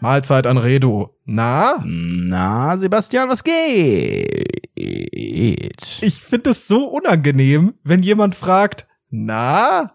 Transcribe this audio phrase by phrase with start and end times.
[0.00, 1.16] Mahlzeit an Redo.
[1.24, 1.82] Na?
[1.84, 4.70] Na, Sebastian, was geht?
[4.74, 9.92] Ich finde es so unangenehm, wenn jemand fragt, na?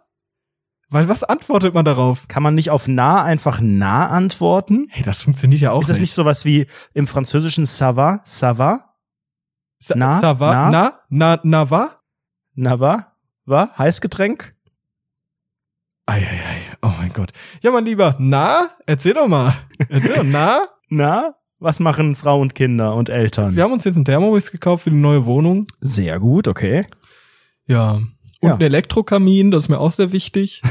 [0.89, 2.28] Weil was antwortet man darauf?
[2.28, 4.88] Kann man nicht auf na einfach na antworten?
[4.89, 8.57] Hey, das funktioniert ja auch Ist das nicht sowas wie im Französischen ça va, ça
[8.57, 8.96] va?
[9.79, 10.19] Sa Na?
[10.19, 10.51] ça va?
[10.51, 10.69] Na?
[10.69, 10.93] Na?
[11.10, 11.89] Na, na, wa?
[12.54, 13.14] Na wa?
[13.46, 13.69] Wa?
[13.78, 14.54] Heißgetränk?
[16.07, 17.32] Eieiei, oh mein Gott.
[17.61, 18.69] Ja, mein Lieber, na?
[18.86, 19.54] Erzähl doch mal.
[19.89, 20.65] Erzähl doch, na?
[20.89, 21.33] Na?
[21.59, 23.55] Was machen Frau und Kinder und Eltern?
[23.55, 25.65] Wir haben uns jetzt einen Thermomix gekauft für die neue Wohnung.
[25.82, 26.86] Sehr gut, okay.
[27.65, 27.93] Ja.
[27.93, 28.10] Und
[28.49, 28.51] Ja.
[28.54, 30.61] einen Elektrokamin, das ist mir auch sehr wichtig.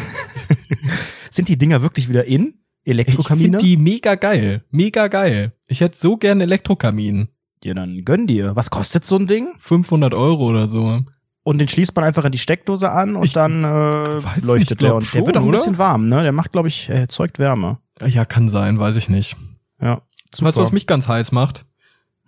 [1.31, 2.61] Sind die Dinger wirklich wieder in?
[2.85, 3.59] Ich Elektrokamine?
[3.59, 4.63] finde die mega geil.
[4.71, 5.53] Mega geil.
[5.67, 7.29] Ich hätte so gern Elektrokamin.
[7.65, 8.55] ja, dann gönn dir.
[8.55, 9.49] Was kostet so ein Ding?
[9.59, 11.01] 500 Euro oder so.
[11.45, 14.47] Und den schließt man einfach an die Steckdose an und Ich dann äh, weiß nicht,
[14.47, 14.95] leuchtet der.
[14.95, 15.59] Und der wird schon, auch ein oder?
[15.59, 16.23] bisschen warm, ne?
[16.23, 17.79] Der macht, glaube ich, er erzeugt Wärme.
[18.05, 19.37] Ja, kann sein, weiß ich nicht.
[19.81, 20.01] Ja.
[20.41, 21.67] Weißt du, was mich ganz heiß macht?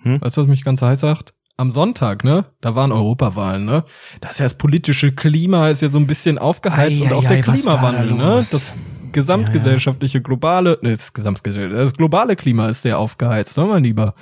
[0.03, 0.21] Hm?
[0.21, 1.33] Weißt du, was mich ganz heiß macht?
[1.57, 2.45] Am Sonntag, ne?
[2.61, 3.85] Da waren Europawahlen, ne?
[4.21, 7.25] Das ist ja das politische Klima ist ja so ein bisschen aufgeheizt Ei, und auch
[7.25, 8.47] ei, der ei, was war da Klimawandel, ne?
[8.51, 8.75] Das
[9.13, 14.15] gesamtgesellschaftliche globale, ne, das gesamtgesellschaftliche, das globale Klima ist sehr aufgeheizt, ne, mein Lieber?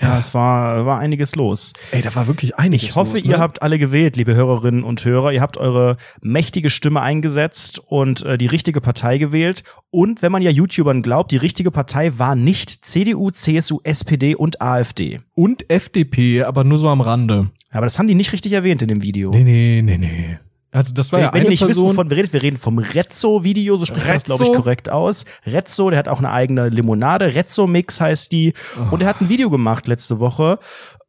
[0.00, 1.72] Ja, es war, war einiges los.
[1.92, 3.38] Ey, da war wirklich einiges Ich hoffe, los, ihr ne?
[3.38, 5.32] habt alle gewählt, liebe Hörerinnen und Hörer.
[5.32, 9.62] Ihr habt eure mächtige Stimme eingesetzt und äh, die richtige Partei gewählt.
[9.90, 14.62] Und wenn man ja YouTubern glaubt, die richtige Partei war nicht CDU, CSU, SPD und
[14.62, 15.20] AfD.
[15.34, 17.50] und FDP, aber nur so am Rande.
[17.70, 19.30] Aber das haben die nicht richtig erwähnt in dem Video.
[19.30, 20.38] Nee, nee, nee, nee.
[20.72, 22.56] Also das war Wenn, ja wenn ihr nicht wisst, Person, wovon wir reden, wir reden
[22.56, 24.62] vom Rezzo-Video, so spricht man das, glaube ich, Rezzo?
[24.62, 25.24] korrekt aus.
[25.46, 27.34] Rezzo, der hat auch eine eigene Limonade.
[27.34, 28.52] Rezzo-Mix heißt die.
[28.78, 28.94] Oh.
[28.94, 30.58] Und er hat ein Video gemacht letzte Woche.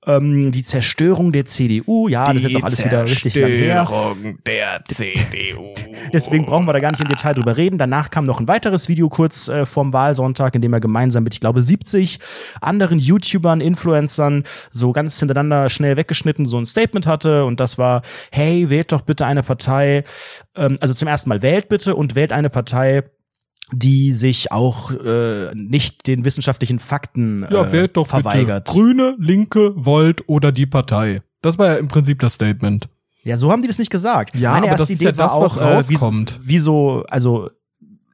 [0.08, 2.08] Ähm, die Zerstörung der CDU.
[2.08, 3.86] Ja, das ist jetzt auch alles wieder richtig lang her.
[3.86, 5.76] Zerstörung der CDU.
[6.14, 7.78] Deswegen brauchen wir da gar nicht im Detail drüber reden.
[7.78, 11.36] Danach kam noch ein weiteres Video kurz äh, vorm Wahlsonntag, in dem er gemeinsam mit,
[11.36, 12.20] ich glaube, 70
[12.62, 17.46] anderen YouTubern, Influencern so ganz hintereinander schnell weggeschnitten so ein Statement hatte.
[17.46, 20.04] Und das war, hey, wählt doch bitte eine Partei,
[20.56, 23.04] ähm, also zum ersten Mal wählt bitte und wählt eine Partei,
[23.74, 28.66] die sich auch äh, nicht den wissenschaftlichen Fakten äh, Ja, wählt doch verweigert.
[28.66, 31.22] bitte Grüne, Linke, Volt oder die Partei.
[31.42, 32.88] Das war ja im Prinzip das Statement.
[33.24, 34.36] Ja, so haben die das nicht gesagt.
[34.36, 36.40] Ja, Meine aber erste das ist Idee ja das, was auch, äh, wie, rauskommt.
[36.44, 37.50] wie so, also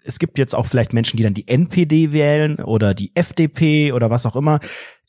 [0.04, 4.10] es gibt jetzt auch vielleicht Menschen, die dann die NPD wählen oder die FDP oder
[4.10, 4.60] was auch immer.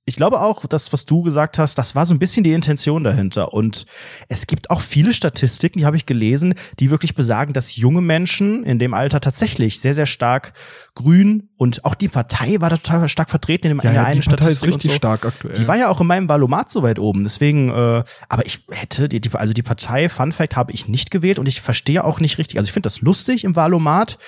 [0.09, 3.05] Ich glaube auch, das, was du gesagt hast, das war so ein bisschen die Intention
[3.05, 3.53] dahinter.
[3.53, 3.85] Und
[4.29, 8.65] es gibt auch viele Statistiken, die habe ich gelesen, die wirklich besagen, dass junge Menschen
[8.65, 10.55] in dem Alter tatsächlich sehr, sehr stark
[10.99, 14.21] grün und auch die Partei war da total stark vertreten in, dem, in der einen
[14.21, 14.97] die Partei ist Statistik richtig so.
[14.97, 15.55] stark aktuell.
[15.55, 17.23] Die war ja auch in meinem Valomat so weit oben.
[17.23, 21.13] Deswegen, äh, aber ich hätte, die, die, also die Partei, Fun Fact, habe ich nicht
[21.13, 22.59] gewählt und ich verstehe auch nicht richtig.
[22.59, 24.19] Also ich finde das lustig im Valomat,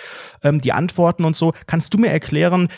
[0.42, 1.54] ähm, die Antworten und so.
[1.66, 2.68] Kannst du mir erklären,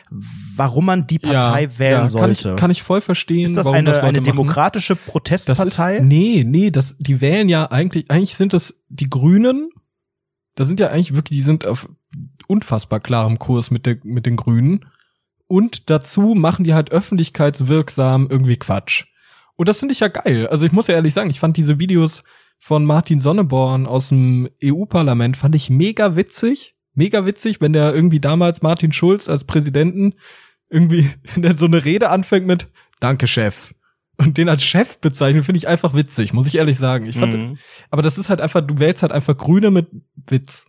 [0.56, 2.42] warum man die Partei wählen ja, sollte?
[2.42, 4.24] Kann ich, kann ich voll verstehen, ist das eine, das eine machen.
[4.24, 6.00] demokratische ist, Protestpartei?
[6.00, 9.68] nee, nee, das, die wählen ja eigentlich, eigentlich sind das die Grünen.
[10.54, 11.88] Das sind ja eigentlich wirklich, die sind auf
[12.48, 14.86] unfassbar klarem Kurs mit der, mit den Grünen.
[15.46, 19.04] Und dazu machen die halt öffentlichkeitswirksam irgendwie Quatsch.
[19.56, 20.46] Und das finde ich ja geil.
[20.48, 22.22] Also ich muss ja ehrlich sagen, ich fand diese Videos
[22.58, 26.74] von Martin Sonneborn aus dem EU-Parlament fand ich mega witzig.
[26.94, 30.14] Mega witzig, wenn der irgendwie damals Martin Schulz als Präsidenten
[30.70, 32.66] irgendwie der so eine Rede anfängt mit
[33.00, 33.74] Danke, Chef.
[34.16, 37.06] Und den als Chef bezeichnen, finde ich einfach witzig, muss ich ehrlich sagen.
[37.06, 37.58] Ich fand, Mhm.
[37.90, 39.88] aber das ist halt einfach, du wählst halt einfach Grüne mit
[40.28, 40.66] Witz.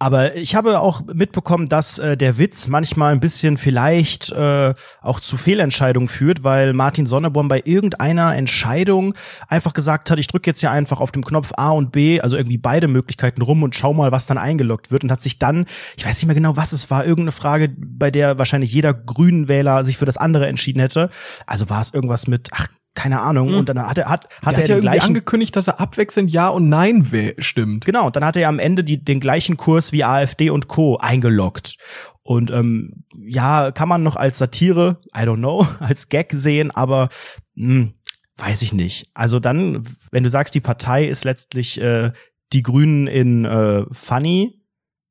[0.00, 5.18] Aber ich habe auch mitbekommen, dass äh, der Witz manchmal ein bisschen vielleicht äh, auch
[5.18, 9.14] zu Fehlentscheidungen führt, weil Martin Sonneborn bei irgendeiner Entscheidung
[9.48, 12.36] einfach gesagt hat, ich drücke jetzt hier einfach auf dem Knopf A und B, also
[12.36, 15.66] irgendwie beide Möglichkeiten rum und schau mal, was dann eingeloggt wird und hat sich dann,
[15.96, 19.48] ich weiß nicht mehr genau, was es war, irgendeine Frage, bei der wahrscheinlich jeder grünen
[19.48, 21.10] Wähler sich für das andere entschieden hätte.
[21.46, 23.54] Also war es irgendwas mit, ach, keine Ahnung.
[23.54, 26.48] Und dann hat er, hat, hat er ja den gleichen angekündigt, dass er abwechselnd Ja
[26.48, 27.08] und Nein
[27.38, 27.84] stimmt.
[27.84, 30.96] Genau, und dann hat er am Ende die, den gleichen Kurs wie AfD und Co.
[30.96, 31.76] eingeloggt.
[32.24, 37.08] Und ähm, ja, kann man noch als Satire, I don't know, als Gag sehen, aber
[37.56, 37.94] hm,
[38.36, 39.10] weiß ich nicht.
[39.14, 42.10] Also dann, wenn du sagst, die Partei ist letztlich äh,
[42.52, 44.57] die Grünen in äh, Funny,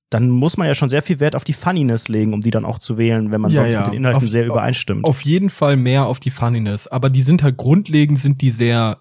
[0.10, 2.64] dann muss man ja schon sehr viel Wert auf die Funniness legen, um die dann
[2.66, 3.80] auch zu wählen, wenn man Ja, sonst ja.
[3.82, 5.04] mit den Inhalten Auf- sehr übereinstimmt.
[5.06, 6.88] Auf jeden Fall mehr auf die Funniness.
[6.88, 9.00] Aber die sind halt grundlegend, sind die sehr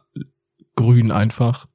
[0.75, 1.67] grün einfach.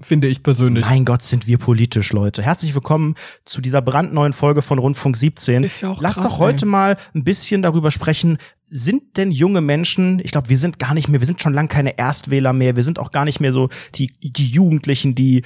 [0.00, 0.84] Finde ich persönlich.
[0.88, 2.40] mein Gott, sind wir politisch, Leute.
[2.40, 5.64] Herzlich willkommen zu dieser brandneuen Folge von Rundfunk 17.
[5.64, 6.70] Ist ja auch Lass krass, doch heute ey.
[6.70, 8.38] mal ein bisschen darüber sprechen.
[8.70, 11.66] Sind denn junge Menschen, ich glaube, wir sind gar nicht mehr, wir sind schon lang
[11.66, 15.42] keine Erstwähler mehr, wir sind auch gar nicht mehr so die, die Jugendlichen, die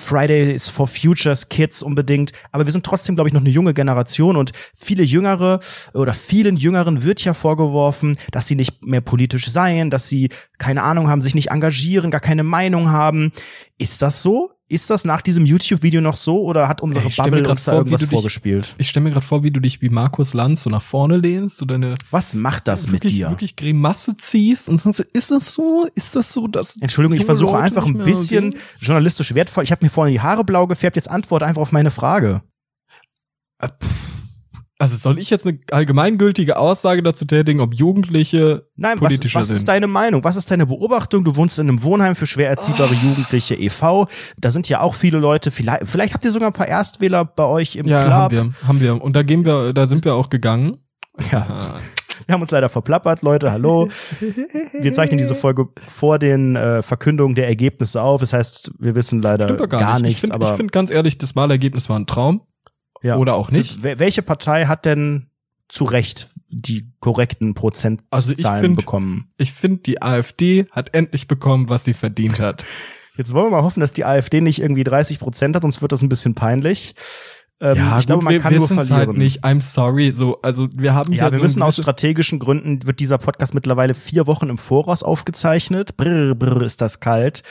[0.00, 4.36] Fridays for Futures Kids unbedingt, aber wir sind trotzdem, glaube ich, noch eine junge Generation
[4.36, 5.60] und viele Jüngere
[5.94, 10.82] oder vielen Jüngeren wird ja vorgeworfen, dass sie nicht mehr politisch seien, dass sie keine
[10.82, 13.32] Ahnung haben, sich nicht engagieren, gar keine Meinung haben.
[13.78, 14.50] Ist das so?
[14.70, 17.80] Ist das nach diesem YouTube-Video noch so oder hat unsere Ich Bubble uns da vor,
[17.80, 18.76] irgendwas dich- vorgespielt?
[18.78, 21.56] Ich stelle mir gerade vor, wie du dich wie Markus Lanz so nach vorne lehnst,
[21.58, 23.30] so deine Was macht das mit wirklich, dir?
[23.30, 25.88] wirklich Grimasse ziehst und sagst, ist das so?
[25.96, 28.62] Ist das so, dass Entschuldigung, ich versuche Leute einfach ein bisschen sehen?
[28.78, 29.64] journalistisch wertvoll.
[29.64, 32.40] Ich habe mir vorhin die Haare blau gefärbt, jetzt antworte einfach auf meine Frage.
[34.80, 39.48] Also soll ich jetzt eine allgemeingültige Aussage dazu tätigen, ob Jugendliche Nein, was, politischer was
[39.48, 39.58] sind?
[39.58, 40.24] ist deine Meinung?
[40.24, 41.22] Was ist deine Beobachtung?
[41.22, 44.08] Du wohnst in einem Wohnheim für schwer erziehbare Jugendliche e.V.
[44.38, 45.50] Da sind ja auch viele Leute.
[45.50, 48.12] Vielleicht, vielleicht habt ihr sogar ein paar Erstwähler bei euch im ja, Club.
[48.14, 49.02] haben wir, haben wir.
[49.02, 50.78] Und da gehen wir, da sind wir auch gegangen.
[51.30, 51.76] Ja.
[52.26, 53.50] Wir haben uns leider verplappert, Leute.
[53.50, 53.88] Hallo.
[54.80, 58.20] Wir zeichnen diese Folge vor den äh, Verkündungen der Ergebnisse auf.
[58.20, 60.02] Das heißt, wir wissen leider gar, gar nicht.
[60.02, 60.24] nichts.
[60.24, 62.42] ich finde find ganz ehrlich, das Wahlergebnis war ein Traum.
[63.02, 63.16] Ja.
[63.16, 63.80] Oder auch nicht.
[63.82, 65.28] Wel- welche Partei hat denn
[65.68, 69.30] zu Recht die korrekten Prozentzahlen Also ich find- bekommen?
[69.36, 72.64] Ich finde, die AfD hat endlich bekommen, was sie verdient hat.
[73.16, 75.92] Jetzt wollen wir mal hoffen, dass die AfD nicht irgendwie 30 Prozent hat, sonst wird
[75.92, 76.94] das ein bisschen peinlich.
[77.62, 79.08] Ähm, ich glaube, man wir kann nur wissen's verlieren.
[79.10, 79.44] halt nicht.
[79.44, 80.12] I'm sorry.
[80.12, 83.92] So, also wir haben Ja, wir so müssen aus strategischen Gründen wird dieser Podcast mittlerweile
[83.92, 85.96] vier Wochen im Voraus aufgezeichnet.
[85.98, 87.42] Brr, brr, ist das kalt.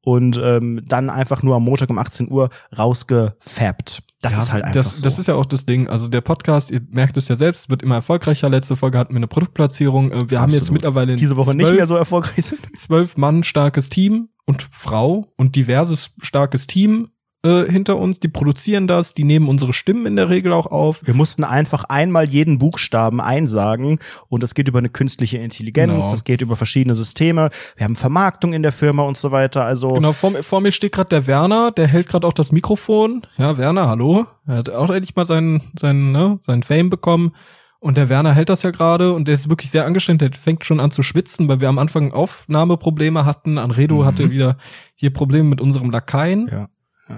[0.00, 4.02] Und ähm, dann einfach nur am Montag um 18 Uhr rausgefappt.
[4.20, 5.02] Das ja, ist halt einfach das, so.
[5.02, 5.88] Das ist ja auch das Ding.
[5.88, 8.48] Also der Podcast, ihr merkt es ja selbst, wird immer erfolgreicher.
[8.48, 10.10] Letzte Folge hatten wir eine Produktplatzierung.
[10.10, 10.82] Äh, Wir haben jetzt Absolut.
[10.82, 12.60] mittlerweile diese Woche nicht zwölf, mehr so erfolgreich sind.
[12.76, 17.10] zwölf Mann starkes Team und Frau und diverses starkes Team
[17.44, 18.18] äh, hinter uns.
[18.20, 21.06] Die produzieren das, die nehmen unsere Stimmen in der Regel auch auf.
[21.06, 23.98] Wir mussten einfach einmal jeden Buchstaben einsagen
[24.28, 26.10] und das geht über eine künstliche Intelligenz, Genau.
[26.10, 27.50] das geht über verschiedene Systeme.
[27.76, 29.64] Wir haben Vermarktung in der Firma und so weiter.
[29.64, 32.50] Also Genau, vor, mir- vor mir steht gerade der Werner, der hält gerade auch das
[32.52, 33.22] Mikrofon.
[33.36, 34.26] Ja, Werner, hallo.
[34.46, 37.32] Er hat auch endlich mal seinen, seinen, ne, seinen Fame bekommen.
[37.80, 40.20] Und der Werner hält das ja gerade und der ist wirklich sehr angestrengt.
[40.20, 43.56] Der fängt schon an zu schwitzen, weil wir am Anfang Aufnahmeprobleme hatten.
[43.58, 44.04] Anredo Mhm.
[44.04, 44.56] hatte wieder
[44.96, 46.68] hier Probleme mit unserem Lakaien, Ja.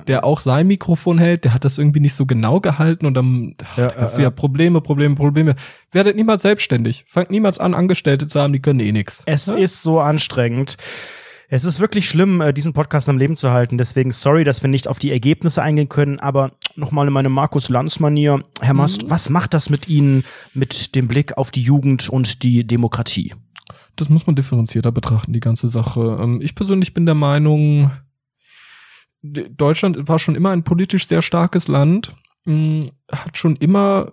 [0.06, 1.44] Der auch sein Mikrofon hält.
[1.44, 4.30] Der hat das irgendwie nicht so genau gehalten und dann ach, Ja, da ja, ja.
[4.30, 5.54] Probleme, Probleme, Probleme.
[5.92, 7.04] Werdet niemals selbstständig.
[7.08, 9.22] Fangt niemals an, Angestellte zu haben, die können eh nix.
[9.26, 9.54] Es Ja?
[9.56, 10.76] ist so anstrengend.
[11.52, 13.76] Es ist wirklich schlimm, äh, diesen Podcast am Leben zu halten.
[13.76, 16.20] Deswegen sorry, dass wir nicht auf die Ergebnisse eingehen können.
[16.20, 18.44] Aber nochmal in meine Markus Lanz-Manier.
[18.60, 19.10] Herr Mast, Mhm.
[19.10, 20.22] was macht das mit Ihnen
[20.54, 23.34] mit dem Blick auf die Jugend und die Demokratie?
[23.96, 26.18] das muss man differenzierter betrachten, die ganze Sache.
[26.22, 27.90] Ähm, ich persönlich bin der Meinung,
[29.22, 32.14] Deutschland war schon immer ein politisch sehr starkes Land,
[32.44, 34.12] mh, hat schon immer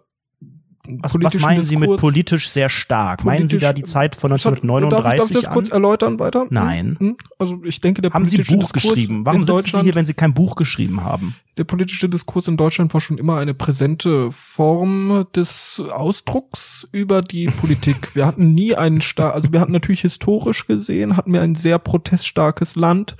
[0.85, 3.23] Was, was meinen Sie mit politisch sehr stark?
[3.23, 6.41] meinen Sie da die Zeit von Darf ich, darf ich 1939 das kurz erläutern weiter?
[6.41, 6.47] Hm?
[6.51, 6.97] Nein.
[6.99, 7.17] Hm?
[7.39, 9.25] Also ich denke, der Haben Sie politische Buch Diskurs geschrieben?
[9.25, 11.35] Warum in sitzen Sie Deutschland, hier, wenn Sie kein Buch geschrieben haben?
[11.57, 17.47] der politische Diskurs in Deutschland war schon immer eine präsente Form des Ausdrucks über die
[17.61, 18.15] Politik.
[18.15, 21.79] Wir hatten nie einen star also wir hatten natürlich historisch gesehen, hatten wir ein sehr
[21.79, 23.17] proteststarkes Land.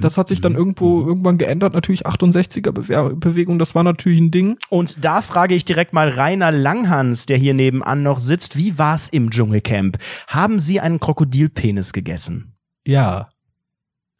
[0.00, 1.74] Das hat sich dann irgendwo irgendwann geändert.
[1.74, 4.56] Natürlich 68er Bewe Bewegung, das war natürlich ein Ding.
[4.68, 8.56] Und da frage ich direkt mal Rainer Langhans, der hier nebenan noch sitzt.
[8.56, 9.98] Wie war's im Dschungelcamp?
[10.28, 12.54] Haben Sie einen Krokodilpenis gegessen?
[12.86, 13.28] Ja.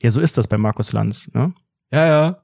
[0.03, 1.53] Ja, so ist das bei Markus Lanz, ne?
[1.93, 2.39] Ja, ja.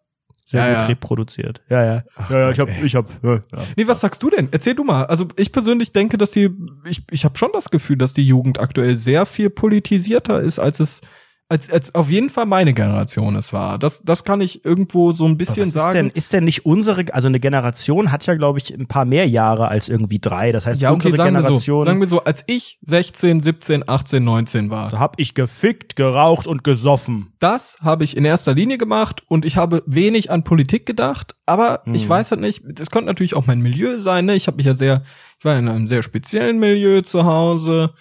[0.46, 0.87] Sehr Ja, gut ja.
[0.87, 1.60] reproduziert.
[1.69, 2.05] Ja, ja.
[2.31, 2.84] ja, ja, ich hab, ey.
[2.87, 3.43] ich hab, ja, ja.
[3.77, 4.48] Nee, was sagst du denn?
[4.51, 5.05] Erzähl du mal.
[5.06, 6.51] Also ich persönlich denke, dass die,
[6.87, 10.81] ich, ich habe schon das Gefühl, dass die Jugend aktuell sehr viel politisierter ist, als
[10.81, 11.01] es,
[11.50, 13.78] als, als auf jeden Fall meine Generation es war.
[13.78, 15.94] Das, das kann ich irgendwo so ein bisschen Was ist sagen.
[15.94, 19.26] denn, ist denn nicht unsere, also eine Generation hat ja, glaube ich, ein paar mehr
[19.26, 20.52] Jahre als irgendwie drei.
[20.52, 21.46] Das heißt, ja, okay, unsere sagen wir so.
[21.48, 24.90] Generation, Sagen wir so, als ich 16, 17, 18, 19 war.
[24.90, 27.32] da hab ich gefickt, geraucht und gesoffen.
[27.38, 31.82] Das habe ich in erster Linie gemacht und ich habe wenig an Politik gedacht, aber
[31.86, 32.08] ich Mhm.
[32.10, 34.34] weiß halt nicht, das könnte natürlich auch mein Milieu sein, ne?
[34.34, 35.02] Ich habe mich ja sehr,
[35.38, 37.94] ich war in einem sehr speziellen Milieu zu Hause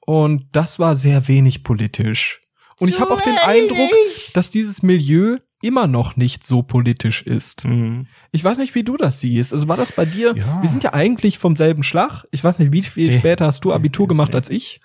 [0.00, 2.40] und das war sehr wenig politisch.
[2.78, 3.90] Und ich habe auch den Eindruck,
[4.34, 7.64] dass dieses Milieu immer noch nicht so politisch ist.
[7.64, 8.06] Mhm.
[8.32, 9.52] Ich weiß nicht, wie du das siehst.
[9.54, 10.34] Also war das bei dir?
[10.36, 10.60] Ja.
[10.62, 12.24] Wir sind ja eigentlich vom selben Schlag.
[12.30, 13.18] Ich weiß nicht, wie viel Nee.
[13.18, 14.36] später hast du Abitur Nee, gemacht nee.
[14.38, 14.80] als ich?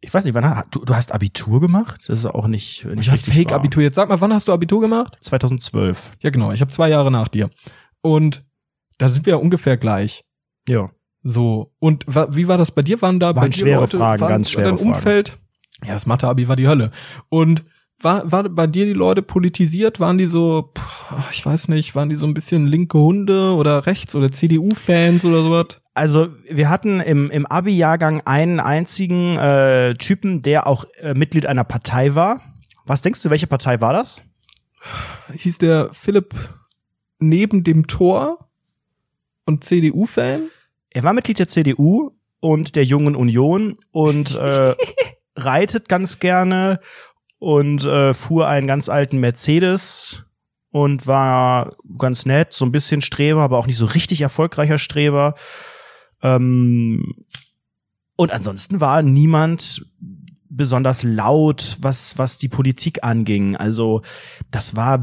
[0.00, 2.00] Ich weiß nicht, wann du, du hast Abitur gemacht?
[2.06, 3.58] Das ist auch nicht, nicht Ich habe richtig Fake wahr.
[3.58, 3.82] Abitur.
[3.82, 5.16] Jetzt sag mal, wann hast du Abitur gemacht?
[5.20, 6.12] 2012.
[6.22, 6.52] Ja, genau.
[6.52, 7.50] Ich habe zwei Jahre nach dir.
[8.00, 8.44] Und
[8.98, 10.24] da sind wir ja ungefähr gleich.
[10.68, 10.90] Ja.
[11.24, 11.72] So.
[11.78, 13.00] Und wie war das bei dir?
[13.02, 14.92] Waren da bei Waren dir schwere Leute, Fragen, waren ganz schwere dein Fragen.
[15.84, 16.90] Ja, das Mathe-Abi war die Hölle.
[17.28, 17.64] Und
[18.00, 20.00] war, war bei dir die Leute politisiert?
[20.00, 23.86] Waren die so, pff, ich weiß nicht, waren die so ein bisschen linke Hunde oder
[23.86, 25.66] rechts oder CDU-Fans oder sowas?
[25.94, 31.64] Also wir hatten im, im Abi-Jahrgang einen einzigen äh, Typen, der auch äh, Mitglied einer
[31.64, 32.40] Partei war.
[32.86, 34.22] Was denkst du, welche Partei war das?
[35.32, 36.34] hieß der Philipp
[37.18, 38.48] neben dem Tor
[39.46, 40.48] und CDU-Fan?
[40.90, 42.10] Er war Mitglied der CDU
[42.40, 44.74] und der Jungen Union und äh,
[45.36, 46.80] reitet ganz gerne
[47.38, 50.24] und äh, fuhr einen ganz alten Mercedes
[50.70, 55.34] und war ganz nett, so ein bisschen Streber, aber auch nicht so richtig erfolgreicher Streber.
[56.22, 57.14] Ähm,
[58.16, 59.84] und ansonsten war niemand
[60.48, 63.56] besonders laut, was, was die Politik anging.
[63.56, 64.02] Also
[64.52, 65.00] das war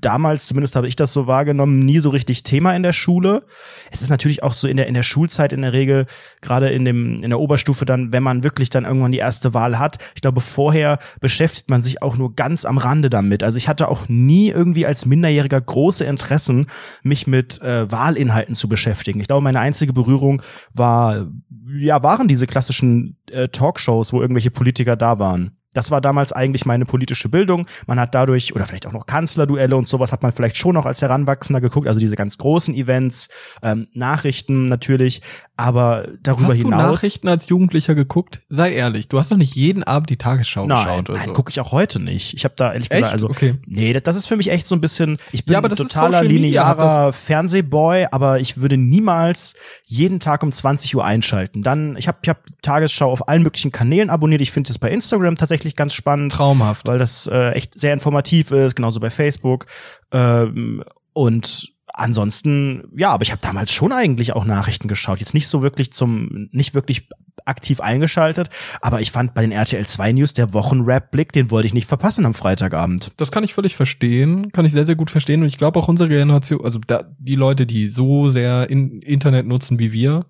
[0.00, 3.44] damals, zumindest habe ich das so wahrgenommen, nie so richtig Thema in der Schule.
[3.90, 6.06] Es ist natürlich auch so in der, in der Schulzeit in der Regel,
[6.40, 9.78] gerade in dem, in der Oberstufe dann, wenn man wirklich dann irgendwann die erste Wahl
[9.78, 9.98] hat.
[10.14, 13.42] Ich glaube, vorher beschäftigt man sich auch nur ganz am Rande damit.
[13.42, 16.66] Also ich hatte auch nie irgendwie als Minderjähriger große Interessen,
[17.02, 19.20] mich mit äh, Wahlinhalten zu beschäftigen.
[19.20, 20.42] Ich glaube, meine einzige Berührung
[20.72, 21.26] war,
[21.74, 25.56] ja, waren diese klassischen äh, Talkshows, wo irgendwelche Politiker da waren.
[25.74, 27.66] Das war damals eigentlich meine politische Bildung.
[27.86, 30.86] Man hat dadurch, oder vielleicht auch noch Kanzlerduelle und sowas hat man vielleicht schon noch
[30.86, 33.28] als Heranwachsender geguckt, also diese ganz großen Events,
[33.62, 35.22] ähm, Nachrichten natürlich,
[35.56, 36.80] aber darüber Hast hinaus.
[36.82, 38.40] du Nachrichten als Jugendlicher geguckt?
[38.48, 41.32] Sei ehrlich, du hast doch nicht jeden Abend die Tagesschau Nein, geschaut oder nein, so.
[41.34, 42.34] gucke ich auch heute nicht.
[42.34, 43.00] Ich habe da ehrlich Echt?
[43.00, 43.54] gesagt, also Okay.
[43.66, 45.18] nee, das, das ist für mich echt so ein bisschen.
[45.32, 49.54] Ich bin Ja, totaler linearer Fernsehboy, aber ich würde niemals
[49.86, 51.62] jeden Tag um 20 Uhr einschalten.
[51.62, 54.40] Dann, ich habe ich hab Tagesschau auf allen möglichen Kanälen abonniert.
[54.40, 56.86] Ich finde das bei Instagram tatsächlich ganz spannend Traumhaft.
[56.86, 59.66] weil das äh, echt sehr informativ ist, genauso bei Facebook.
[60.12, 65.20] Ähm, und ansonsten, ja, aber ich habe damals schon eigentlich auch Nachrichten geschaut.
[65.20, 67.08] Jetzt nicht so wirklich zum, nicht wirklich
[67.44, 68.50] aktiv eingeschaltet,
[68.80, 72.24] aber ich fand bei den RTL 2 News der Wochenrap-Blick, den wollte ich nicht verpassen
[72.24, 73.12] am Freitagabend.
[73.16, 75.42] Das kann ich völlig verstehen, kann ich sehr, sehr gut verstehen.
[75.42, 79.46] Und ich glaube auch unsere Generation, also da, die Leute, die so sehr in Internet
[79.46, 80.26] nutzen wie wir,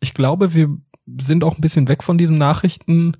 [0.00, 0.68] ich glaube, wir
[1.18, 3.16] sind auch ein bisschen weg von diesem Nachrichten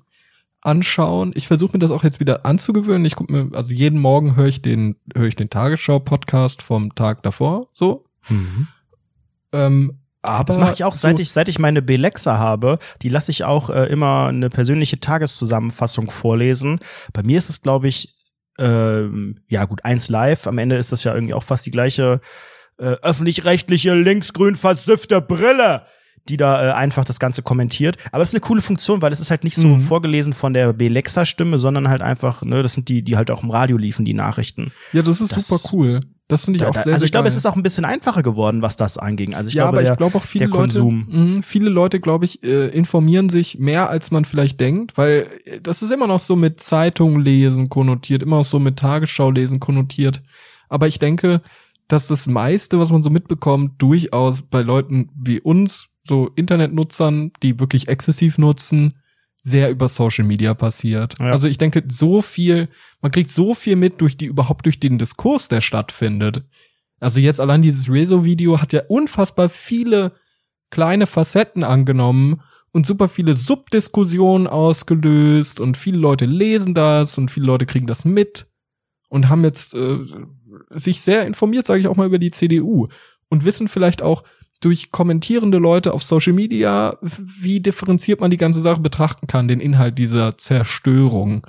[0.65, 1.31] anschauen.
[1.35, 3.05] Ich versuche mir das auch jetzt wieder anzugewöhnen.
[3.05, 7.23] Ich gucke mir, also jeden Morgen höre ich den, höre ich den Tagesschau-Podcast vom Tag
[7.23, 8.05] davor, so.
[9.51, 13.09] Ähm, aber Das mache ich auch, so, seit ich, seit ich meine Belexa habe, die
[13.09, 16.79] lasse ich auch äh, immer eine persönliche Tageszusammenfassung vorlesen.
[17.13, 18.15] Bei mir ist es, glaube ich,
[18.57, 20.47] ähm, ja gut, eins live.
[20.47, 22.21] Am Ende ist das ja irgendwie auch fast die gleiche
[22.77, 25.83] äh, öffentlich-rechtliche linksgrün versiffte Brille,
[26.29, 27.97] die da äh, einfach das Ganze kommentiert.
[28.11, 29.79] Aber das ist eine coole Funktion, weil es ist halt nicht so Mhm.
[29.81, 33.51] vorgelesen von der Belexa-Stimme, sondern halt einfach, ne, das sind die, die halt auch im
[33.51, 34.71] Radio liefen, die Nachrichten.
[34.93, 35.99] Ja, das ist Das- super cool.
[36.27, 37.61] Das finde ich Da- auch da- sehr, also sehr ich glaube, es ist auch ein
[37.61, 39.35] bisschen einfacher geworden, was das anging.
[39.35, 41.07] Also ich ja, glaube, aber der, ich glaube auch viele Leute, Konsum.
[41.35, 45.59] mh, viele Leute, glaube ich, äh, informieren sich mehr, als man vielleicht denkt, weil äh,
[45.61, 49.59] das ist immer noch so mit Zeitung lesen konnotiert, immer noch so mit Tagesschau lesen
[49.59, 50.23] konnotiert.
[50.67, 51.41] Aber ich denke,
[51.87, 57.59] dass das meiste, was man so mitbekommt, durchaus bei Leuten wie uns, so Internetnutzern, die
[57.59, 58.93] wirklich exzessiv nutzen,
[59.41, 61.15] sehr über Social Media passiert.
[61.19, 61.31] Ja.
[61.31, 62.67] Also ich denke, so viel,
[63.01, 66.43] man kriegt so viel mit durch die, überhaupt durch den Diskurs, der stattfindet.
[66.99, 70.13] Also jetzt allein dieses Rezo-Video hat ja unfassbar viele
[70.71, 77.45] kleine Facetten angenommen und super viele Subdiskussionen ausgelöst und viele Leute lesen das und viele
[77.45, 78.47] Leute kriegen das mit
[79.09, 79.99] und haben jetzt äh,
[80.75, 82.87] sich sehr informiert, sage ich auch mal, über die CDU
[83.29, 84.23] und wissen vielleicht auch
[84.61, 89.59] durch kommentierende Leute auf Social Media, wie differenziert man die ganze Sache betrachten kann, den
[89.59, 91.45] Inhalt dieser Zerstörung.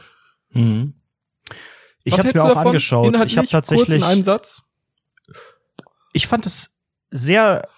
[0.50, 0.94] Mhm.
[2.04, 3.06] Ich habe es mir auch angeschaut.
[3.06, 4.62] Inhaltlich, Ich habe kurz tatsächlich, in einem Satz.
[6.12, 6.70] ich fand es
[7.10, 7.68] sehr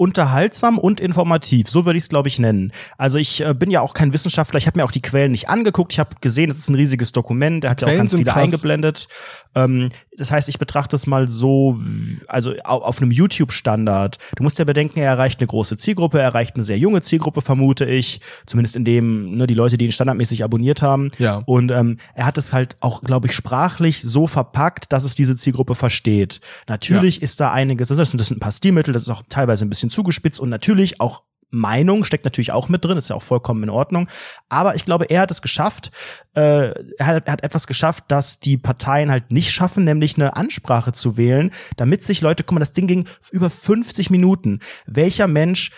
[0.00, 2.72] unterhaltsam und informativ, so würde ich es glaube ich nennen.
[2.96, 5.50] Also ich äh, bin ja auch kein Wissenschaftler, ich habe mir auch die Quellen nicht
[5.50, 8.12] angeguckt, ich habe gesehen, es ist ein riesiges Dokument, der hat ja auch Quellen ganz
[8.12, 8.44] viele krass.
[8.44, 9.08] eingeblendet.
[9.54, 11.80] Ähm, das heißt, ich betrachte es mal so,
[12.28, 14.18] also au- auf einem YouTube-Standard.
[14.36, 17.42] Du musst ja bedenken, er erreicht eine große Zielgruppe, er erreicht eine sehr junge Zielgruppe,
[17.42, 21.10] vermute ich, zumindest in dem, ne, die Leute, die ihn standardmäßig abonniert haben.
[21.18, 21.42] Ja.
[21.46, 25.36] Und ähm, er hat es halt auch, glaube ich, sprachlich so verpackt, dass es diese
[25.36, 26.40] Zielgruppe versteht.
[26.68, 29.64] Natürlich ist da einiges, das sind, das sind ein paar Stilmittel, das ist auch teilweise
[29.64, 33.22] ein bisschen zugespitzt und natürlich auch Meinung steckt natürlich auch mit drin, ist ja auch
[33.22, 34.08] vollkommen in Ordnung.
[34.48, 35.90] Aber ich glaube, er hat es geschafft,
[36.34, 40.36] äh, er, hat, er hat etwas geschafft, das die Parteien halt nicht schaffen, nämlich eine
[40.36, 44.60] Ansprache zu wählen, damit sich Leute, guck mal, das Ding ging über 50 Minuten.
[44.86, 45.70] Welcher Mensch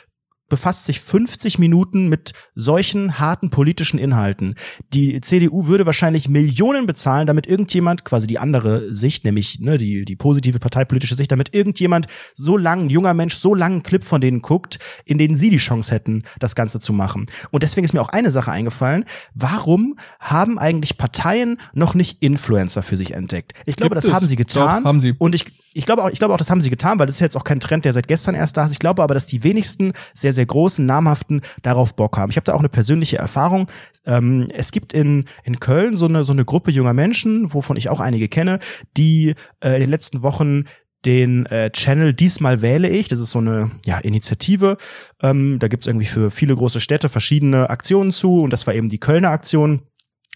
[0.53, 4.55] befasst sich 50 Minuten mit solchen harten politischen Inhalten.
[4.93, 10.05] Die CDU würde wahrscheinlich Millionen bezahlen, damit irgendjemand, quasi die andere Sicht, nämlich ne, die,
[10.05, 14.21] die positive parteipolitische Sicht, damit irgendjemand so lang, ein junger Mensch, so langen Clip von
[14.21, 17.25] denen guckt, in denen sie die Chance hätten, das Ganze zu machen.
[17.51, 19.07] Und deswegen ist mir auch eine Sache eingefallen.
[19.33, 23.55] Warum haben eigentlich Parteien noch nicht Influencer für sich entdeckt?
[23.65, 24.13] Ich glaube, Gibt das es.
[24.13, 24.83] haben sie getan.
[24.83, 25.15] Doch, haben sie.
[25.17, 27.21] Und ich, ich glaube auch, ich glaube auch, das haben sie getan, weil das ist
[27.21, 28.73] jetzt auch kein Trend, der seit gestern erst da ist.
[28.73, 32.31] Ich glaube aber, dass die wenigsten sehr, sehr sehr großen, namhaften darauf Bock haben.
[32.31, 33.69] Ich habe da auch eine persönliche Erfahrung.
[34.05, 37.89] Ähm, es gibt in, in Köln so eine, so eine Gruppe junger Menschen, wovon ich
[37.89, 38.59] auch einige kenne,
[38.97, 40.65] die äh, in den letzten Wochen
[41.05, 43.09] den äh, Channel Diesmal wähle ich.
[43.09, 44.77] Das ist so eine ja, Initiative.
[45.21, 48.89] Ähm, da gibt's irgendwie für viele große Städte verschiedene Aktionen zu und das war eben
[48.89, 49.83] die Kölner Aktion.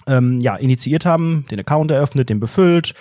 [0.09, 2.95] Ähm, ja, initiiert haben, den Account eröffnet, den befüllt,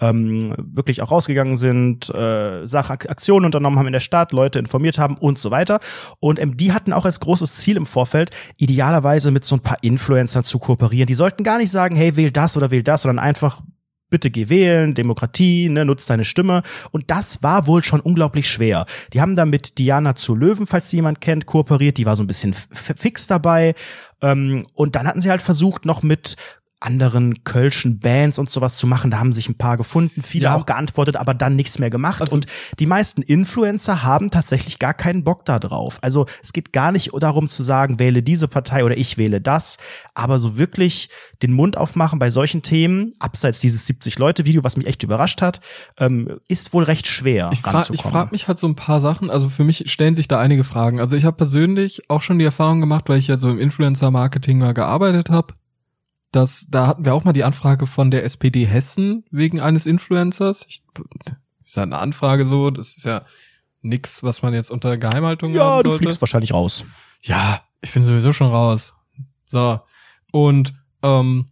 [0.00, 5.16] ähm, wirklich auch rausgegangen sind, äh, Sachaktionen unternommen haben in der Stadt, Leute informiert haben
[5.16, 5.80] und so weiter.
[6.20, 9.78] Und ähm, die hatten auch als großes Ziel im Vorfeld, idealerweise mit so ein paar
[9.82, 11.06] Influencern zu kooperieren.
[11.06, 13.62] Die sollten gar nicht sagen, hey, wähl das oder wähl das, sondern einfach
[14.12, 16.62] bitte geh wählen, Demokratie, ne, nutzt deine Stimme.
[16.92, 18.86] Und das war wohl schon unglaublich schwer.
[19.12, 21.98] Die haben da mit Diana zu Löwen, falls sie jemand kennt, kooperiert.
[21.98, 23.74] Die war so ein bisschen fix dabei.
[24.20, 26.36] Ähm, und dann hatten sie halt versucht, noch mit
[26.82, 29.10] anderen kölschen Bands und sowas zu machen.
[29.10, 30.54] Da haben sich ein paar gefunden, viele ja.
[30.54, 32.20] auch geantwortet, aber dann nichts mehr gemacht.
[32.20, 32.46] Also, und
[32.78, 35.98] die meisten Influencer haben tatsächlich gar keinen Bock da drauf.
[36.02, 39.78] Also es geht gar nicht darum zu sagen, wähle diese Partei oder ich wähle das,
[40.14, 41.08] aber so wirklich
[41.42, 45.60] den Mund aufmachen bei solchen Themen, abseits dieses 70-Leute-Video, was mich echt überrascht hat,
[45.98, 47.50] ähm, ist wohl recht schwer.
[47.52, 50.38] Ich frage frag mich halt so ein paar Sachen, also für mich stellen sich da
[50.38, 51.00] einige Fragen.
[51.00, 54.58] Also ich habe persönlich auch schon die Erfahrung gemacht, weil ich ja so im Influencer-Marketing
[54.58, 55.54] mal gearbeitet habe
[56.32, 60.64] dass da hatten wir auch mal die Anfrage von der SPD Hessen wegen eines Influencers.
[60.68, 60.82] Ich,
[61.64, 63.22] ist ja eine Anfrage so, das ist ja
[63.82, 65.88] nix, was man jetzt unter Geheimhaltung ja, haben sollte.
[65.88, 66.84] Ja, du fliegst wahrscheinlich raus.
[67.20, 68.94] Ja, ich bin sowieso schon raus.
[69.44, 69.80] So
[70.32, 71.46] und ähm,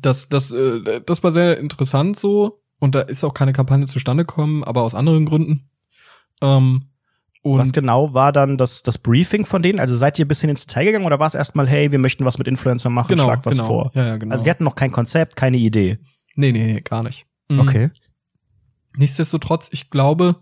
[0.00, 4.24] das das äh, das war sehr interessant so und da ist auch keine Kampagne zustande
[4.24, 5.70] gekommen, aber aus anderen Gründen.
[6.40, 6.91] Ähm,
[7.42, 9.80] und was genau war dann das, das Briefing von denen?
[9.80, 12.24] Also seid ihr ein bisschen ins Detail gegangen oder war es erstmal, hey, wir möchten
[12.24, 13.66] was mit Influencer machen, genau, schlag was genau.
[13.66, 13.90] vor?
[13.94, 14.32] Ja, ja, genau.
[14.32, 15.98] Also die hatten noch kein Konzept, keine Idee.
[16.36, 17.26] Nee, nee, gar nicht.
[17.48, 17.60] Mhm.
[17.60, 17.90] Okay.
[18.96, 20.36] Nichtsdestotrotz, ich glaube,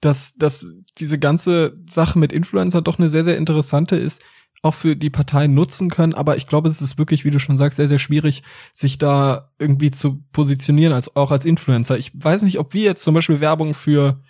[0.00, 0.66] dass, dass
[0.98, 4.22] diese ganze Sache mit Influencer doch eine sehr, sehr interessante ist,
[4.62, 6.14] auch für die Parteien nutzen können.
[6.14, 9.50] Aber ich glaube, es ist wirklich, wie du schon sagst, sehr, sehr schwierig, sich da
[9.58, 11.96] irgendwie zu positionieren, als auch als Influencer.
[11.96, 14.20] Ich weiß nicht, ob wir jetzt zum Beispiel Werbung für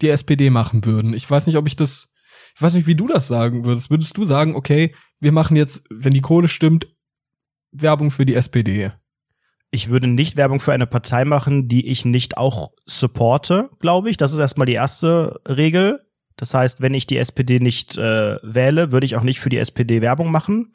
[0.00, 1.12] die SPD machen würden.
[1.12, 2.10] Ich weiß nicht, ob ich das,
[2.54, 3.90] ich weiß nicht, wie du das sagen würdest.
[3.90, 6.86] Würdest du sagen, okay, wir machen jetzt, wenn die Kohle stimmt,
[7.72, 8.92] Werbung für die SPD?
[9.70, 14.16] Ich würde nicht Werbung für eine Partei machen, die ich nicht auch supporte, glaube ich.
[14.16, 16.00] Das ist erstmal die erste Regel.
[16.36, 19.58] Das heißt, wenn ich die SPD nicht äh, wähle, würde ich auch nicht für die
[19.58, 20.72] SPD Werbung machen.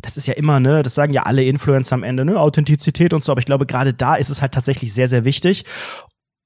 [0.00, 3.22] Das ist ja immer, ne, das sagen ja alle Influencer am Ende, ne, Authentizität und
[3.22, 5.64] so, aber ich glaube, gerade da ist es halt tatsächlich sehr, sehr wichtig.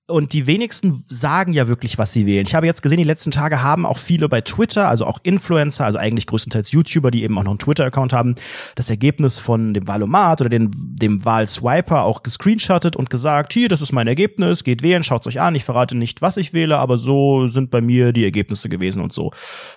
[0.08, 2.46] Und die wenigsten sagen ja wirklich, was sie wählen.
[2.46, 5.84] Ich habe jetzt gesehen, die letzten Tage haben auch viele bei Twitter, also auch Influencer,
[5.84, 8.36] also eigentlich größtenteils YouTuber, die eben auch noch einen Twitter-Account haben,
[8.76, 13.82] das Ergebnis von dem Wahlomat oder den, dem Wahlswiper auch gescreenshottet und gesagt, hier, das
[13.82, 16.98] ist mein Ergebnis, geht wählen, schaut's euch an, ich verrate nicht, was ich wähle, aber
[16.98, 19.32] so sind bei mir die Ergebnisse gewesen und so.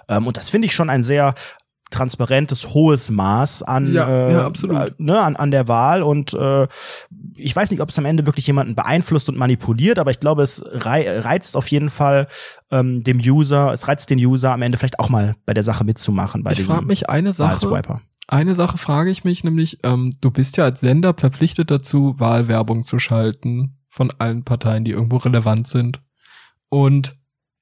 [0.08, 1.34] Ähm, und das finde ich schon ein sehr
[1.92, 4.86] transparentes, hohes Maß an, ja, äh, ja.
[4.98, 6.04] Ne, an, an der Wahl.
[6.04, 6.68] Und äh,
[7.40, 10.44] ich weiß nicht, ob es am Ende wirklich jemanden beeinflusst und manipuliert, aber ich glaube,
[10.44, 12.28] es reizt auf jeden Fall
[12.72, 15.84] ähm, dem User, es reizt den User am Ende vielleicht auch mal bei der Sache
[15.84, 16.44] mitzumachen.
[16.44, 17.54] Bei ich frage mich eine Sache.
[18.28, 22.84] Eine Sache frage ich mich nämlich, ähm, du bist ja als Sender verpflichtet dazu, Wahlwerbung
[22.84, 26.02] zu schalten von allen Parteien, die irgendwo relevant sind.
[26.70, 27.14] Und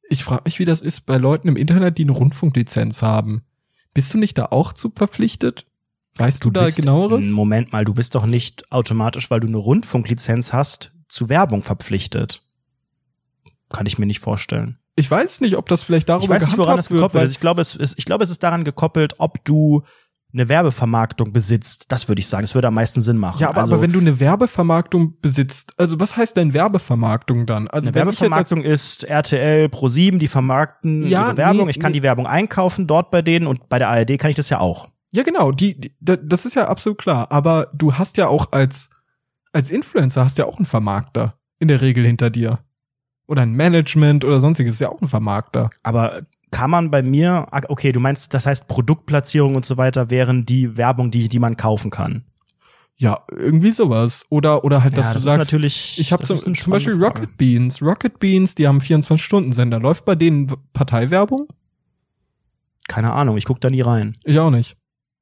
[0.09, 3.43] ich frage mich, wie das ist bei Leuten im Internet, die eine Rundfunklizenz haben.
[3.93, 5.65] Bist du nicht da auch zu verpflichtet?
[6.19, 7.25] Weißt du, du da genaueres?
[7.25, 12.41] Moment mal, du bist doch nicht automatisch, weil du eine Rundfunklizenz hast, zu Werbung verpflichtet.
[13.69, 14.79] Kann ich mir nicht vorstellen.
[14.95, 17.31] Ich weiß nicht, ob das vielleicht darüber ich weiß nicht, woran es gekoppelt ist.
[17.31, 19.83] Ich glaube, es ist, ich glaube, es ist daran gekoppelt, ob du
[20.33, 22.43] eine Werbevermarktung besitzt, das würde ich sagen.
[22.43, 23.39] Das würde am meisten Sinn machen.
[23.39, 27.67] Ja, aber, also, aber wenn du eine Werbevermarktung besitzt, also was heißt denn Werbevermarktung dann?
[27.67, 31.65] Also eine Werbevermarktung ist RTL, Pro7, die vermarkten ja, ihre Werbung.
[31.65, 31.99] Nee, ich kann nee.
[31.99, 34.89] die Werbung einkaufen dort bei denen und bei der ARD kann ich das ja auch.
[35.11, 38.89] Ja, genau, die, die das ist ja absolut klar, aber du hast ja auch als
[39.53, 42.59] als Influencer hast ja auch einen Vermarkter in der Regel hinter dir.
[43.27, 45.69] Oder ein Management oder sonstiges ist ja auch ein Vermarkter.
[45.83, 50.09] Aber kann man bei mir, ah, okay, du meinst, das heißt Produktplatzierung und so weiter
[50.09, 52.23] wären die Werbung, die, die man kaufen kann.
[52.95, 54.25] Ja, irgendwie sowas.
[54.29, 57.05] Oder, oder halt, dass ja, das du sagst, natürlich, ich habe zum, zum Beispiel Frage.
[57.05, 57.81] Rocket Beans.
[57.81, 59.79] Rocket Beans, die haben 24-Stunden-Sender.
[59.79, 61.47] Läuft bei denen Parteiwerbung?
[62.87, 64.13] Keine Ahnung, ich guck da nie rein.
[64.23, 64.77] Ich auch nicht.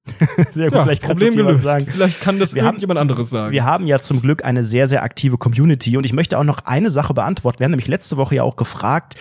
[0.54, 1.66] sehr gut, Ja, vielleicht kann Problem das jemand gelöst.
[1.66, 1.86] sagen.
[1.92, 3.52] Vielleicht kann das Wir haben- irgendjemand anderes sagen.
[3.52, 6.60] Wir haben ja zum Glück eine sehr, sehr aktive Community und ich möchte auch noch
[6.66, 7.60] eine Sache beantworten.
[7.60, 9.16] Wir haben nämlich letzte Woche ja auch gefragt,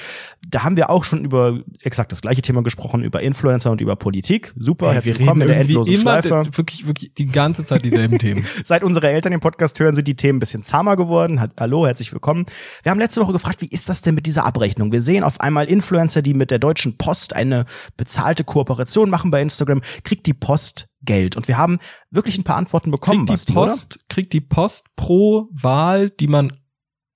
[0.47, 3.97] da haben wir auch schon über exakt das gleiche Thema gesprochen, über Influencer und über
[3.97, 4.53] Politik.
[4.59, 6.45] Super, Ey, herzlich willkommen in der endlosen immer Schleife.
[6.57, 8.47] wirklich, wirklich die ganze Zeit dieselben Themen.
[8.65, 11.41] Seit unsere Eltern den Podcast hören, sind die Themen ein bisschen zahmer geworden.
[11.59, 12.45] Hallo, herzlich willkommen.
[12.83, 14.93] Wir haben letzte Woche gefragt, wie ist das denn mit dieser Abrechnung?
[14.93, 17.65] Wir sehen auf einmal Influencer, die mit der Deutschen Post eine
[17.97, 19.81] bezahlte Kooperation machen bei Instagram.
[20.05, 21.37] Kriegt die Post Geld?
[21.37, 21.79] Und wir haben
[22.11, 26.29] wirklich ein paar Antworten bekommen, Kriegt Basti, die Post, kriegt die Post pro Wahl, die
[26.29, 26.53] man,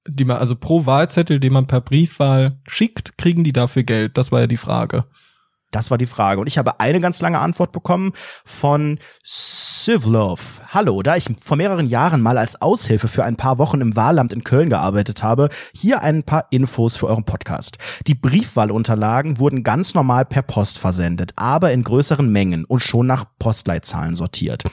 [0.09, 4.17] die man, also pro Wahlzettel, den man per Briefwahl schickt, kriegen die dafür Geld?
[4.19, 5.05] Das war ja die Frage.
[5.71, 6.41] Das war die Frage.
[6.41, 8.13] Und ich habe eine ganz lange Antwort bekommen
[8.45, 8.99] von
[9.89, 10.61] Sivlov.
[10.71, 14.35] Hallo, da ich vor mehreren Jahren mal als Aushilfe für ein paar Wochen im Wahlamt
[14.35, 17.79] in Köln gearbeitet habe, hier ein paar Infos für euren Podcast.
[18.07, 23.25] Die Briefwahlunterlagen wurden ganz normal per Post versendet, aber in größeren Mengen und schon nach
[23.39, 24.65] Postleitzahlen sortiert.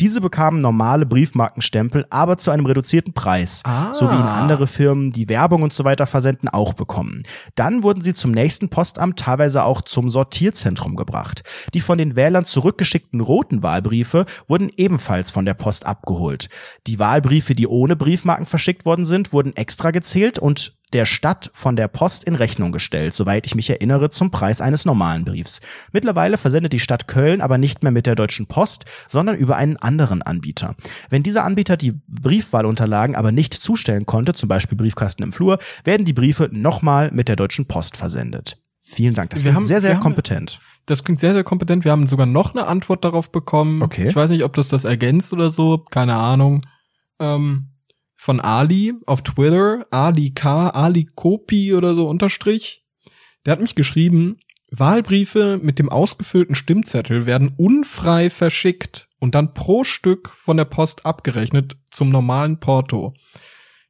[0.00, 3.94] Diese bekamen normale Briefmarkenstempel, aber zu einem reduzierten Preis, Ah.
[3.94, 7.22] so wie in andere Firmen, die Werbung und so weiter versenden, auch bekommen.
[7.54, 11.44] Dann wurden sie zum nächsten Postamt, teilweise auch zum Sortierzentrum gebracht.
[11.74, 16.48] Die von den Wählern zurückgeschickten roten Wahlbriefe wurden ebenfalls von der Post abgeholt.
[16.86, 21.74] Die Wahlbriefe, die ohne Briefmarken verschickt worden sind, wurden extra gezählt und der Stadt von
[21.74, 25.60] der Post in Rechnung gestellt, soweit ich mich erinnere, zum Preis eines normalen Briefs.
[25.92, 29.76] Mittlerweile versendet die Stadt Köln aber nicht mehr mit der Deutschen Post, sondern über einen
[29.76, 30.76] anderen Anbieter.
[31.10, 36.04] Wenn dieser Anbieter die Briefwahlunterlagen aber nicht zustellen konnte, zum Beispiel Briefkasten im Flur, werden
[36.04, 38.58] die Briefe nochmal mit der Deutschen Post versendet.
[38.86, 40.60] Vielen Dank, das Wir haben- sehr, sehr haben- kompetent.
[40.86, 41.84] Das klingt sehr, sehr kompetent.
[41.84, 43.82] Wir haben sogar noch eine Antwort darauf bekommen.
[43.82, 44.08] Okay.
[44.08, 45.78] Ich weiß nicht, ob das das ergänzt oder so.
[45.78, 46.66] Keine Ahnung.
[47.18, 47.68] Ähm,
[48.16, 49.82] von Ali auf Twitter.
[49.90, 50.68] Ali K.
[50.70, 52.84] Ali Kopi oder so unterstrich.
[53.46, 54.36] Der hat mich geschrieben,
[54.70, 61.06] Wahlbriefe mit dem ausgefüllten Stimmzettel werden unfrei verschickt und dann pro Stück von der Post
[61.06, 63.14] abgerechnet zum normalen Porto.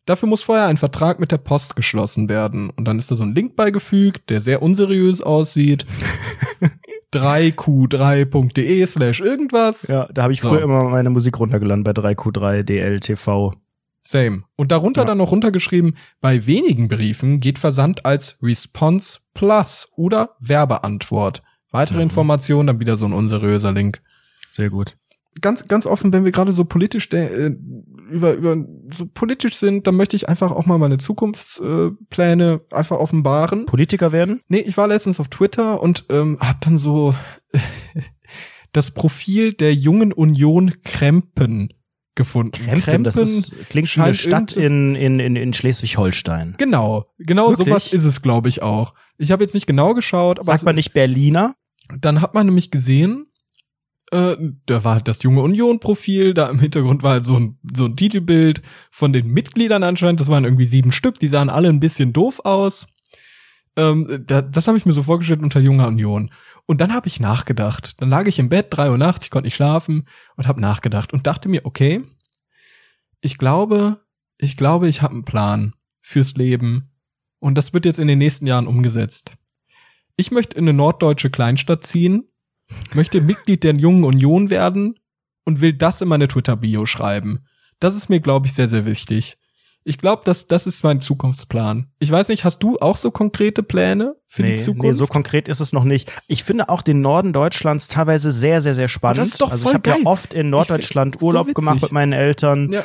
[0.06, 2.68] Dafür muss vorher ein Vertrag mit der Post geschlossen werden.
[2.70, 5.86] Und dann ist da so ein Link beigefügt, der sehr unseriös aussieht.
[7.14, 9.86] 3q3.de slash irgendwas.
[9.88, 10.48] Ja, da habe ich So.
[10.48, 13.52] früher immer meine Musik runtergeladen bei 3Q3 DLTV.
[14.02, 14.42] Same.
[14.56, 15.06] Und darunter Ja.
[15.06, 21.42] dann noch runtergeschrieben, bei wenigen Briefen geht Versand als Response Plus oder Werbeantwort.
[21.70, 22.02] Weitere Mhm.
[22.04, 24.00] Informationen, dann wieder so ein unseriöser Link.
[24.50, 24.96] Sehr gut.
[25.40, 27.56] Ganz, ganz offen, wenn wir gerade so politisch de- äh,
[28.10, 28.56] über, über
[28.92, 33.66] so politisch sind, dann möchte ich einfach auch mal meine Zukunftspläne äh, einfach offenbaren.
[33.66, 34.40] Politiker werden?
[34.48, 37.14] Nee, ich war letztens auf Twitter und ähm, hab dann so
[38.72, 41.72] das Profil der jungen Union Krempen
[42.14, 42.52] gefunden.
[42.52, 46.54] Krempen, das ist, klingt wie eine Stadt in, in, in, in Schleswig-Holstein.
[46.58, 47.66] Genau, genau Wirklich?
[47.66, 48.94] sowas ist es, glaube ich, auch.
[49.18, 51.54] Ich habe jetzt nicht genau geschaut, aber Sagt man nicht Berliner?
[52.00, 53.26] dann hat man nämlich gesehen,
[54.14, 57.86] äh, da war halt das junge Union-Profil, da im Hintergrund war halt so ein, so
[57.86, 61.80] ein Titelbild von den Mitgliedern anscheinend, das waren irgendwie sieben Stück, die sahen alle ein
[61.80, 62.86] bisschen doof aus.
[63.76, 66.30] Ähm, da, das habe ich mir so vorgestellt unter junger Union.
[66.66, 68.00] Und dann habe ich nachgedacht.
[68.00, 71.12] Dann lag ich im Bett, drei Uhr nachts, ich konnte nicht schlafen und habe nachgedacht
[71.12, 72.02] und dachte mir, okay,
[73.20, 74.00] ich glaube,
[74.38, 76.92] ich glaube, ich habe einen Plan fürs Leben
[77.40, 79.36] und das wird jetzt in den nächsten Jahren umgesetzt.
[80.16, 82.28] Ich möchte in eine norddeutsche Kleinstadt ziehen,
[82.94, 84.98] möchte Mitglied der Jungen Union werden
[85.44, 87.44] und will das in meine Twitter-Bio schreiben.
[87.80, 89.36] Das ist mir, glaube ich, sehr, sehr wichtig.
[89.86, 91.88] Ich glaube, dass das ist mein Zukunftsplan.
[91.98, 94.86] Ich weiß nicht, hast du auch so konkrete Pläne für nee, die Zukunft?
[94.86, 96.10] nee, so konkret ist es noch nicht.
[96.26, 99.18] Ich finde auch den Norden Deutschlands teilweise sehr, sehr, sehr spannend.
[99.18, 101.92] das ist doch also voll ich habe ja oft in Norddeutschland Urlaub so gemacht mit
[101.92, 102.72] meinen Eltern.
[102.72, 102.82] ja,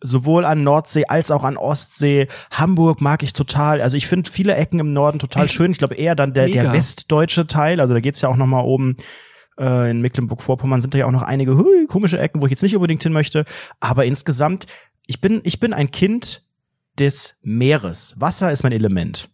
[0.00, 2.28] sowohl an Nordsee als auch an Ostsee.
[2.50, 3.80] Hamburg mag ich total.
[3.80, 5.70] Also ich finde viele Ecken im Norden total schön.
[5.70, 7.80] Ich glaube eher dann der, der westdeutsche Teil.
[7.80, 8.96] Also da geht's ja auch noch mal oben
[9.58, 12.62] äh, in Mecklenburg-Vorpommern sind da ja auch noch einige hui, komische Ecken, wo ich jetzt
[12.62, 13.44] nicht unbedingt hin möchte.
[13.80, 14.66] Aber insgesamt,
[15.06, 16.42] ich bin, ich bin ein Kind
[16.98, 18.14] des Meeres.
[18.18, 19.30] Wasser ist mein Element.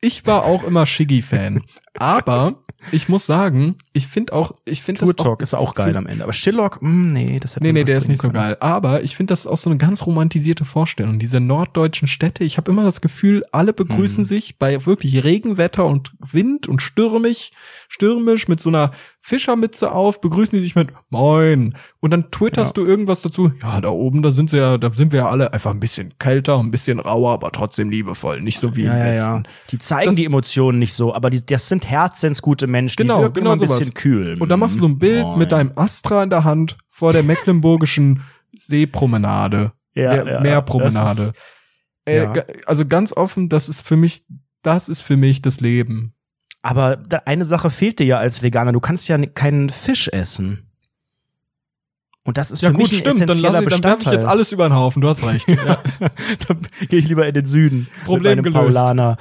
[0.00, 1.62] ich war auch immer Shiggy-Fan.
[1.98, 5.96] Aber ich muss sagen, ich finde auch, ich finde das Talk auch, ist auch geil
[5.96, 6.24] am Ende.
[6.24, 8.56] Aber Shillock, mh, nee, das hätte Nee, nee, der ist nicht so überspringen geil.
[8.60, 11.18] Aber ich finde, das auch so eine ganz romantisierte Vorstellung.
[11.18, 14.24] Diese norddeutschen Städte, ich habe immer das Gefühl, alle begrüßen Hm.
[14.24, 17.52] sich bei wirklich Regenwetter und Wind und stürmig,
[17.88, 18.90] stürmisch mit so einer
[19.26, 21.74] Fischermütze auf, begrüßen die sich mit Moin.
[22.00, 23.50] Und dann twitterst du irgendwas dazu.
[23.62, 26.12] Ja, da oben, da sind sie ja, da sind wir ja alle einfach ein bisschen
[26.18, 28.42] kälter, ein bisschen rauer, aber trotzdem liebevoll.
[28.42, 29.34] Nicht so wie Ja, im ja, Westen.
[29.36, 29.42] ja.
[29.70, 32.96] Die zeigen Das- die Emotionen nicht so, aber die, das sind herzensgute Menschen.
[32.98, 33.78] Genau, die genau immer ein sowas.
[33.78, 34.36] bisschen kühl.
[34.38, 35.38] Und dann machst du so ein Bild Moin.
[35.38, 38.20] mit deinem Astra in der Hand vor der mecklenburgischen
[38.54, 39.72] Seepromenade.
[39.94, 41.22] ja, der ja, Meerpromenade.
[41.22, 41.34] ist-
[42.06, 42.32] Ja.
[42.32, 44.24] ga- also ganz offen, das ist für mich,
[44.62, 46.12] das ist für mich das Leben.
[46.64, 48.72] Aber eine Sache fehlt dir ja als Veganer.
[48.72, 50.66] Du kannst ja keinen Fisch essen.
[52.24, 53.92] Und das ist Ja für gut, mich ein stimmt, dann, essentieller lass ich, dann werf
[53.92, 54.12] ich Bestandteil.
[54.14, 55.46] jetzt alles über den Haufen, du hast recht.
[55.48, 55.82] Ja.
[56.48, 57.86] dann gehe ich lieber in den Süden.
[58.06, 58.74] Problem mit gelöst.
[58.76, 59.18] Paulaner.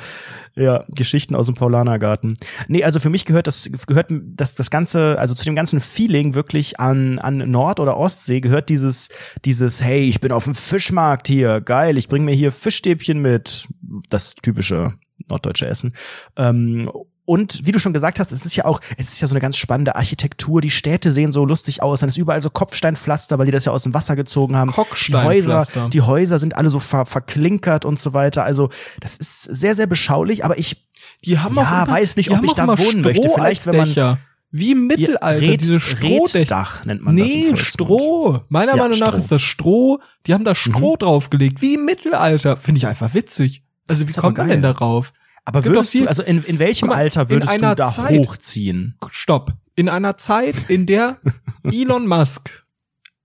[0.56, 2.36] Ja, Geschichten aus dem Paulanergarten.
[2.70, 6.36] Nee, also für mich gehört das, gehört das, das Ganze, also zu dem ganzen Feeling
[6.36, 9.10] wirklich an, an Nord- oder Ostsee gehört dieses,
[9.44, 13.68] dieses, hey, ich bin auf dem Fischmarkt hier, geil, ich bringe mir hier Fischstäbchen mit.
[14.10, 14.94] Das typische
[15.28, 15.92] norddeutsche Essen.
[16.38, 16.90] Ähm,
[17.26, 19.40] und wie du schon gesagt hast, es ist ja auch, es ist ja so eine
[19.40, 20.60] ganz spannende Architektur.
[20.62, 22.02] Die Städte sehen so lustig aus.
[22.02, 24.74] Dann ist überall so Kopfsteinpflaster, weil die das ja aus dem Wasser gezogen haben.
[25.08, 28.44] Die Häuser, die Häuser sind alle so ver verklinkert und so weiter.
[28.44, 30.44] Also das ist sehr, sehr beschaulich.
[30.44, 30.86] Aber ich
[31.26, 33.30] Die haben Ja, auch weiß nicht, ob ich da immer wohnen Stroh möchte.
[33.34, 34.18] Vielleicht, wenn man-.
[34.56, 36.40] Wie im Mittelalter, Red- diese Strohdächer.
[36.42, 37.28] Reddach nennt man das.
[37.28, 37.56] im Nee.
[37.56, 38.42] Stroh.
[38.50, 39.12] Meiner Ja, Meinung nach Stroh.
[39.16, 39.18] Mhm.
[39.20, 42.58] ist das Stroh, die haben da Stroh draufgelegt, wie im Mittelalter.
[42.58, 43.64] Finde ich einfach witzig.
[43.88, 45.12] Also Das wie kommt man denn darauf?
[45.46, 48.18] Aber Es würdest viel- du, also in, in welchem mal, Alter würdest du da Zeit-
[48.20, 48.98] hochziehen?
[49.10, 49.54] Stopp.
[49.76, 51.20] In einer Zeit, in der
[51.64, 52.66] Elon Musk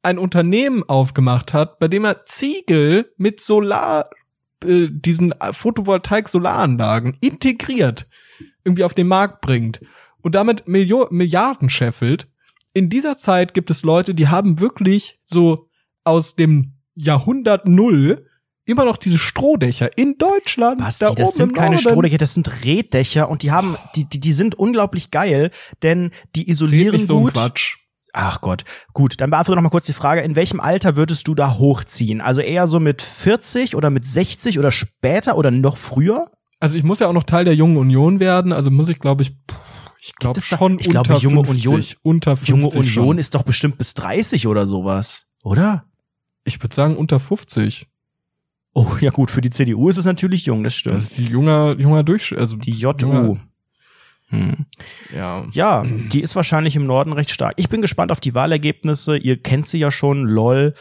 [0.03, 4.05] ein Unternehmen aufgemacht hat, bei dem er Ziegel mit Solar,
[4.65, 5.33] äh, diesen
[6.13, 8.09] Photovoltaik-Solaranlagen integriert,
[8.65, 9.81] irgendwie auf den Markt bringt
[10.23, 12.27] und damit Millio Milliarden scheffelt.
[12.75, 15.69] In dieser Zeit gibt es Leute, die haben wirklich so
[16.05, 18.27] aus dem Jahrhundert Null
[18.69, 20.79] immer noch diese Strohdächer in Deutschland.
[20.79, 21.81] Basti, da das oben sind keine Norden.
[21.81, 25.51] Strohdächer, das sind Reddächer und die haben, die, die, die sind unglaublich geil,
[25.83, 27.35] denn die Red isolieren nicht so ein gut.
[27.35, 27.77] Quatsch.
[28.13, 28.65] Ach Gott.
[28.95, 32.21] Gut, dann beantworte noch mal kurz die Frage, in welchem Alter würdest du da hochziehen?
[32.21, 36.31] Also eher so mit 40 oder mit 60 oder später oder noch früher?
[36.61, 39.23] Also ich muss ja auch noch Teil der Jungen Union werden, also muss ich glaube
[39.23, 39.33] ich,
[40.01, 43.19] ich glaube schon ich glaube, unter Junge 50, Union- unter 50 Junge Union schon.
[43.19, 45.85] ist doch bestimmt bis 30 oder sowas, oder?
[46.45, 47.87] Ich würde sagen unter 50.
[48.75, 50.95] Oh, ja gut, für die CDU ist es natürlich jung, das stimmt.
[50.95, 52.93] Das ist die junger junger Durchschnitt, also die JU.
[52.93, 53.41] junger-
[54.31, 54.67] Hm.
[55.17, 55.47] ja.
[55.53, 57.55] Ja, die ist wahrscheinlich im Norden recht stark.
[57.57, 59.17] Ich bin gespannt auf die Wahlergebnisse.
[59.17, 60.75] Ihr kennt sie ja schon, lol.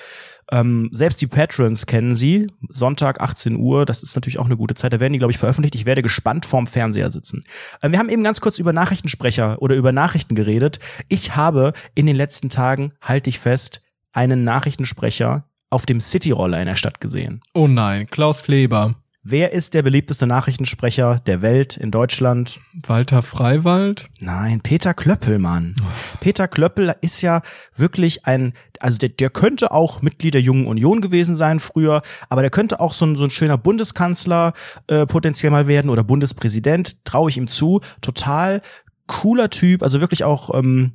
[0.52, 2.48] Ähm, selbst die Patrons kennen sie.
[2.70, 4.92] Sonntag 18 Uhr, das ist natürlich auch eine gute Zeit.
[4.92, 5.76] Da werden die, glaube ich, veröffentlicht.
[5.76, 7.46] Ich werde gespannt vorm Fernseher sitzen.
[7.82, 10.80] Ähm, wir haben eben ganz kurz über Nachrichtensprecher oder über Nachrichten geredet.
[11.08, 16.68] Ich habe in den letzten Tagen, halte ich fest, einen Nachrichtensprecher auf dem Cityroller in
[16.68, 17.42] der Stadt gesehen.
[17.54, 18.96] Oh nein, Klaus Kleber,
[19.30, 22.62] Wer ist der beliebteste Nachrichtensprecher der Welt in Deutschland?
[22.74, 24.08] Walter Freiwald.
[24.22, 25.76] Nein, Peter Klöppel, Mann.
[26.22, 27.42] Peter Klöppel ist ja
[27.76, 32.40] wirklich ein, also der, der könnte auch Mitglied der Jungen Union gewesen sein früher, aber
[32.42, 34.54] der könnte auch so ein, so ein schöner Bundeskanzler
[34.88, 37.82] äh, potenziell mal werden oder Bundespräsident, traue ich ihm zu.
[38.00, 38.62] Total
[39.08, 40.94] cooler Typ, also wirklich auch, ähm,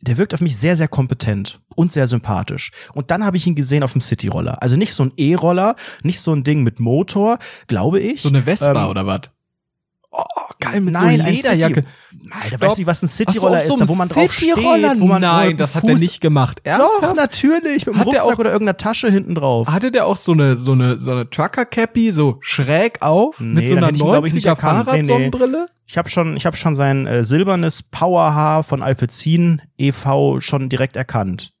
[0.00, 2.70] der wirkt auf mich sehr, sehr kompetent und sehr sympathisch.
[2.94, 4.62] Und dann habe ich ihn gesehen auf dem Cityroller.
[4.62, 8.22] Also nicht so ein E-Roller, nicht so ein Ding mit Motor, glaube ich.
[8.22, 9.20] So eine Vespa Ähm, oder was?
[10.10, 10.22] Oh,
[10.58, 11.84] geil, mit Nein, so ein Lederjacke.
[12.30, 15.06] Alter, weißt du, was ein so, Cityroller so ist, da wo man drauf steht, wo
[15.06, 16.62] man Nein, das hat er Fuß- nicht gemacht.
[16.64, 17.16] Doch, Ernsthaft?
[17.16, 19.68] natürlich, mit Hat der Rucksack auch- oder irgendeiner Tasche hinten drauf.
[19.68, 23.50] Hatte der auch so eine so eine so eine Trucker Cappy so schräg auf Nee,
[23.52, 24.86] mit so einer hätte ich ihn, glaub ich, nicht 90er erkannt.
[24.86, 25.02] Nee, nee.
[25.04, 25.66] Fahrradsonnenbrille?
[25.86, 30.40] Ich habe schon, ich habe schon sein äh, silbernes Powerhaar von Alpecin e.V.
[30.40, 31.52] schon direkt erkannt.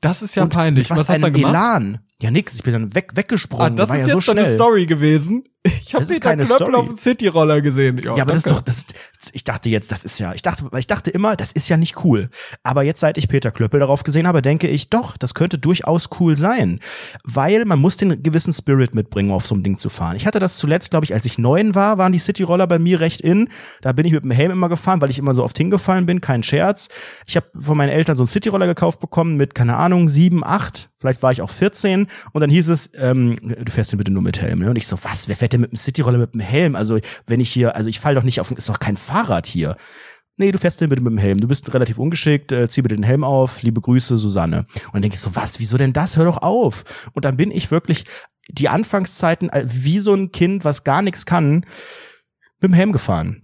[0.00, 0.88] Das ist ja Und peinlich.
[0.90, 1.50] mit Was, hast du gemacht?
[1.54, 1.98] Elan.
[2.22, 3.72] Ja, nix, ich bin dann weg, weggesprungen.
[3.72, 5.44] Ah, das war ist ja jetzt so eine Story gewesen.
[5.62, 6.76] Ich habe Peter keine Klöppel Story.
[6.76, 7.98] auf dem Cityroller gesehen.
[8.02, 8.60] Ja, aber das ist danke.
[8.60, 8.94] doch, das ist,
[9.32, 11.76] ich dachte jetzt, das ist ja, ich dachte, weil ich dachte immer, das ist ja
[11.76, 12.30] nicht cool.
[12.62, 16.08] Aber jetzt, seit ich Peter Klöppel darauf gesehen habe, denke ich, doch, das könnte durchaus
[16.18, 16.80] cool sein.
[17.24, 20.16] Weil man muss den gewissen Spirit mitbringen, um auf so einem Ding zu fahren.
[20.16, 23.00] Ich hatte das zuletzt, glaube ich, als ich neun war, waren die Cityroller bei mir
[23.00, 23.48] recht in.
[23.82, 26.22] Da bin ich mit dem Helm immer gefahren, weil ich immer so oft hingefallen bin,
[26.22, 26.88] kein Scherz.
[27.26, 30.88] Ich habe von meinen Eltern so einen Cityroller gekauft bekommen mit, keine Ahnung, sieben, acht,
[30.98, 32.06] vielleicht war ich auch 14.
[32.32, 34.60] Und dann hieß es, ähm, du fährst den bitte nur mit Helm.
[34.60, 34.70] Ne?
[34.70, 36.76] Und ich so, was, wer fährt denn mit dem Cityroller mit dem Helm?
[36.76, 39.76] Also, wenn ich hier, also ich fall doch nicht auf, ist doch kein Fahrrad hier.
[40.36, 41.38] Nee, du fährst den bitte mit dem Helm.
[41.38, 43.62] Du bist relativ ungeschickt, äh, zieh bitte den Helm auf.
[43.62, 44.64] Liebe Grüße, Susanne.
[44.86, 46.16] Und dann denke ich so, was, wieso denn das?
[46.16, 47.10] Hör doch auf.
[47.12, 48.04] Und dann bin ich wirklich
[48.48, 51.66] die Anfangszeiten äh, wie so ein Kind, was gar nichts kann,
[52.60, 53.42] mit dem Helm gefahren.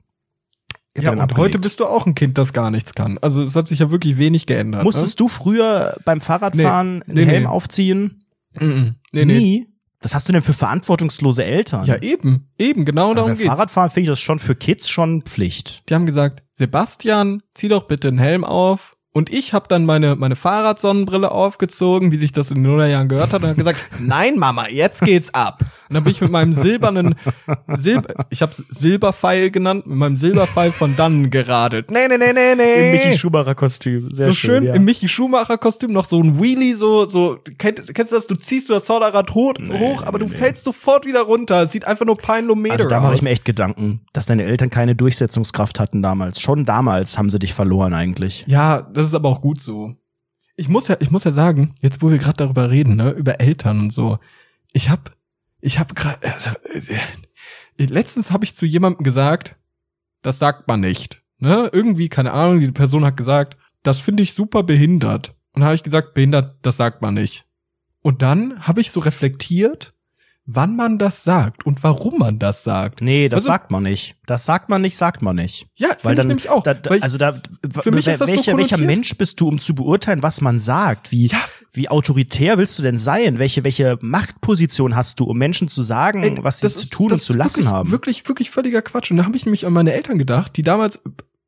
[0.99, 1.39] Ja, und abgelegt.
[1.39, 3.19] heute bist du auch ein Kind, das gar nichts kann.
[3.19, 4.83] Also es hat sich ja wirklich wenig geändert.
[4.83, 7.49] Musstest du früher beim Fahrradfahren Nee, einen nee, Helm nee.
[7.49, 8.25] aufziehen?
[8.61, 8.95] Mhm.
[9.13, 9.39] Nee, nee.
[9.39, 9.67] Nie.
[10.03, 11.85] Was hast du denn für verantwortungslose Eltern?
[11.85, 12.49] Ja, eben.
[12.59, 13.49] Eben, genau Aber darum beim geht's.
[13.51, 15.83] Fahrradfahren finde ich das schon für Kids schon Pflicht.
[15.89, 18.96] Die haben gesagt, Sebastian, zieh doch bitte einen Helm auf.
[19.17, 23.33] Und ich habe dann meine, meine Fahrradsonnenbrille aufgezogen, wie sich das in den Nullerjahren gehört
[23.33, 25.61] hat, und habe gesagt, nein, Mama, jetzt geht's ab.
[25.89, 27.15] Und dann bin ich mit meinem silbernen,
[27.77, 31.91] Silber, ich habe Silberpfeil genannt, mit meinem Silberpfeil von dannen geradelt.
[31.91, 32.91] Nee, nee, nee, nee, nee.
[32.91, 34.13] Im Mickey Schumacher Kostüm.
[34.13, 34.75] Sehr so schön, ja.
[34.75, 38.35] im Michi Schumacher Kostüm noch so ein Wheelie so so kennt, kennst du das du
[38.35, 42.05] ziehst du das Vorderrad hoch, hoch aber du fällst sofort wieder runter es sieht einfach
[42.05, 46.03] nur peinlometer Also da mache ich mir echt Gedanken, dass deine Eltern keine Durchsetzungskraft hatten
[46.03, 46.41] damals.
[46.41, 48.45] Schon damals haben sie dich verloren eigentlich.
[48.47, 49.97] ja das ist aber auch gut so
[50.57, 53.41] ich muss ja, ich muss ja sagen, jetzt wo wir gerade darüber reden, ne, über
[53.41, 54.19] Eltern und so,
[54.73, 55.13] ich hab,
[55.61, 59.57] ich hab gerade, also, äh, letztens habe ich zu jemandem gesagt,
[60.23, 64.35] das sagt man nicht, ne, irgendwie keine Ahnung, die Person hat gesagt, das finde ich
[64.35, 65.35] super behindert.
[65.53, 67.47] Und habe ich gesagt, behindert, das sagt man nicht.
[68.03, 69.95] Und dann habe ich so reflektiert
[70.47, 73.03] wann man das sagt und warum man das sagt.
[73.03, 74.15] Nee, das also, sagt man nicht.
[74.27, 75.67] Das sagt man nicht, sagt man nicht.
[75.75, 76.63] Ja, weil dann, ich nämlich auch.
[76.63, 79.61] Da, da, also da, für mich ist das welcher, so welcher Mensch bist du, um
[79.61, 81.11] zu beurteilen, was man sagt?
[81.11, 81.41] Wie, ja.
[81.73, 83.41] wie autoritär willst du denn sein?
[83.41, 87.21] Welche, welche Machtposition hast du, um Menschen zu sagen, Ey, was sie zu tun und
[87.21, 87.91] zu lassen wirklich, haben?
[87.91, 89.11] Wirklich, wirklich völliger Quatsch.
[89.11, 91.03] Und da habe ich nämlich an meine Eltern gedacht, die damals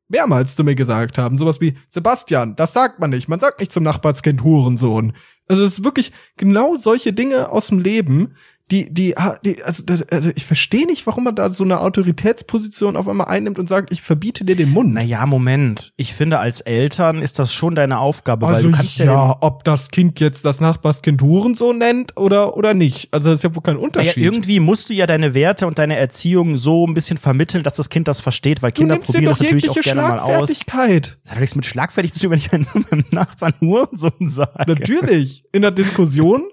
[0.09, 3.29] mehrmals zu mir gesagt haben, sowas wie, Sebastian, das sagt man nicht.
[3.29, 5.13] Man sagt nicht zum Nachbarskind Hurensohn.
[5.47, 8.35] Also das ist wirklich genau solche Dinge aus dem Leben,
[8.71, 12.95] die, die, die also, das, also ich verstehe nicht, warum man da so eine Autoritätsposition
[12.95, 14.93] auf einmal einnimmt und sagt, ich verbiete dir den Mund.
[14.93, 15.93] Naja, Moment.
[15.97, 19.37] Ich finde, als Eltern ist das schon deine Aufgabe, also weil du kannst ja, ja
[19.41, 23.13] ob das Kind jetzt das Nachbarskind Hurensohn nennt oder, oder nicht.
[23.13, 24.17] Also das ist ja wohl kein Unterschied.
[24.17, 27.75] Naja, irgendwie musst du ja deine Werte und deine Erziehung so ein bisschen vermitteln, dass
[27.75, 30.49] das Kind das versteht, weil Kinder probieren das natürlich auch gerne mal aus.
[30.49, 32.51] Das hat nichts mit Schlagfertig zu tun, wenn ich
[32.91, 34.65] meinem Nachbarn Hurensohn sage.
[34.67, 35.43] Natürlich.
[35.51, 36.43] In der Diskussion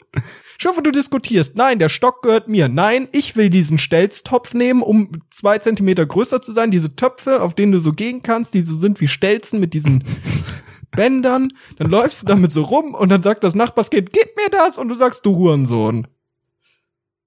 [0.67, 1.57] hoffe, du diskutierst.
[1.57, 2.69] Nein, der Stock gehört mir.
[2.69, 6.71] Nein, ich will diesen Stelztopf nehmen, um zwei Zentimeter größer zu sein.
[6.71, 10.05] Diese Töpfe, auf denen du so gehen kannst, die so sind wie Stelzen mit diesen
[10.92, 11.49] Bändern.
[11.79, 14.87] Dann läufst du damit so rum und dann sagt das Nachbarskind, gib mir das und
[14.87, 16.07] du sagst, du Hurensohn.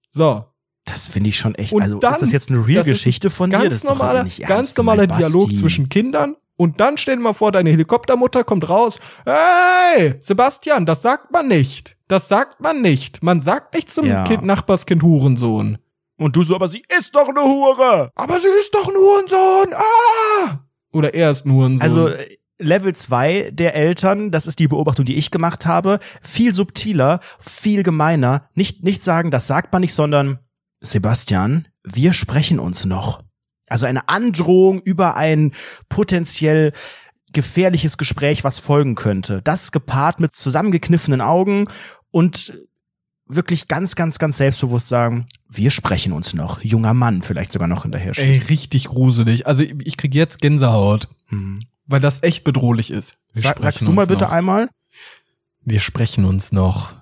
[0.09, 0.45] So.
[0.85, 1.73] Das finde ich schon echt.
[1.73, 3.67] Und also dann, ist das jetzt eine Real-Geschichte von dir?
[3.67, 8.43] Das normaler, ganz normaler Dialog zwischen Kindern und dann stell dir mal vor, deine Helikoptermutter
[8.43, 8.99] kommt raus.
[9.25, 11.95] Hey, Sebastian, das sagt man nicht.
[12.09, 13.23] Das sagt man nicht.
[13.23, 14.25] Man sagt nicht zum ja.
[14.25, 15.77] kind, Nachbarskind Hurensohn.
[16.17, 18.11] Und du so, aber sie ist doch eine Hure.
[18.13, 19.73] Aber sie ist doch ein Hurensohn.
[19.73, 20.59] Ah!
[20.91, 21.81] Oder er ist ein Hurensohn.
[21.81, 22.09] Also,
[22.57, 27.83] Level 2 der Eltern, das ist die Beobachtung, die ich gemacht habe, viel subtiler, viel
[27.83, 28.49] gemeiner.
[28.53, 30.39] Nicht, nicht sagen, das sagt man nicht, sondern
[30.81, 33.23] Sebastian, wir sprechen uns noch.
[33.69, 35.51] Also eine Androhung über ein
[35.89, 36.73] potenziell
[37.31, 39.41] gefährliches Gespräch, was folgen könnte.
[39.43, 41.67] Das gepaart mit zusammengekniffenen Augen
[42.11, 42.53] und
[43.29, 46.61] wirklich ganz, ganz, ganz selbstbewusst sagen, wir sprechen uns noch.
[46.63, 48.43] Junger Mann vielleicht sogar noch hinterher schießt.
[48.43, 49.47] Ey, richtig gruselig.
[49.47, 51.59] Also ich krieg jetzt Gänsehaut, hm.
[51.85, 53.15] weil das echt bedrohlich ist.
[53.33, 54.31] Sag, sagst du mal bitte noch.
[54.31, 54.69] einmal?
[55.63, 56.95] Wir sprechen uns noch.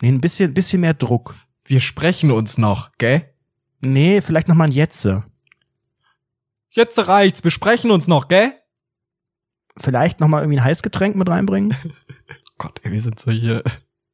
[0.00, 1.36] Nee, ein bisschen, bisschen mehr Druck.
[1.64, 3.32] Wir sprechen uns noch, gell?
[3.80, 5.24] Nee, vielleicht noch mal ein Jetze.
[6.70, 8.52] Jetzt reicht's, wir sprechen uns noch, gell?
[9.76, 11.74] Vielleicht noch mal irgendwie ein Heißgetränk mit reinbringen?
[12.58, 13.62] Gott, ey, wir sind solche.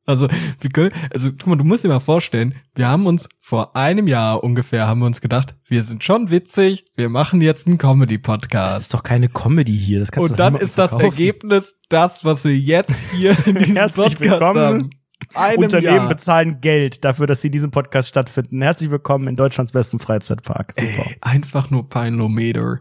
[0.06, 0.28] Also,
[0.60, 4.06] wie können, also, guck mal, du musst dir mal vorstellen, wir haben uns vor einem
[4.06, 8.76] Jahr ungefähr, haben wir uns gedacht, wir sind schon witzig, wir machen jetzt einen Comedy-Podcast.
[8.76, 12.44] Das ist doch keine Comedy hier, das kannst Und dann ist das Ergebnis das, was
[12.44, 14.58] wir jetzt hier in diesem Podcast willkommen.
[14.58, 14.90] haben
[15.34, 16.08] einem Unternehmen Jahr.
[16.08, 18.62] bezahlen Geld dafür, dass sie in diesem Podcast stattfinden.
[18.62, 20.72] Herzlich willkommen in Deutschlands besten Freizeitpark.
[20.72, 20.86] Super.
[20.86, 22.80] Ey, einfach nur Peilometer.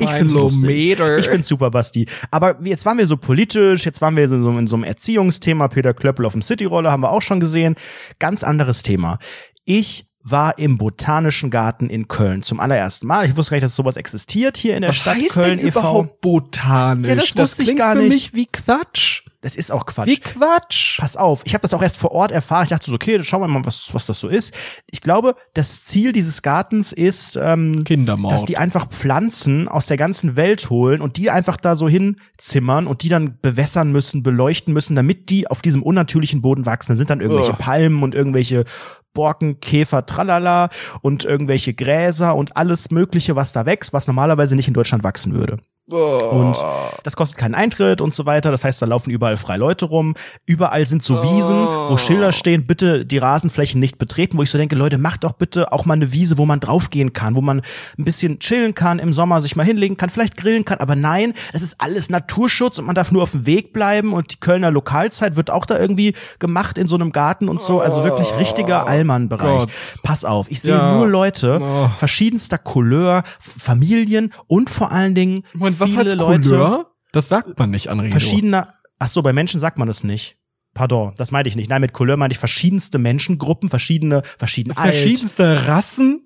[0.00, 2.08] Ich finde Ich finde super, Basti.
[2.30, 5.68] Aber jetzt waren wir so politisch, jetzt waren wir in so, in so einem Erziehungsthema.
[5.68, 7.74] Peter Klöppel auf dem Cityroller haben wir auch schon gesehen.
[8.18, 9.18] Ganz anderes Thema.
[9.64, 13.26] Ich war im Botanischen Garten in Köln zum allerersten Mal.
[13.26, 15.66] Ich wusste gar nicht, dass sowas existiert hier in der Was Stadt heißt Köln denn
[15.66, 15.80] e.V.
[15.80, 17.08] überhaupt botanisch?
[17.08, 18.04] Ja, das, das wusste ich gar nicht.
[18.04, 19.22] für mich wie Quatsch.
[19.48, 20.08] Das ist auch Quatsch.
[20.08, 21.00] Wie Quatsch.
[21.00, 22.64] Pass auf, ich habe das auch erst vor Ort erfahren.
[22.64, 24.52] Ich dachte so, okay, schauen wir mal, was, was das so ist.
[24.90, 28.30] Ich glaube, das Ziel dieses Gartens ist, ähm, Kindermord.
[28.30, 32.86] dass die einfach Pflanzen aus der ganzen Welt holen und die einfach da so hinzimmern
[32.86, 36.92] und die dann bewässern müssen, beleuchten müssen, damit die auf diesem unnatürlichen Boden wachsen.
[36.92, 37.58] Da sind dann irgendwelche oh.
[37.58, 38.66] Palmen und irgendwelche
[39.14, 40.68] Borken, Käfer, tralala
[41.00, 45.34] und irgendwelche Gräser und alles Mögliche, was da wächst, was normalerweise nicht in Deutschland wachsen
[45.34, 45.56] würde.
[45.90, 46.56] Und
[47.02, 48.50] das kostet keinen Eintritt und so weiter.
[48.50, 50.14] Das heißt, da laufen überall frei Leute rum.
[50.44, 54.58] Überall sind so Wiesen, wo Schilder stehen, bitte die Rasenflächen nicht betreten, wo ich so
[54.58, 57.62] denke, Leute, macht doch bitte auch mal eine Wiese, wo man draufgehen kann, wo man
[57.98, 60.78] ein bisschen chillen kann, im Sommer sich mal hinlegen kann, vielleicht grillen kann.
[60.78, 64.32] Aber nein, das ist alles Naturschutz und man darf nur auf dem Weg bleiben und
[64.34, 67.80] die Kölner Lokalzeit wird auch da irgendwie gemacht in so einem Garten und so.
[67.80, 69.66] Also wirklich richtiger Allmann-Bereich.
[70.02, 70.94] Pass auf, ich sehe ja.
[70.94, 71.60] nur Leute
[71.96, 75.44] verschiedenster Couleur, Familien und vor allen Dingen
[75.80, 76.86] was heißt Leute, Couleur?
[77.12, 78.10] Das sagt man nicht, Anredo.
[78.12, 80.36] Verschiedener, ach so, bei Menschen sagt man das nicht.
[80.74, 81.70] Pardon, das meinte ich nicht.
[81.70, 85.68] Nein, mit Couleur meinte ich verschiedenste Menschengruppen, verschiedene, verschiedene Verschiedenste alt.
[85.68, 86.24] Rassen?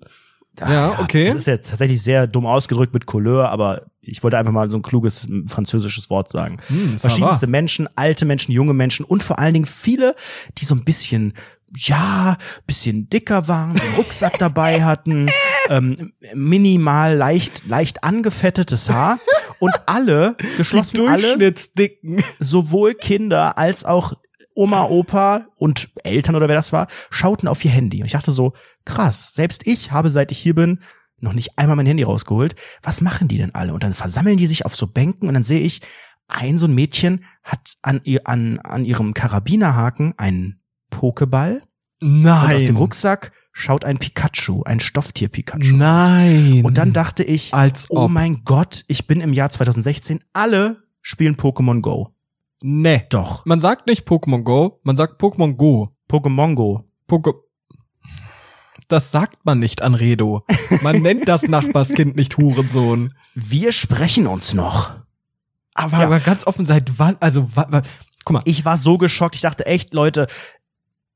[0.59, 1.27] Ah, ja, okay.
[1.27, 4.77] Das ist jetzt tatsächlich sehr dumm ausgedrückt mit Couleur, aber ich wollte einfach mal so
[4.77, 6.57] ein kluges französisches Wort sagen.
[6.67, 10.15] Hm, Verschiedenste Menschen, alte Menschen, junge Menschen und vor allen Dingen viele,
[10.59, 11.33] die so ein bisschen
[11.75, 12.37] ja,
[12.67, 15.25] bisschen dicker waren, einen Rucksack dabei hatten,
[15.69, 19.19] ähm, minimal leicht, leicht angefettetes Haar
[19.59, 22.23] und alle, geschlossen alle, Durchschnittsdicken.
[22.39, 24.13] sowohl Kinder als auch
[24.55, 28.01] Oma, Opa und Eltern oder wer das war, schauten auf ihr Handy.
[28.01, 28.53] Und ich dachte so,
[28.85, 30.79] krass, selbst ich habe, seit ich hier bin,
[31.19, 32.55] noch nicht einmal mein Handy rausgeholt.
[32.81, 33.73] Was machen die denn alle?
[33.73, 35.81] Und dann versammeln die sich auf so Bänken und dann sehe ich,
[36.27, 41.63] ein so ein Mädchen hat an, ihr, an, an ihrem Karabinerhaken einen Pokeball
[41.99, 42.49] Nein.
[42.49, 45.75] und aus dem Rucksack schaut ein Pikachu, ein Stofftier-Pikachu.
[45.75, 46.61] Nein.
[46.65, 48.11] Und dann dachte ich, als oh ob.
[48.11, 52.09] mein Gott, ich bin im Jahr 2016, alle spielen Pokémon Go.
[52.61, 53.03] nee.
[53.09, 53.45] Doch.
[53.45, 55.95] Man sagt nicht Pokémon Go, man sagt Pokémon Go.
[56.09, 56.83] Pokémon Go.
[57.07, 57.33] Poke
[58.89, 60.43] das sagt man nicht an Redo.
[60.81, 63.13] Man nennt das Nachbarskind nicht Hurensohn.
[63.33, 64.91] Wir sprechen uns noch.
[65.73, 66.05] Aber, Ja.
[66.05, 67.81] aber ganz offen, seit wann, also, wa, wa,
[68.25, 69.35] guck mal, Ich war so geschockt.
[69.35, 70.27] Ich dachte echt, Leute,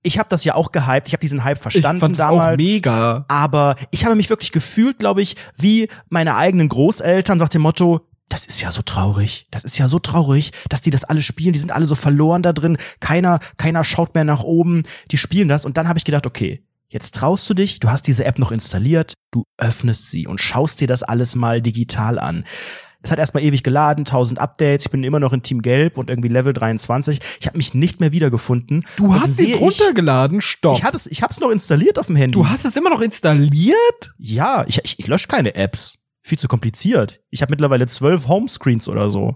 [0.03, 1.07] ich habe das ja auch gehypt.
[1.07, 2.53] Ich habe diesen Hype ich verstanden fand's damals.
[2.53, 3.25] auch mega.
[3.27, 8.07] Aber ich habe mich wirklich gefühlt, glaube ich, wie meine eigenen Großeltern nach dem Motto,
[8.29, 9.47] das ist ja so traurig.
[9.51, 11.53] Das ist ja so traurig, dass die das alle spielen.
[11.53, 12.77] Die sind alle so verloren da drin.
[12.99, 14.83] Keiner, keiner schaut mehr nach oben.
[15.11, 15.65] Die spielen das.
[15.65, 17.79] Und dann habe ich gedacht, okay, jetzt traust du dich.
[17.79, 19.13] Du hast diese App noch installiert.
[19.31, 22.43] Du öffnest sie und schaust dir das alles mal digital an.
[23.01, 24.85] Es hat erstmal ewig geladen, 1000 Updates.
[24.85, 27.19] Ich bin immer noch in Team Gelb und irgendwie Level 23.
[27.39, 28.83] Ich habe mich nicht mehr wiedergefunden.
[28.97, 30.77] Du Und hast es runtergeladen, stopp.
[30.77, 32.37] Ich, hatte es, ich hab's noch installiert auf dem Handy.
[32.37, 34.11] du hast es immer noch installiert?
[34.17, 35.97] Ja, ich, ich, ich lösche keine Apps.
[36.21, 37.21] Viel zu kompliziert.
[37.29, 39.35] Ich habe mittlerweile zwölf Homescreens oder so.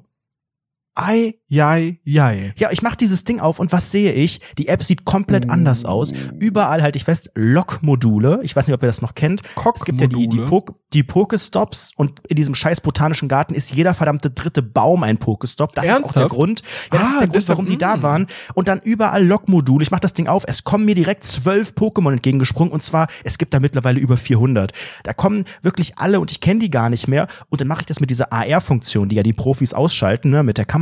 [0.94, 2.52] Ei, jei, jei.
[2.58, 4.42] Ja, ich mache dieses Ding auf und was sehe ich?
[4.58, 5.50] Die App sieht komplett Uh.
[5.52, 6.12] anders aus.
[6.38, 8.42] Überall halte ich fest Lock-Module.
[8.44, 9.42] Ich weiß nicht, ob ihr das noch kennt.
[9.74, 10.46] Es gibt ja die, die, Cock-Module.
[10.46, 15.18] po die Pokestops und in diesem scheiß botanischen Garten ist jeder verdammte dritte Baum ein
[15.18, 15.72] Pokestop.
[15.72, 16.30] Das ist auch der Ernsthaft?
[16.30, 16.62] Grund.
[16.92, 18.02] Ja, das Ah, ist der Grund, warum die da mm.
[18.02, 18.28] waren.
[18.54, 19.84] Und dann überall Lock-Module.
[19.84, 20.44] Ich mache das Ding auf.
[20.46, 22.74] Es kommen mir direkt zwölf Pokémon entgegengesprungen.
[22.74, 24.74] Und zwar, es gibt da mittlerweile über 400.
[25.04, 27.28] Da kommen wirklich alle und ich kenne die gar nicht mehr.
[27.48, 30.58] Und dann mache ich das mit dieser AR-Funktion, die ja die Profis ausschalten, ne, mit
[30.58, 30.81] der Kamera.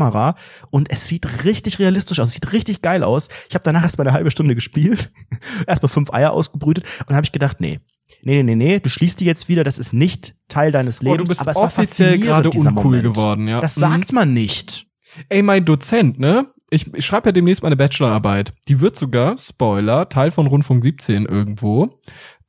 [0.71, 2.27] Und es sieht richtig realistisch aus.
[2.29, 3.29] Es sieht richtig geil aus.
[3.49, 5.11] Ich habe danach erst mal eine halbe Stunde gespielt.
[5.67, 6.83] erst mal fünf Eier ausgebrütet.
[6.99, 7.79] Und dann habe ich gedacht, nee.
[8.23, 11.13] Nee, nee, nee, nee, du schließt die jetzt wieder, das ist nicht Teil deines Lebens,
[11.21, 13.03] Oh, du bist aber es war offiziell gerade uncool Moment.
[13.03, 13.59] geworden, ja.
[13.59, 13.81] Das Mhm.
[13.81, 14.87] sagt man nicht.
[15.29, 16.47] Ey, mein Dozent, ne?
[16.71, 18.53] Ich, ich schreibe ja demnächst meine Bachelorarbeit.
[18.67, 21.99] Die wird sogar, Spoiler, Teil von Rundfunk 17 irgendwo.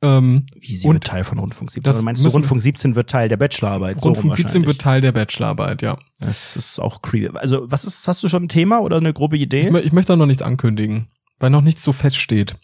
[0.03, 1.83] Ähm, Wie sie Und wird Teil von Rundfunk 17.
[1.83, 4.01] das Oder meinst du, Rundfunk 17 wird Teil der Bachelorarbeit?
[4.01, 4.67] So Rundfunk 17 wahrscheinlich.
[4.67, 5.97] wird Teil der Bachelorarbeit, ja.
[6.19, 7.37] Das ist auch creepy.
[7.37, 9.67] Also, was ist, hast du schon ein Thema oder eine grobe Idee?
[9.69, 11.07] Ich, ich möchte da noch nichts ankündigen,
[11.39, 12.55] weil noch nichts so feststeht.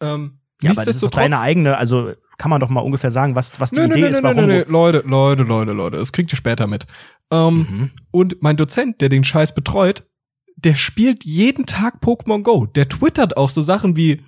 [0.00, 3.34] Ähm, ja, aber das ist doch deine eigene, also kann man doch mal ungefähr sagen,
[3.36, 4.46] was, was die Nö, Idee nö, ist, nö, warum.
[4.46, 6.86] nö, nö, Leute, Leute, Leute, Leute, das kriegt ihr später mit.
[7.30, 7.90] Ähm, Mhm.
[8.10, 10.04] Und mein Dozent, der den Scheiß betreut,
[10.56, 12.66] der spielt jeden Tag Pokémon Go.
[12.66, 14.22] Der twittert auch so Sachen wie,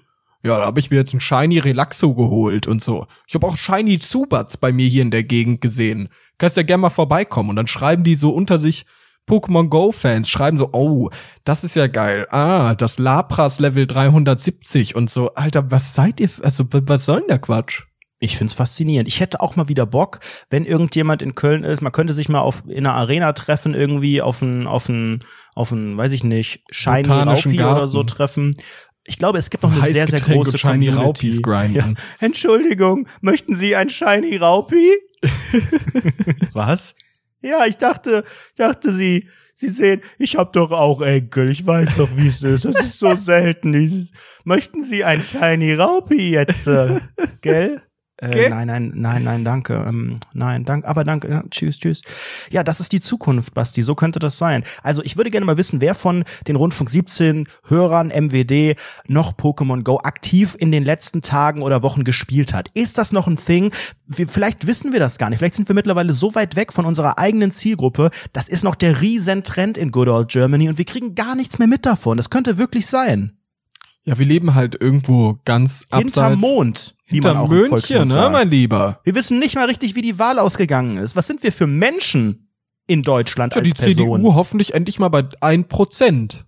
[0.44, 3.06] ja, da habe ich mir jetzt ein Shiny Relaxo geholt und so.
[3.26, 6.10] Ich habe auch Shiny Zubats bei mir hier in der Gegend gesehen.
[6.36, 7.50] Kannst ja gerne mal vorbeikommen.
[7.50, 8.84] Und dann schreiben die so unter sich,
[9.26, 11.08] Pokémon Go-Fans schreiben so, oh,
[11.44, 12.26] das ist ja geil.
[12.28, 15.32] Ah, das Lapras Level 370 und so.
[15.34, 16.28] Alter, was seid ihr?
[16.42, 17.84] Also, was soll denn der Quatsch?
[18.18, 19.08] Ich find's faszinierend.
[19.08, 20.20] Ich hätte auch mal wieder Bock,
[20.50, 24.22] wenn irgendjemand in Köln ist, man könnte sich mal auf in einer Arena treffen, irgendwie
[24.22, 25.20] auf ein, auf ein,
[25.54, 28.56] auf ein, weiß ich nicht, Shiny Raupi oder so treffen.
[29.06, 30.88] Ich glaube, es gibt noch eine sehr, sehr große Shiny.
[30.88, 31.74] Raupis grinden.
[31.74, 31.92] Ja.
[32.20, 34.92] Entschuldigung, möchten Sie ein Shiny Raupi?
[36.52, 36.94] Was?
[37.42, 41.96] Ja, ich dachte, ich dachte Sie, Sie sehen, ich habe doch auch Enkel, ich weiß
[41.96, 42.64] doch, wie es ist.
[42.64, 43.72] Das ist so selten.
[43.72, 44.10] Dieses,
[44.44, 47.00] möchten Sie ein Shiny Raupi jetzt, äh,
[47.42, 47.82] gell?
[48.24, 48.50] Äh, Gell?
[48.50, 49.84] nein, nein, nein, nein, danke.
[49.86, 51.28] Ähm, nein, danke, aber danke.
[51.28, 52.02] Ja, tschüss, tschüss.
[52.50, 53.82] Ja, das ist die Zukunft, Basti.
[53.82, 54.64] So könnte das sein.
[54.82, 58.76] Also ich würde gerne mal wissen, wer von den Rundfunk 17 Hörern MWD
[59.08, 62.68] noch Pokémon Go aktiv in den letzten Tagen oder Wochen gespielt hat.
[62.74, 63.72] Ist das noch ein Thing?
[64.06, 65.38] Wir, vielleicht wissen wir das gar nicht.
[65.38, 68.10] Vielleicht sind wir mittlerweile so weit weg von unserer eigenen Zielgruppe.
[68.32, 71.68] Das ist noch der Riesentrend in Good Old Germany und wir kriegen gar nichts mehr
[71.68, 72.16] mit davon.
[72.16, 73.36] Das könnte wirklich sein.
[74.04, 76.40] Ja, wir leben halt irgendwo ganz Hinterm abseits.
[76.40, 78.32] Mond, Hinter man auch im Volksmund ne, sagt.
[78.32, 79.00] mein Lieber.
[79.04, 81.16] Wir wissen nicht mal richtig, wie die Wahl ausgegangen ist.
[81.16, 82.48] Was sind wir für Menschen
[82.86, 84.20] in Deutschland Ja, als die Person?
[84.20, 86.44] CDU hoffentlich endlich mal bei 1%.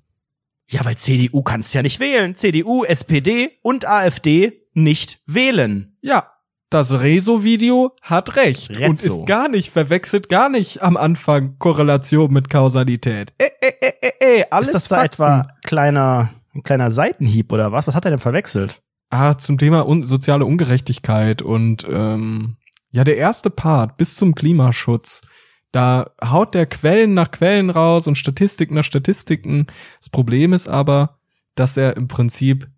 [0.68, 2.34] Ja, weil CDU kannst ja nicht wählen.
[2.34, 5.96] CDU, SPD und AfD nicht wählen.
[6.02, 6.24] Ja,
[6.70, 9.20] das Rezo-Video hat recht und Rezzo.
[9.20, 13.32] ist gar nicht, verwechselt gar nicht am Anfang Korrelation mit Kausalität.
[13.38, 15.22] Äh, äh, äh, äh, äh, alles ist das da Fakten.
[15.22, 17.86] etwa kleiner, ein kleiner Seitenhieb oder was?
[17.86, 18.82] Was hat er denn verwechselt?
[19.10, 22.56] Ah, zum Thema un soziale Ungerechtigkeit und ähm,
[22.90, 25.22] ja, der erste Part bis zum Klimaschutz.
[25.70, 29.66] Da haut der Quellen nach Quellen raus und Statistik nach Statistiken.
[30.00, 31.18] Das Problem ist aber,
[31.54, 32.68] dass er im Prinzip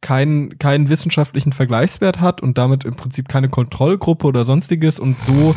[0.00, 5.54] keinen keinen wissenschaftlichen Vergleichswert hat und damit im Prinzip keine Kontrollgruppe oder sonstiges und so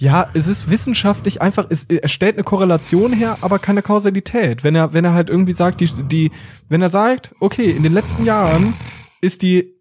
[0.00, 4.62] ja, es ist wissenschaftlich einfach, es, er stellt eine Korrelation her, aber keine Kausalität.
[4.62, 6.30] Wenn er, wenn er halt irgendwie sagt, die, die,
[6.68, 8.74] wenn er sagt, okay, in den letzten Jahren
[9.20, 9.74] ist die,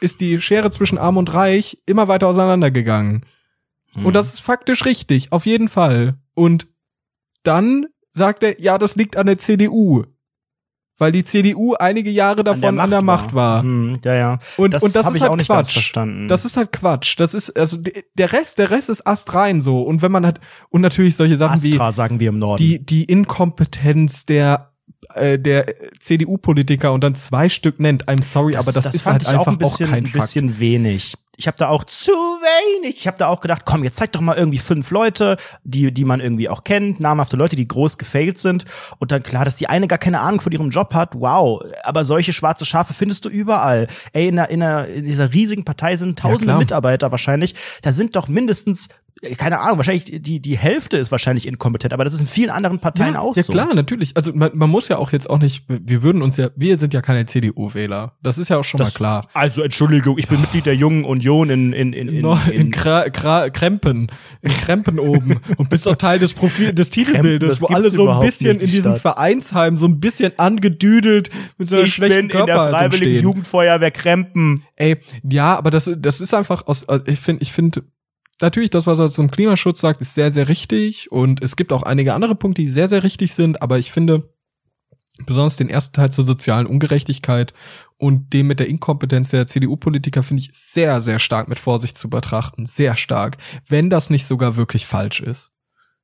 [0.00, 3.24] ist die Schere zwischen Arm und Reich immer weiter auseinandergegangen.
[3.94, 4.06] Hm.
[4.06, 6.18] Und das ist faktisch richtig, auf jeden Fall.
[6.34, 6.66] Und
[7.42, 10.04] dann sagt er, ja, das liegt an der CDU.
[11.00, 13.62] Weil die CDU einige Jahre davon an der Macht, war.
[13.62, 14.38] Hm, ja, ja.
[14.56, 15.72] Und Das und das ist halt auch Quatsch.
[15.72, 16.26] verstanden.
[16.26, 17.14] Das ist halt Quatsch.
[17.20, 17.78] Das ist, also
[18.14, 19.82] der Rest, der Rest ist astrein so.
[19.82, 22.60] Und wenn man halt, und natürlich solche Sachen wie Astra, sagen wir im Norden.
[22.60, 24.72] die, die Inkompetenz der,
[25.14, 25.66] äh, der
[26.00, 29.46] CDU-Politiker und dann zwei Stück nennt, I'm sorry, aber das, ist fand halt ich auch
[29.46, 31.14] einfach ein bisschen, auch kein ein bisschen wenig.
[31.40, 32.96] Ich habe da auch zu wenig.
[32.98, 36.04] Ich habe da auch gedacht, komm, jetzt zeig doch mal irgendwie fünf Leute, die die
[36.04, 38.64] man irgendwie auch kennt, namhafte Leute, die groß gefailt sind
[38.98, 41.14] und dann klar, dass die eine gar keine Ahnung von ihrem Job hat.
[41.14, 43.86] Wow, aber solche schwarze Schafe findest du überall.
[44.12, 46.58] Ey, in, einer, in, einer, in dieser riesigen Partei sind tausende klar.
[46.58, 47.54] Mitarbeiter wahrscheinlich.
[47.82, 48.88] Da sind doch mindestens
[49.36, 52.78] keine Ahnung, wahrscheinlich die die Hälfte ist wahrscheinlich inkompetent, aber das ist in vielen anderen
[52.78, 53.52] Parteien ja, auch ja so.
[53.52, 54.16] klar, natürlich.
[54.16, 56.94] Also man, man muss ja auch jetzt auch nicht, wir würden uns ja, wir sind
[56.94, 58.12] ja keine CDU-Wähler.
[58.22, 59.28] Das ist ja auch schon Das- mal klar.
[59.34, 63.08] Also Entschuldigung, ich bin Mitglied der Jungen Union in in in, in, in, in Kra
[63.10, 64.08] Kra Krempen,
[64.42, 68.08] in Krempen oben und bist auch Teil des Profil des Titelbildes, das wo alle so
[68.08, 69.00] ein bisschen in die diesem Stadt.
[69.16, 73.22] Vereinsheim so ein bisschen angedüdelt mit so einer ich schlechten bin in der Körperhaltung Freiwilligen.
[73.22, 74.62] Jugendfeuerwehr Krempen.
[74.76, 74.96] Ey,
[75.28, 77.82] ja, aber das, das ist einfach aus, also ich finde, ich finde,
[78.40, 81.82] natürlich, das, was er zum Klimaschutz sagt, ist sehr, sehr richtig und es gibt auch
[81.82, 84.32] einige andere Punkte, die sehr, sehr richtig sind, aber ich finde,
[85.26, 87.52] besonders den ersten Teil zur sozialen Ungerechtigkeit
[87.96, 92.08] und dem mit der Inkompetenz der CDU-Politiker finde ich sehr, sehr stark mit Vorsicht zu
[92.08, 92.66] betrachten.
[92.66, 93.36] Sehr stark.
[93.66, 95.50] Wenn das nicht sogar wirklich falsch ist.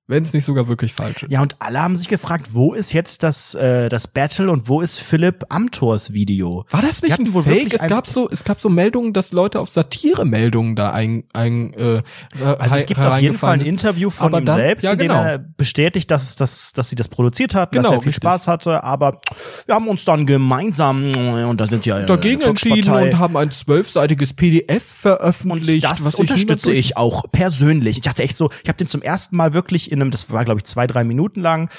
[0.07, 1.33] Wenn es nicht sogar wirklich falsch ist.
[1.33, 4.83] Ja, und alle haben sich gefragt, wo ist jetzt das, äh, das Battle und wo
[4.83, 6.67] ist Philipp Amthors Video?
[6.69, 7.73] War das nicht ein wohl Fake?
[7.73, 12.03] Es gab so, es gab so Meldungen, dass Leute auf Satire-Meldungen da ein, ein äh,
[12.59, 14.99] Also es gibt auf jeden Fall ein Interview von Aber ihm dann- selbst, ja, in
[14.99, 15.23] dem genau.
[15.23, 18.17] er bestätigt, dass, dass, dass sie das produziert hat, dass Genau, er viel richtig.
[18.25, 19.23] Spaß hatte, aber
[19.65, 23.51] wir haben uns dann gemeinsam, und da sind ja äh, dagegen entschieden und haben ein
[23.51, 25.85] zwölfseitiges PDF Und veröffentlicht.
[25.85, 27.97] das was unterstütze ich auch persönlich.
[27.97, 30.45] Ich dachte echt so, ich habe den zum ersten Mal wirklich in einem, das war
[30.45, 31.71] glaube ich zwei, drei Minuten lang,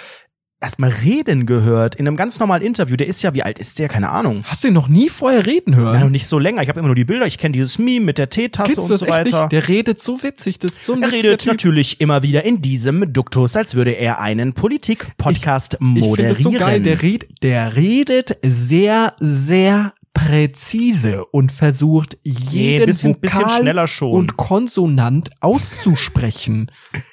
[0.61, 2.95] erstmal reden gehört in einem ganz normalen Interview.
[2.95, 3.87] Der ist ja, wie alt ist der?
[3.87, 4.43] Keine Ahnung.
[4.45, 5.93] Hast du ihn noch nie vorher reden hören?
[5.93, 6.63] Ja, noch nicht so länger.
[6.63, 7.27] Ich habe immer nur die Bilder.
[7.27, 9.47] Ich kenne dieses Meme mit der Teetasse und so weiter.
[9.49, 11.51] Der redet so witzig, das ist so ein Er redet Typ.
[11.51, 16.35] natürlich immer wieder in diesem Duktus, als würde er einen Politik-Podcast Ich finde moderieren.
[16.35, 23.59] so geil, der, red, der redet sehr, sehr präzise und versucht jeden bisschen- bisschen Vokal
[23.61, 24.11] schneller schon.
[24.13, 26.71] und Konsonant auszusprechen.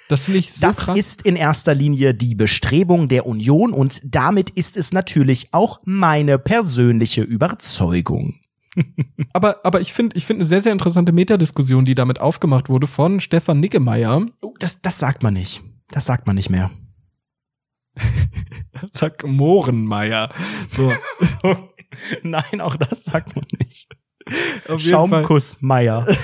[0.08, 0.96] Das finde ich so das krass.
[0.98, 6.38] ist in erster Linie die Bestrebung der Union und damit ist es natürlich auch meine
[6.38, 8.36] persönliche Überzeugung.
[9.34, 12.86] aber, aber ich finde, ich finde eine sehr, sehr interessante Metadiskussion, die damit aufgemacht wurde
[12.86, 14.26] von Stefan Niggemeier.
[14.40, 15.62] Oh, das, das sagt man nicht.
[15.88, 16.70] Das sagt man nicht mehr.
[18.92, 20.30] Zack, Mohrenmeier.
[20.68, 20.92] So.
[22.22, 23.96] Nein, auch das sagt man nicht.
[24.68, 24.80] Auf jeden Fall.
[24.80, 26.06] Schaumkuss Meier.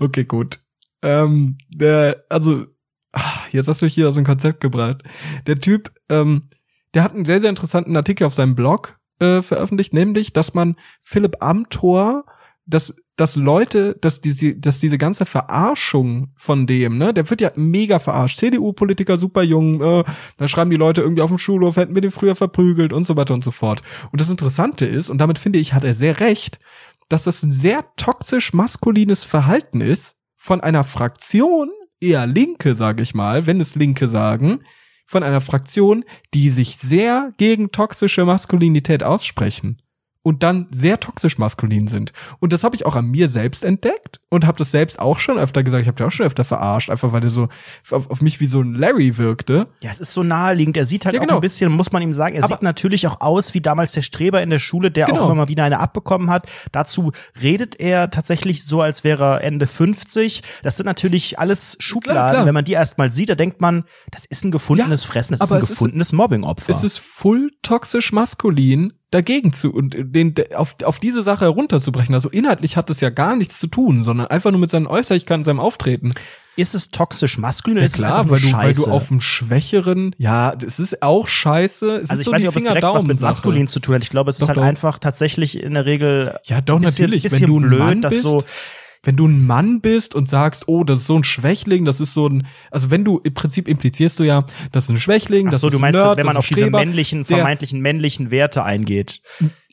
[0.00, 0.60] Okay, gut.
[1.02, 2.66] Ähm, der, also,
[3.12, 5.02] ah, jetzt hast du hier aus dem Konzept gebracht.
[5.46, 6.48] Der Typ, ähm,
[6.94, 10.76] der hat einen sehr, sehr interessanten Artikel auf seinem Blog äh, veröffentlicht, nämlich, dass man
[11.02, 12.24] Philipp Amthor,
[12.66, 17.50] dass, dass Leute, dass diese, dass diese ganze Verarschung von dem, ne, der wird ja
[17.56, 18.38] mega verarscht.
[18.38, 20.04] CDU-Politiker super jung, äh,
[20.36, 23.16] da schreiben die Leute irgendwie auf dem Schulhof, hätten wir den früher verprügelt und so
[23.16, 23.80] weiter und so fort.
[24.12, 26.58] Und das Interessante ist, und damit finde ich, hat er sehr recht,
[27.08, 33.14] dass das ein sehr toxisch maskulines Verhalten ist von einer Fraktion, eher Linke, sage ich
[33.14, 34.60] mal, wenn es Linke sagen,
[35.06, 36.04] von einer Fraktion,
[36.34, 39.80] die sich sehr gegen toxische Maskulinität aussprechen
[40.26, 42.12] und dann sehr toxisch maskulin sind.
[42.40, 45.38] Und das habe ich auch an mir selbst entdeckt und habe das selbst auch schon
[45.38, 45.82] öfter gesagt.
[45.82, 47.46] Ich habe dir auch schon öfter verarscht, einfach weil der so
[47.92, 49.68] auf, auf mich wie so ein Larry wirkte.
[49.82, 50.76] Ja, es ist so naheliegend.
[50.78, 51.36] Er sieht halt Ja, auch genau.
[51.36, 54.02] ein bisschen, muss man ihm sagen, er Aber- sieht natürlich auch aus wie damals der
[54.02, 55.20] Streber in der Schule, der Genau.
[55.20, 56.50] auch immer mal wieder eine abbekommen hat.
[56.72, 60.42] Dazu redet er tatsächlich so, als wäre er Ende 50.
[60.64, 62.32] Das sind natürlich alles Schubladen.
[62.32, 62.46] klar.
[62.46, 65.48] Wenn man die erst mal sieht, da denkt man, das ist ein gefundenes Fressen, das
[65.48, 66.68] ist ein gefundenes Mobbingopfer.
[66.72, 72.14] Es ist full toxisch maskulin dagegen zu und den auf, auf diese Sache herunterzubrechen.
[72.14, 75.44] Also inhaltlich hat es ja gar nichts zu tun, sondern einfach nur mit seinen Äußerlichkeiten,
[75.44, 76.12] seinem Auftreten.
[76.58, 80.54] Ist es toxisch maskulin Ja ist klar, weil du, weil du auf dem Schwächeren, ja,
[80.66, 81.96] es ist auch scheiße.
[81.96, 83.78] Es also ist ich so weiß die nicht, ob es direkt was mit maskulin zu
[83.78, 84.02] tun hat.
[84.02, 84.62] Ich glaube, es Doch, ist halt doch.
[84.64, 87.22] einfach tatsächlich in der Regel Ja, doch, bisschen- natürlich.
[87.24, 88.42] bisschen wenn du ein blöd, Mann dass bist, so-
[89.06, 92.12] wenn du ein Mann bist und sagst, oh, das ist so ein Schwächling, das ist
[92.12, 95.52] so ein, also wenn du im Prinzip implizierst du ja, das ist ein Schwächling, Ach
[95.52, 97.80] das so, ist du ein meinst, Nerd, wenn man auf ein diese Streber, männlichen, vermeintlichen
[97.80, 99.20] männlichen Werte eingeht.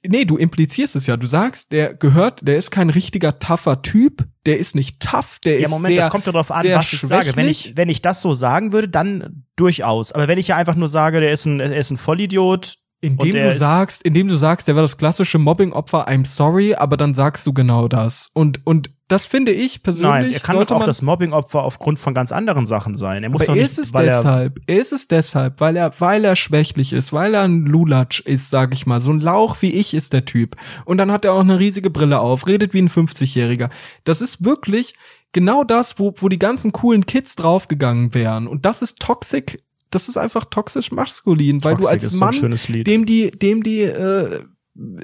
[0.06, 1.18] nee, du implizierst es ja.
[1.18, 5.60] Du sagst, der gehört, der ist kein richtiger tougher Typ, der ist nicht tough, der
[5.60, 7.36] Ja, ist Moment, sehr, das kommt ja darauf an, was ich sage.
[7.36, 10.12] Wenn ich, wenn ich das so sagen würde, dann durchaus.
[10.12, 13.34] Aber wenn ich ja einfach nur sage, der ist ein, er ist ein Vollidiot, Indem
[13.34, 17.46] du sagst, indem du sagst, der war das klassische Mobbing-Opfer, I'm sorry, aber dann sagst
[17.46, 18.32] du genau das.
[18.34, 20.10] Und, und das finde ich persönlich.
[20.10, 23.24] nein, er kann sollte doch auch man, das Mobbing-Opfer aufgrund von ganz anderen Sachen sein.
[23.24, 25.92] Er muss aber doch nicht, ist es weil deshalb, er ist es deshalb, weil er,
[26.00, 29.02] weil er schwächlich ist, weil er ein Lulatsch ist, sag ich mal.
[29.02, 30.56] So ein Lauch wie ich ist der Typ.
[30.86, 33.70] Und dann hat er auch eine riesige Brille auf, redet wie ein 50-Jähriger.
[34.06, 34.96] Das ist wirklich
[35.34, 38.48] genau das, wo, wo die ganzen coolen Kids draufgegangen wären.
[38.48, 39.62] Und das ist toxic,
[39.96, 42.34] das ist einfach toxisch maskulin, weil du als so Mann
[42.68, 42.88] Lied.
[42.88, 44.42] dem die, dem die äh,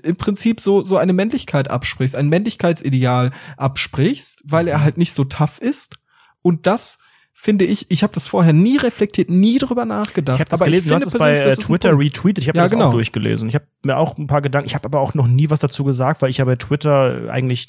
[0.04, 5.24] im Prinzip so so eine Männlichkeit absprichst, ein Männlichkeitsideal absprichst, weil er halt nicht so
[5.26, 5.96] tough ist.
[6.42, 6.98] Und das
[7.34, 10.38] finde ich, ich habe das vorher nie reflektiert, nie drüber nachgedacht.
[10.38, 12.44] Ich habe das aber gelesen, ich du hast es bei äh, Twitter retweetet.
[12.44, 12.88] Ich habe Ja, das genau.
[12.88, 13.48] auch durchgelesen.
[13.48, 15.84] Ich habe mir auch ein paar Gedanken, ich habe aber auch noch nie was dazu
[15.84, 17.68] gesagt, weil ich ja bei Twitter eigentlich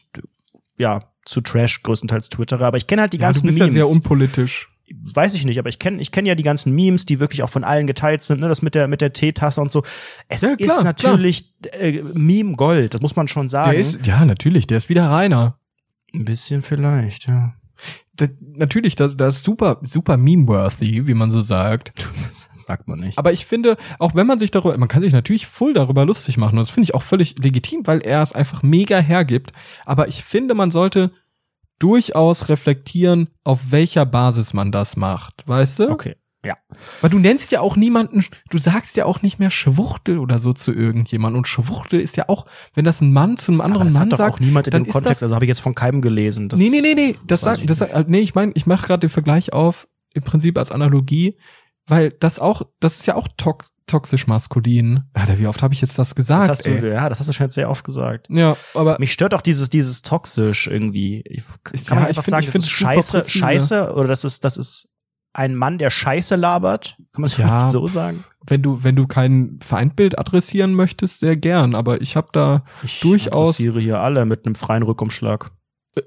[0.78, 3.74] ja zu Trash größtenteils twittere, aber ich kenne halt die Ja, ganzen du bist Memes.
[3.74, 4.69] ja sehr unpolitisch.
[4.94, 7.50] Weiß ich nicht, aber ich kenne ich kenn ja die ganzen Memes, die wirklich auch
[7.50, 9.82] von allen geteilt sind, ne, das mit der mit der Teetasse und so.
[10.28, 13.70] Es Ja, klar, ist natürlich äh, Meme Gold, das muss man schon sagen.
[13.70, 15.58] Der ist, ja, natürlich, der ist wieder reiner.
[16.12, 17.54] ein bisschen vielleicht, ja.
[18.14, 21.92] Da, natürlich, das, das ist super, super meme-worthy, wie man so sagt.
[22.66, 23.18] Sagt man nicht.
[23.18, 26.36] Aber ich finde, auch wenn man sich darüber, man kann sich natürlich voll darüber lustig
[26.36, 26.56] machen.
[26.56, 29.50] Und das finde ich auch völlig legitim, weil er es einfach mega hergibt.
[29.86, 31.10] Aber ich finde, man sollte
[31.80, 35.42] durchaus reflektieren, auf welcher Basis man das macht.
[35.46, 35.90] Weißt du?
[35.90, 36.14] Okay.
[36.44, 36.56] Ja.
[37.02, 40.54] Weil du nennst ja auch niemanden, du sagst ja auch nicht mehr Schwuchtel oder so
[40.54, 41.38] zu irgendjemandem.
[41.40, 44.12] Und Schwuchtel ist ja auch, wenn das ein Mann zu einem anderen das Mann hat
[44.12, 44.34] doch sagt.
[44.36, 46.48] auch niemand in dem Kontext, das- also habe ich jetzt von keinem gelesen.
[46.48, 47.16] Das nee, nee, nee, nee.
[47.26, 50.56] Das sagt, das sagt, nee, ich meine, ich mache gerade den Vergleich auf, im Prinzip
[50.56, 51.36] als Analogie,
[51.86, 55.04] weil das auch, das ist ja auch tox toxisch maskulin.
[55.12, 56.48] Alter, wie oft habe ich jetzt das gesagt?
[56.48, 56.92] Das hast du, ey?
[56.94, 58.26] ja, das hast du schon jetzt sehr oft gesagt.
[58.30, 61.22] Ja, aber Mich stört auch dieses, dieses toxisch irgendwie.
[61.26, 63.38] Ich, kann Ist- man ja, einfach ich find- sagen, ich das ist scheiße, präzise.
[63.38, 64.88] scheiße, oder das ist, das ist
[65.32, 66.96] ein Mann, der Scheiße labert?
[67.12, 67.70] Kann man das Ja.
[67.70, 68.24] so sagen?
[68.46, 71.74] wenn du, wenn du kein Feindbild adressieren möchtest, sehr gern.
[71.74, 73.56] Aber ich habe da Ich Durchaus.
[73.56, 75.50] adressiere hier alle mit einem freien Rückumschlag.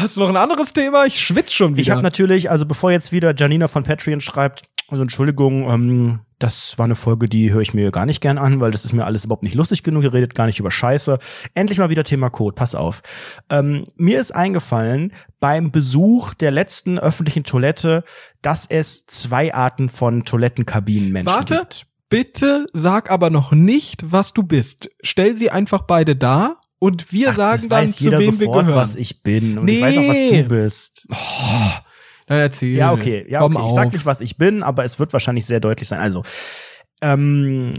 [0.00, 1.04] Hast du noch ein anderes Thema?
[1.06, 1.82] Ich schwitz schon wieder.
[1.82, 6.78] Ich habe natürlich, also bevor jetzt wieder Janina von Patreon schreibt, also Entschuldigung, ähm, das
[6.78, 9.04] war eine Folge, die höre ich mir gar nicht gern an, weil das ist mir
[9.04, 10.04] alles überhaupt nicht lustig genug.
[10.04, 11.18] Ihr redet gar nicht über Scheiße.
[11.54, 12.54] Endlich mal wieder Thema Code.
[12.54, 13.02] Pass auf.
[13.50, 18.04] Ähm, mir ist eingefallen beim Besuch der letzten öffentlichen Toilette,
[18.42, 21.58] dass es zwei Arten von Toilettenkabinenmenschen Warte.
[21.60, 21.86] gibt.
[22.08, 24.90] Bitte sag aber noch nicht, was du bist.
[25.02, 28.80] Stell sie einfach beide dar und wir Ach, sagen dann, zu wem wir sofort, gehören.
[28.80, 29.58] was ich bin.
[29.58, 30.42] Und ich weiß auch, was Nee.
[30.42, 31.06] du bist.
[32.26, 32.76] Dann erzähl.
[32.76, 33.24] Ja, okay.
[33.28, 33.66] Ja, Komm okay.
[33.68, 33.92] Ich sag auf.
[33.92, 36.00] nicht, was ich bin, aber es wird wahrscheinlich sehr deutlich sein.
[36.00, 36.22] Also,
[37.00, 37.74] ähm,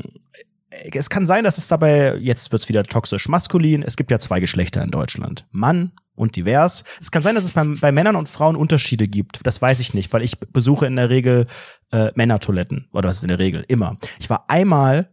[0.70, 4.40] es kann sein, dass es dabei, jetzt wird's wieder toxisch maskulin, es gibt ja zwei
[4.40, 5.46] Geschlechter in Deutschland.
[5.52, 6.84] Mann und divers.
[7.00, 9.40] Es kann sein, dass es bei, bei Männern und Frauen Unterschiede gibt.
[9.46, 11.46] Das weiß ich nicht, weil ich besuche in der Regel
[11.92, 12.90] äh, Männertoiletten.
[12.94, 13.64] Oder was ist in der Regel?
[13.68, 13.98] Immer.
[14.20, 15.10] Ich war einmal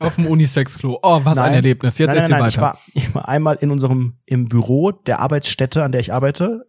[0.00, 0.98] Auf dem Unisex-Klo.
[1.02, 1.54] Oh, was ein Nein.
[1.54, 1.98] Erlebnis.
[1.98, 2.60] Jetzt nein, nein, erzähl weiter.
[2.60, 6.66] war, ich war einmal in unserem, im Büro der Arbeitsstätte, an der ich arbeite,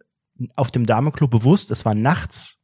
[0.54, 1.70] auf dem Damenklo bewusst.
[1.70, 2.58] Es war nachts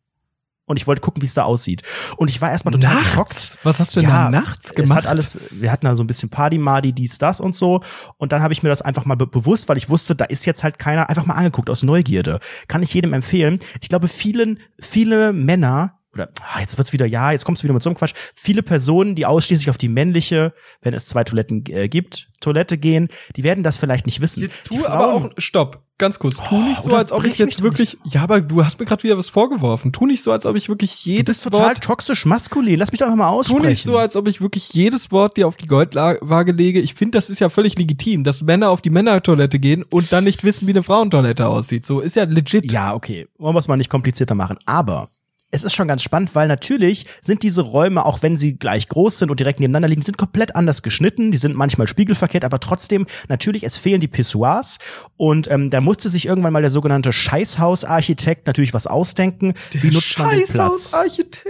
[0.66, 1.82] und ich wollte gucken, wie es da aussieht.
[2.16, 3.30] Und ich war erstmal total geschockt.
[3.30, 3.58] nachts?
[3.64, 4.98] Was hast du denn Ja, da nachts Es gemacht?
[4.98, 7.80] hat alles, wir hatten da so ein bisschen Party, Madi, dies, das und so.
[8.16, 10.46] Und dann habe ich mir das einfach mal be bewusst, weil ich wusste, da ist
[10.46, 12.38] jetzt halt keiner, einfach mal angeguckt aus Neugierde.
[12.68, 13.58] Kann ich jedem empfehlen.
[13.80, 17.74] Ich glaube, vielen, viele Männer, oder ah, jetzt wird's wieder, ja, jetzt kommst du wieder
[17.74, 18.14] mit so einem Quatsch.
[18.34, 20.52] Viele Personen, die ausschließlich auf die männliche,
[20.82, 24.42] wenn es zwei Toiletten äh, gibt, Toilette gehen, die werden das vielleicht nicht wissen.
[24.42, 27.62] Jetzt tu aber auch, stopp, ganz kurz, tu Oh, nicht so, als ob ich jetzt
[27.62, 29.92] wirklich, ja, aber du hast mir gerade wieder was vorgeworfen.
[29.92, 32.78] Tu nicht so, als ob ich wirklich du jedes bist total Wort, toxisch maskulin.
[32.78, 33.66] Lass mich doch einfach mal tu aussprechen.
[33.66, 36.80] nicht so, als ob ich wirklich jedes Wort dir auf die Goldwaage lege.
[36.80, 40.24] Ich finde, das ist ja völlig legitim, dass Männer auf die Männertoilette gehen und dann
[40.24, 41.86] nicht wissen, wie eine Frauentoilette aussieht.
[41.86, 42.70] So ist ja legit.
[42.70, 43.28] Ja, okay.
[43.38, 44.58] Wollen wir es mal nicht komplizierter machen.
[44.66, 45.08] Aber
[45.55, 49.18] es ist schon ganz spannend, weil natürlich sind diese Räume, auch wenn sie gleich groß
[49.18, 51.30] sind und direkt nebeneinander liegen, sind komplett anders geschnitten.
[51.30, 54.78] Die sind manchmal spiegelverkehrt, aber trotzdem, natürlich, es fehlen die Pissoirs.
[55.18, 59.53] Und ähm, da musste sich irgendwann mal der sogenannte Scheißhausarchitekt natürlich was ausdenken.
[59.72, 60.96] Wie nutzt man den Platz?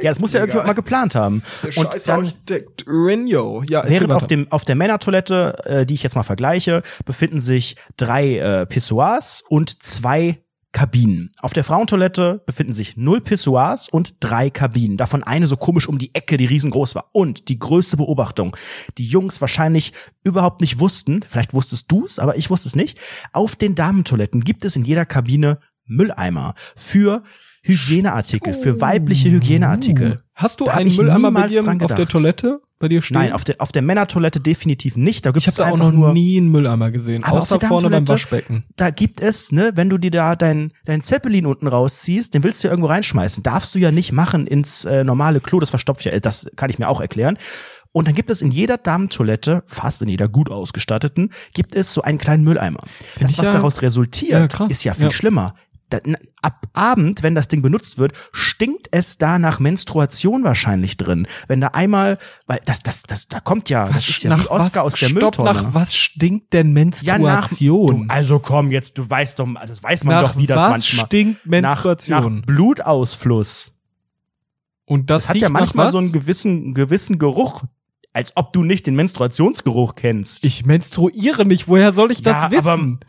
[0.02, 1.44] Ja, das muss ja irgendjemand mal geplant haben.
[1.62, 3.62] Der Und dann Scheißarchitekt Renio.
[3.68, 7.76] Ja, Während auf, dem, auf der Männertoilette, äh, die ich jetzt mal vergleiche, befinden sich
[7.96, 10.41] drei äh, Pissoirs und zwei
[10.72, 11.30] Kabinen.
[11.40, 14.96] Auf der Frauentoilette befinden sich null Pissoirs und drei Kabinen.
[14.96, 17.10] Davon eine so komisch um die Ecke, die riesengroß war.
[17.12, 18.56] Und die größte Beobachtung,
[18.98, 19.92] die Jungs wahrscheinlich
[20.24, 22.98] überhaupt nicht wussten, vielleicht wusstest du's, aber ich wusste es nicht.
[23.32, 27.22] Auf den Damentoiletten gibt es in jeder Kabine Mülleimer für
[27.62, 30.16] Hygieneartikel, für weibliche Hygieneartikel.
[30.34, 32.08] Hast du Da einen Mülleimer bei dir auf der.
[32.08, 32.60] Toilette?
[32.82, 33.16] Bei dir stehen?
[33.16, 35.24] Nein, auf der, auf der Männertoilette definitiv nicht.
[35.24, 37.88] Da gibt ich habe da auch noch nur nie einen Mülleimer gesehen, Aber außer vorne
[37.88, 38.64] beim Waschbecken.
[38.76, 42.62] da gibt es, ne, wenn du dir da dein, dein Zeppelin unten rausziehst, den willst
[42.62, 43.42] du ja irgendwo reinschmeißen.
[43.42, 46.68] Darfst du ja nicht machen ins äh, normale Klo, das verstopft ja, äh, das kann
[46.68, 47.38] ich mir auch erklären.
[47.94, 52.02] Und dann gibt es in jeder Damentoilette, fast in jeder gut ausgestatteten, gibt es so
[52.02, 52.80] einen kleinen Mülleimer.
[53.20, 55.10] Das, ich was ja- daraus resultiert, Ja, ist ja viel Ja.
[55.10, 55.54] schlimmer.
[56.42, 61.26] Ab Abend, wenn das Ding benutzt wird, stinkt es da nach Menstruation wahrscheinlich drin.
[61.48, 64.84] Wenn da einmal, weil das, das, das, da kommt ja, das ist ja wie Oscar
[64.84, 65.52] aus der Stopp, Mülltonne.
[65.52, 66.68] nach was stinkt denn
[67.02, 68.06] Ja, nach, du, Menstruation?
[68.10, 71.06] also komm, jetzt, du weißt doch, das weiß man nach doch, wie das was manchmal.
[71.06, 72.36] stinkt Nach, Menstruation?
[72.36, 73.72] nach Blutausfluss.
[74.84, 75.92] Und das, Das hat ja nach manchmal was?
[75.92, 77.64] so einen gewissen, gewissen Geruch.
[78.14, 80.44] Als ob du nicht den Menstruationsgeruch kennst.
[80.44, 83.00] Ich menstruiere nicht, woher soll ich das Ja, wissen?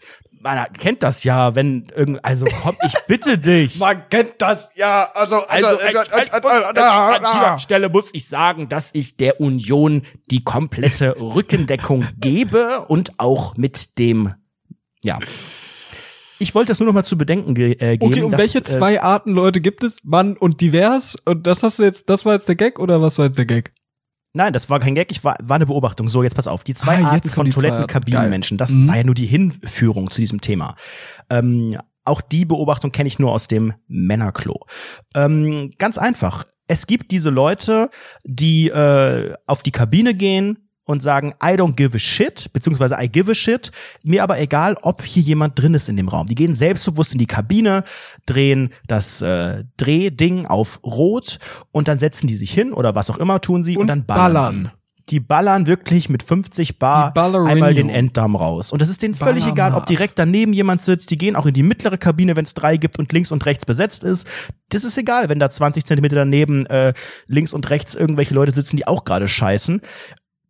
[0.44, 3.80] Man kennt das ja, wenn irgend, also komm, ich bitte dich.
[3.80, 8.68] Man kennt das, ja, also, Also, äh, äh, äh, an dieser Stelle muss ich sagen,
[8.70, 14.34] dass ich der Union die komplette Rückendeckung gebe und auch mit dem,
[15.02, 15.20] ja.
[16.40, 18.12] Ich wollte das nur noch mal zu bedenken ge äh, geben.
[18.12, 20.00] Okay, und dass, welche äh, zwei Arten Leute gibt es?
[20.04, 21.16] Mann und divers?
[21.24, 23.46] Und das hast du jetzt, das war jetzt der Gag oder was war jetzt der
[23.46, 23.72] Gag?
[24.34, 26.10] Nein, das war kein Gag, ich war, war eine Beobachtung.
[26.10, 26.64] So, jetzt pass auf.
[26.64, 27.50] Die zwei Ah, Arten von.
[27.50, 28.88] Toilettenkabinenmenschen, das Mhm.
[28.88, 30.76] war ja nur die Hinführung zu diesem Thema.
[31.30, 34.66] Ähm, auch die Beobachtung kenne ich nur aus dem Männerklo.
[35.16, 36.46] Ähm, ganz einfach.
[36.68, 37.90] Es gibt diese Leute,
[38.24, 43.08] die äh, auf die Kabine gehen und sagen, I don't give a shit, beziehungsweise I
[43.10, 43.72] give a shit,
[44.04, 46.26] mir aber egal, ob hier jemand drin ist in dem Raum.
[46.28, 47.84] Die gehen selbstbewusst in die Kabine,
[48.26, 51.40] drehen das äh, Drehding auf Rot
[51.72, 54.06] und dann setzen die sich hin oder was auch immer tun sie und, Und dann
[54.06, 54.34] ballern.
[54.34, 54.72] ballern.
[55.10, 58.72] Die ballern wirklich mit 50 Bar einmal den Enddarm raus.
[58.72, 59.54] Und das ist denen völlig Ballermann.
[59.54, 61.12] egal, ob direkt daneben jemand sitzt.
[61.12, 63.66] Die gehen auch in die mittlere Kabine, wenn es drei gibt und links und rechts
[63.66, 64.26] besetzt ist.
[64.70, 66.94] Das ist egal, wenn da 20 Zentimeter daneben äh,
[67.28, 69.82] links und rechts irgendwelche Leute sitzen, die auch gerade scheißen.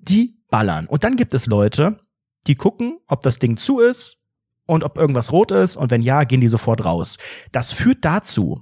[0.07, 0.87] Die ballern.
[0.87, 1.99] Und dann gibt es Leute,
[2.47, 4.19] die gucken, ob das Ding zu ist
[4.65, 5.75] und ob irgendwas rot ist.
[5.75, 7.17] Und wenn ja, gehen die sofort raus.
[7.51, 8.61] Das führt dazu,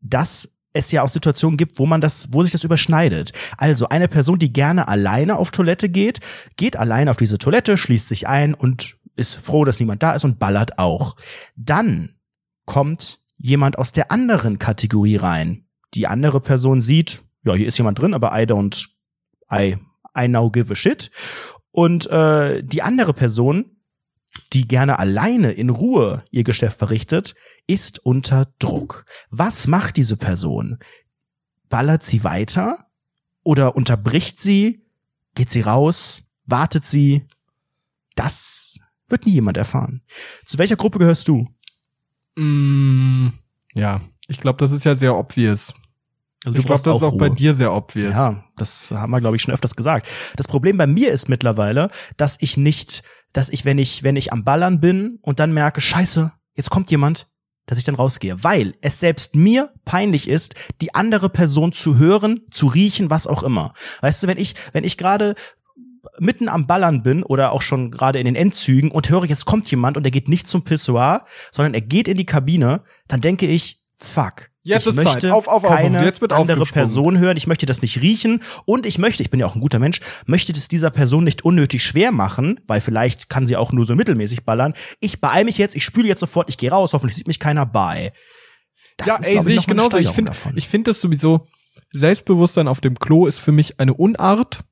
[0.00, 3.32] dass es ja auch Situationen gibt, wo man das, wo sich das überschneidet.
[3.56, 6.20] Also eine Person, die gerne alleine auf Toilette geht,
[6.56, 10.24] geht allein auf diese Toilette, schließt sich ein und ist froh, dass niemand da ist
[10.24, 11.16] und ballert auch.
[11.56, 12.16] Dann
[12.66, 15.64] kommt jemand aus der anderen Kategorie rein.
[15.94, 18.88] Die andere Person sieht, ja, hier ist jemand drin, aber I don't,
[19.50, 19.78] I,
[20.16, 21.10] I now give a shit.
[21.70, 23.76] Und äh, die andere Person,
[24.52, 27.34] die gerne alleine in Ruhe ihr Geschäft verrichtet,
[27.66, 29.04] ist unter Druck.
[29.30, 30.78] Was macht diese Person?
[31.68, 32.86] Ballert sie weiter?
[33.42, 34.86] Oder unterbricht sie?
[35.34, 36.24] Geht sie raus?
[36.46, 37.26] Wartet sie?
[38.14, 40.02] Das wird nie jemand erfahren.
[40.44, 41.46] Zu welcher Gruppe gehörst du?
[42.36, 43.28] Mm,
[43.74, 45.74] ja, ich glaube, das ist ja sehr obvious.
[46.46, 47.34] Also ich glaube, das ist auch bei Ruhe.
[47.34, 48.14] dir sehr obvious.
[48.14, 50.08] Ja, das haben wir, glaube ich, schon öfters gesagt.
[50.36, 54.32] Das Problem bei mir ist mittlerweile, dass ich nicht, dass ich, wenn ich, wenn ich
[54.32, 57.26] am Ballern bin und dann merke, scheiße, jetzt kommt jemand,
[57.66, 58.42] dass ich dann rausgehe.
[58.42, 63.42] Weil es selbst mir peinlich ist, die andere Person zu hören, zu riechen, was auch
[63.42, 63.72] immer.
[64.00, 65.34] Weißt du, wenn ich, wenn ich gerade
[66.18, 69.70] mitten am Ballern bin oder auch schon gerade in den Endzügen und höre, jetzt kommt
[69.70, 73.46] jemand und er geht nicht zum Pissoir, sondern er geht in die Kabine, dann denke
[73.46, 74.48] ich, fuck.
[74.66, 75.04] Jetzt ich ist Zeit.
[75.04, 75.76] möchte Auf, auf, auf, auf.
[75.76, 76.64] keine Jetzt wird andere.
[76.64, 79.60] Person hören, ich möchte das nicht riechen und ich möchte, ich bin ja auch ein
[79.60, 83.72] guter Mensch, möchte es dieser Person nicht unnötig schwer machen, weil vielleicht kann sie auch
[83.72, 84.74] nur so mittelmäßig ballern.
[84.98, 87.64] Ich beeil mich jetzt, ich spüle jetzt sofort, ich gehe raus, hoffentlich sieht mich keiner
[87.64, 88.12] bei.
[88.96, 89.98] Das ja, ist, ey, sehe ich genauso.
[89.98, 91.46] Ich finde, ich finde das sowieso,
[91.92, 94.64] Selbstbewusstsein auf dem Klo ist für mich eine Unart.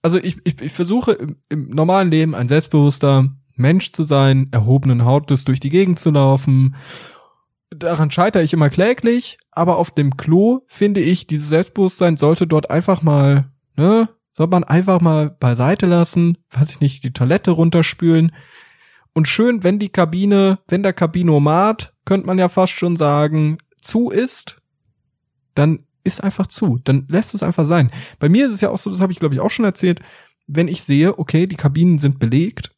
[0.00, 5.04] Also ich, ich, ich versuche im, im normalen Leben ein selbstbewusster Mensch zu sein, erhobenen
[5.04, 6.76] Hautes durch die Gegend zu laufen.
[7.70, 12.70] Daran scheitere ich immer kläglich, aber auf dem Klo finde ich, dieses Selbstbewusstsein sollte dort
[12.70, 18.32] einfach mal, ne, soll man einfach mal beiseite lassen, weiß ich nicht, die Toilette runterspülen.
[19.12, 24.10] Und schön, wenn die Kabine, wenn der Kabinomat, könnte man ja fast schon sagen, zu
[24.10, 24.62] ist,
[25.54, 26.78] dann ist einfach zu.
[26.84, 27.90] Dann lässt es einfach sein.
[28.18, 30.00] Bei mir ist es ja auch so, das habe ich glaube ich auch schon erzählt,
[30.46, 32.72] wenn ich sehe, okay, die Kabinen sind belegt,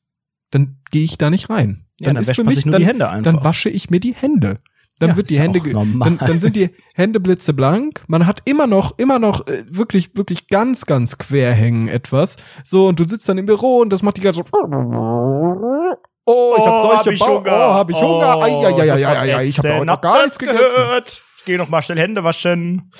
[0.50, 1.84] dann gehe ich da nicht rein.
[2.00, 3.32] ja, dann ist wäscht für mich, dann, die Hände einfach.
[3.32, 4.56] dann wasche ich mir die Hände.
[5.00, 8.04] Dann Ja, wird die Hände, dann, dann sind die Hände blitzeblank.
[8.06, 12.36] Man hat immer noch, immer noch äh, wirklich, wirklich ganz, ganz quer hängen etwas.
[12.64, 14.58] So, und du sitzt dann im Büro und das macht die ganze so.
[16.26, 18.36] Oh, ich hab solche Bau- Oh, hab ich Hunger.
[18.38, 20.58] Ai, ai, ai, ai, ai, ai, ich hab da heute noch gar nichts gegessen.
[20.76, 21.22] gehört.
[21.38, 22.90] Ich geh noch mal schnell Hände waschen.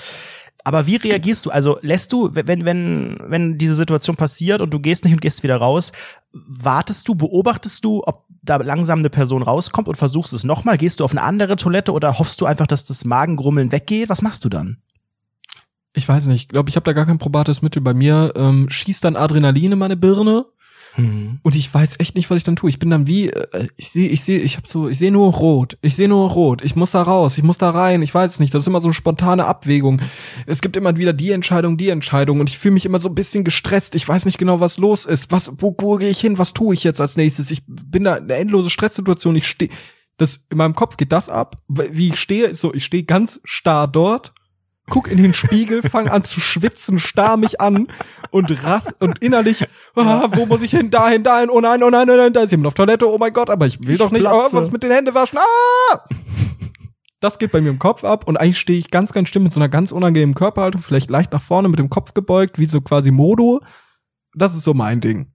[0.63, 1.49] Aber wie reagierst du?
[1.49, 5.43] Also lässt du, wenn, wenn, wenn diese Situation passiert und du gehst nicht und gehst
[5.43, 5.91] wieder raus,
[6.33, 10.77] wartest du, beobachtest du, ob da langsam eine Person rauskommt und versuchst es nochmal?
[10.77, 14.09] Gehst du auf eine andere Toilette oder hoffst du einfach, dass das Magengrummeln weggeht?
[14.09, 14.77] Was machst du dann?
[15.93, 17.81] ich weiß nicht, ich glaube, ich habe da gar kein probates Mittel.
[17.81, 20.45] Bei mir ähm, schießt dann Adrenalin in meine Birne
[20.97, 21.39] Mhm.
[21.43, 22.69] und ich weiß echt nicht, was ich dann tue.
[22.69, 25.31] Ich bin dann wie, äh, ich sehe, ich sehe, ich habe so, ich sehe nur
[25.33, 25.77] rot.
[25.81, 26.63] Ich sehe nur rot.
[26.63, 28.01] Ich muss da raus, ich muss da rein.
[28.01, 28.53] Ich weiß nicht.
[28.53, 30.01] Das ist immer so eine spontane Abwägung.
[30.45, 33.15] Es gibt immer wieder die Entscheidung, die Entscheidung und ich fühle mich immer so ein
[33.15, 33.95] bisschen gestresst.
[33.95, 35.31] Ich weiß nicht genau, was los ist.
[35.31, 36.37] Was, wo, wo gehe ich hin?
[36.37, 37.51] Was tue ich jetzt als nächstes?
[37.51, 39.35] Ich bin da in einer endlose Stresssituation.
[39.35, 39.71] Ich stehe,
[40.17, 41.57] das in meinem Kopf geht das ab.
[41.67, 44.33] Wie ich stehe, so, ich stehe ganz starr dort
[44.91, 47.87] guck in den Spiegel, fang an zu schwitzen, starr mich an
[48.31, 49.65] und rass und innerlich,
[49.95, 52.51] ah, wo muss ich hin, dahin, dahin, oh nein, oh nein, oh nein, da ist
[52.51, 54.83] jemand auf Toilette, oh mein Gott, aber ich will Ich doch nicht, oh, was mit
[54.83, 55.99] den Händen waschen, ah!
[57.19, 59.53] Das geht bei mir im Kopf ab und eigentlich stehe ich ganz, ganz still mit
[59.53, 62.81] so einer ganz unangenehmen Körperhaltung, vielleicht leicht nach vorne mit dem Kopf gebeugt, wie so
[62.81, 63.61] quasi Modo.
[64.33, 65.27] Das ist so mein Ding.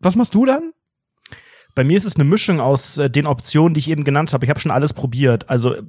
[0.00, 0.72] Was machst du dann?
[1.74, 4.44] Bei mir ist es eine Mischung aus äh, den Optionen, die ich eben genannt habe.
[4.44, 5.48] Ich habe schon alles probiert.
[5.48, 5.82] Also äh,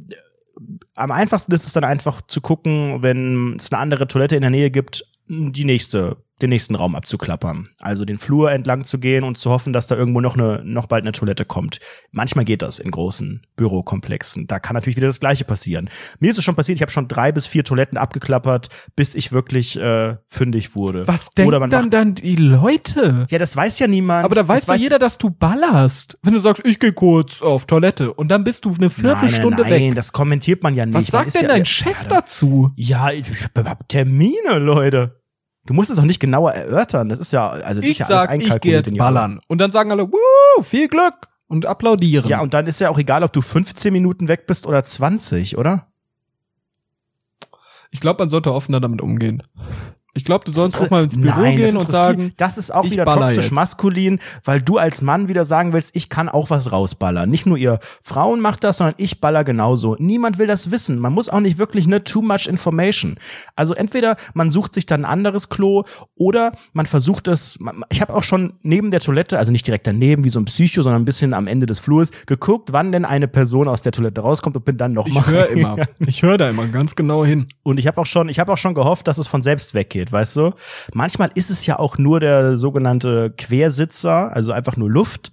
[0.94, 4.52] am einfachsten ist es dann einfach zu gucken, wenn es eine andere Toilette in der
[4.52, 7.70] Nähe gibt, die nächste, den nächsten Raum abzuklappern.
[7.80, 10.88] Also den Flur entlang zu gehen und zu hoffen, dass da irgendwo noch eine, noch
[10.88, 11.80] bald eine Toilette kommt.
[12.12, 14.48] Manchmal geht das in großen Bürokomplexen.
[14.48, 15.90] Da kann natürlich wieder das Gleiche passieren.
[16.20, 19.32] Mir ist es schon passiert, ich habe schon drei bis vier Toiletten abgeklappert, bis ich
[19.32, 21.08] wirklich äh, fündig wurde.
[21.08, 23.26] Was denken dann dann die Leute?
[23.30, 24.26] Ja, das weiß ja niemand.
[24.26, 26.18] Aber da weiß doch jeder, dass du ballerst.
[26.24, 29.70] Wenn du sagst, ich gehe kurz auf Toilette und dann bist du eine Viertelstunde nein,
[29.70, 29.96] nein, nein, weg.
[29.96, 30.96] das kommentiert man ja nicht.
[30.96, 32.72] Was sagt denn ja, dein ja, Chef ja, dazu?
[32.76, 33.26] Ja, ich
[33.56, 35.22] hab Termine, Leute.
[35.66, 37.09] Du musst es auch nicht genauer erörtern.
[37.09, 39.39] Das ist ja, also das Ich ist ja alles sag, ich gehe jetzt ballern.
[39.47, 42.30] Und dann sagen alle, wuh, viel Glück und applaudieren.
[42.30, 45.57] Ja, und dann ist ja auch egal, ob du 15 Minuten weg bist oder 20,
[45.57, 45.88] oder?
[47.93, 49.43] ich glaube, man sollte offener damit umgehen.
[50.16, 52.86] Ich glaube, du sollst auch mal ins Büro Nein, gehen und sagen, das ist auch
[52.86, 53.51] wieder toxisch jetzt.
[53.51, 57.30] maskulin, weil du als Mann wieder sagen willst, ich kann auch was rausballern.
[57.30, 59.95] Nicht nur ihr Frauen macht das, sondern ich baller genauso.
[59.97, 60.99] Niemand will das wissen.
[60.99, 63.16] Man muss auch nicht wirklich ne too much information.
[63.55, 65.84] Also entweder man sucht sich dann ein anderes Klo
[66.16, 67.57] oder man versucht es.
[67.89, 70.84] Ich habe auch schon neben der Toilette, also nicht direkt daneben wie so ein Psycho,
[70.84, 74.22] sondern ein bisschen am Ende des Flurs geguckt, wann denn eine Person aus der Toilette
[74.22, 75.78] rauskommt und bin dann noch ich höre immer.
[76.05, 77.47] Ich höre da immer ganz genau hin.
[77.64, 80.03] und ich habe auch schon, ich habe auch schon gehofft, dass es von selbst weggeht,
[80.12, 80.51] weißt du?
[80.93, 85.32] Manchmal ist es ja auch nur der sogenannte Quersitzer, also einfach nur Luft,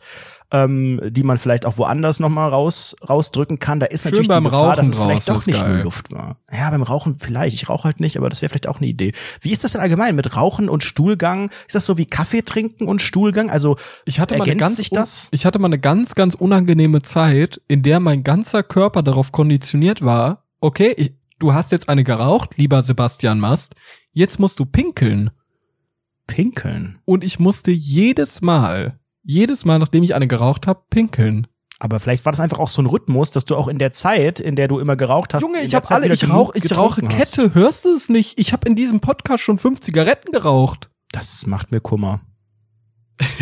[0.52, 3.80] ähm, die man vielleicht auch woanders noch mal raus rausdrücken kann.
[3.80, 5.74] Da ist Schön natürlich die Gefahr, dass Rauchen es vielleicht doch nicht geil.
[5.74, 6.38] nur Luft war.
[6.52, 7.54] Ja, beim Rauchen vielleicht.
[7.54, 9.12] Ich rauche halt nicht, aber das wäre vielleicht auch eine Idee.
[9.40, 11.50] Wie ist das denn allgemein mit Rauchen und Stuhlgang?
[11.66, 13.50] Ist das so wie Kaffee trinken und Stuhlgang?
[13.50, 15.28] Also Ich hatte mal eine Ergänzt ganz, sich das?
[15.30, 20.04] ich hatte mal eine ganz, ganz unangenehme Zeit, in der mein ganzer Körper darauf konditioniert
[20.04, 23.74] war, okay, ich, du hast jetzt eine geraucht, lieber Sebastian Mast,
[24.12, 25.30] jetzt musst du pinkeln.
[26.26, 26.98] pinkeln.
[27.04, 31.46] Und ich musste jedes Mal, jedes Mal, nachdem ich eine geraucht habe, pinkeln.
[31.82, 34.38] Aber vielleicht war das einfach auch so ein Rhythmus, dass du auch in der Zeit,
[34.38, 37.18] in der du immer geraucht hast, Junge, ich habe alle, ich rauche, ich rauche getrunken
[37.18, 37.36] hast.
[37.36, 38.38] Kette, hörst du es nicht?
[38.38, 40.90] Ich habe in diesem Podcast schon fünf Zigaretten geraucht.
[41.10, 42.20] Das macht mir Kummer.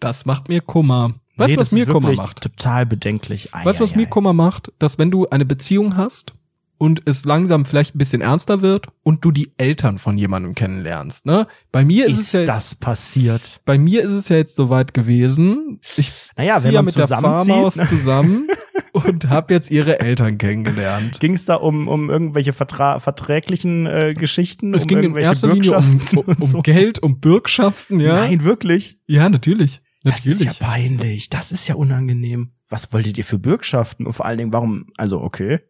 [0.00, 1.14] Das macht mir Kummer.
[1.36, 2.40] Weißt Nee, du, was das mir Kummer macht?
[2.40, 3.54] Total bedenklich.
[3.54, 4.10] Ei, Weißt du, was ei, mir ei.
[4.10, 4.72] Kummer macht?
[4.78, 6.34] Dass wenn du eine Beziehung hast
[6.82, 11.26] und es langsam vielleicht ein bisschen ernster wird und du die Eltern von jemandem kennenlernst,
[11.26, 11.46] ne?
[11.70, 13.60] Bei mir ist, es Ist ja jetzt, das passiert?
[13.64, 15.78] bei mir ist es ja jetzt soweit gewesen.
[15.96, 17.86] Ich Naja, ziehe ja mit der Farmaus ne?
[17.86, 18.48] zusammen
[18.94, 21.20] und habe jetzt ihre Eltern kennengelernt.
[21.20, 24.74] Ging es da um, um irgendwelche Vertra verträglichen äh, Geschichten?
[24.74, 26.62] Es um ging in irgendwelche erster Linie um, um, um so?
[26.62, 28.14] Geld, um Bürgschaften, ja.
[28.14, 28.98] Nein, wirklich?
[29.06, 29.82] Ja, natürlich.
[30.02, 30.48] Das Natürlich.
[30.48, 31.28] ist ja peinlich.
[31.28, 32.54] Das ist ja unangenehm.
[32.68, 34.04] Was wolltet ihr für Bürgschaften?
[34.04, 34.86] Und vor allen Dingen, warum?
[34.96, 35.60] Also, okay.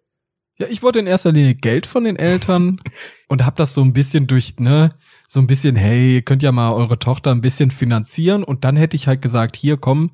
[0.59, 2.81] Ja, ich wollte in erster Linie Geld von den Eltern
[3.29, 4.91] und hab das so ein bisschen durch, ne,
[5.29, 8.77] so ein bisschen, hey, ihr könnt ja mal eure Tochter ein bisschen finanzieren und dann
[8.77, 10.11] hätte ich halt gesagt, hier komm,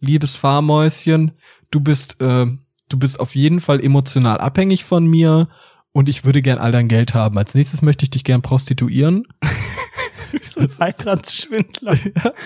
[0.00, 1.32] liebes Fahrmäuschen,
[1.70, 2.46] du bist, äh,
[2.88, 5.48] du bist auf jeden Fall emotional abhängig von mir
[5.92, 7.38] und ich würde gern all dein Geld haben.
[7.38, 9.26] Als nächstes möchte ich dich gern prostituieren.
[10.42, 11.94] so ein Heiratsschwindler.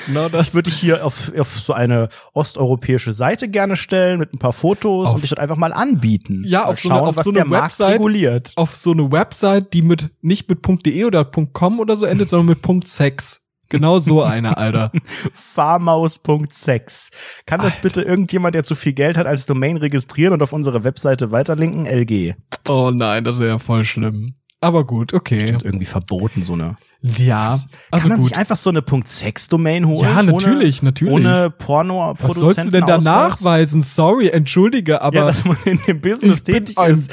[0.06, 4.38] Genau Ich würde dich hier auf, auf so eine osteuropäische Seite gerne stellen mit ein
[4.38, 6.42] paar Fotos Auf- und dich dort einfach mal anbieten.
[6.46, 8.52] Ja, auf so eine- schauen, auf was so eine der Markt Website- reguliert.
[8.56, 12.56] auf so eine Website, die mit nicht mit .de oder .com oder so endet, sondern
[12.64, 13.40] mit .sex.
[13.68, 14.92] Genau so eine, Alter.
[15.32, 17.10] Farmaus.sex.
[17.46, 20.84] Kann das bitte irgendjemand, der zu viel Geld hat, als Domain registrieren und auf unsere
[20.84, 21.86] Webseite weiterlinken?
[21.86, 22.34] LG.
[22.68, 24.34] Oh nein, das wäre ja voll schlimm.
[24.62, 25.40] Aber gut, okay.
[25.40, 26.76] Stimmt, irgendwie verboten, so eine.
[27.02, 28.28] Ja, Kann also man gut.
[28.28, 30.08] sich einfach so eine .sex-Domain holen?
[30.08, 31.12] Ja, natürlich, natürlich.
[31.12, 33.82] Ohne porno Was sollst du denn da nachweisen?
[33.82, 37.12] Sorry, entschuldige, aber Ja, dass man in dem Business tätig ist.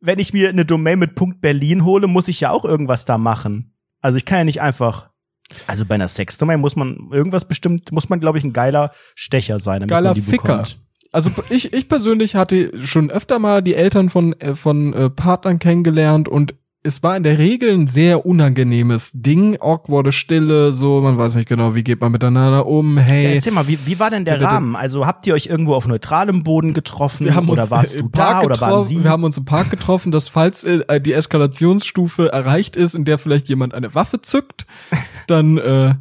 [0.00, 3.74] Wenn ich mir eine Domain mit .berlin hole, muss ich ja auch irgendwas da machen.
[4.00, 5.10] Also ich kann ja nicht einfach
[5.66, 9.60] also bei einer Sexdomain muss man irgendwas bestimmt, muss man glaube ich ein geiler Stecher
[9.60, 10.58] sein, damit geiler man die Ficker.
[10.58, 10.78] bekommt.
[11.12, 15.58] Also ich, ich persönlich hatte schon öfter mal die Eltern von, äh, von äh, Partnern
[15.58, 16.54] kennengelernt und
[16.86, 21.48] es war in der Regel ein sehr unangenehmes Ding, awkwarde Stille, so, man weiß nicht
[21.48, 23.24] genau, wie geht man miteinander um, hey.
[23.24, 24.76] Ja, erzähl mal, wie, wie war denn der Rahmen?
[24.76, 28.08] Also habt ihr euch irgendwo auf neutralem Boden getroffen wir haben oder warst im du
[28.12, 29.02] da oder waren sie?
[29.02, 33.18] Wir haben uns im Park getroffen, dass falls äh, die Eskalationsstufe erreicht ist, in der
[33.18, 34.66] vielleicht jemand eine Waffe zückt,
[35.26, 35.94] dann äh,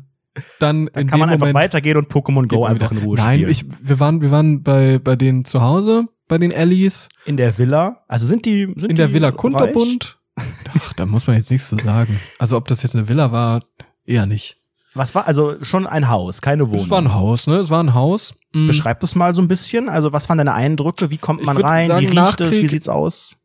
[0.59, 3.49] dann, Dann kann man einfach Moment weitergehen und Pokémon Go einfach in Ruhe Nein, spielen.
[3.49, 7.57] ich, wir waren, wir waren bei, bei denen zu Hause, bei den Ellies, in der
[7.57, 8.03] Villa?
[8.09, 9.38] Also sind die sind in der Villa reich?
[9.38, 10.17] Kunterbund.
[10.38, 12.19] Ach, da muss man jetzt nichts zu sagen.
[12.39, 13.61] Also, ob das jetzt eine Villa war,
[14.05, 14.57] eher nicht.
[14.93, 16.86] Was war also schon ein Haus, keine Wohnung?
[16.86, 17.55] Es war ein Haus, ne?
[17.57, 18.33] Es war ein Haus.
[18.53, 19.89] Mm, Beschreib das mal so ein bisschen.
[19.89, 21.11] Also was waren deine Eindrücke?
[21.11, 21.88] Wie kommt man rein?
[21.88, 22.51] sagen, Wie riecht es?
[22.51, 23.36] Wie Nachkrieg- sieht's aus?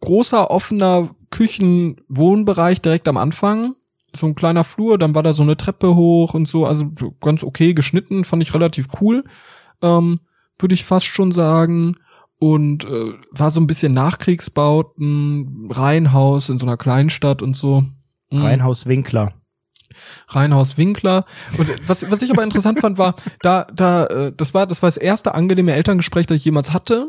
[0.00, 3.74] großer, offener Küchen-Wohnbereich direkt am Anfang.
[4.14, 6.66] So ein kleiner Flur, dann war da so eine Treppe hoch und so.
[6.66, 6.86] Also
[7.20, 9.24] ganz okay geschnitten, fand ich relativ cool.
[9.82, 10.20] Ähm,
[10.58, 11.96] Würde ich fast schon sagen.
[12.44, 17.84] Und äh, war so ein bisschen Nachkriegsbauten, Reihenhaus in so einer Kleinstadt und so.
[18.30, 18.38] Mhm.
[18.38, 19.32] Reinhaus Winkler.
[20.28, 21.24] Reinhaus Winkler.
[21.56, 24.88] Und was, was ich aber interessant fand, war, da, da, äh, das war, das war
[24.88, 27.08] das erste angenehme Elterngespräch, das ich jemals hatte.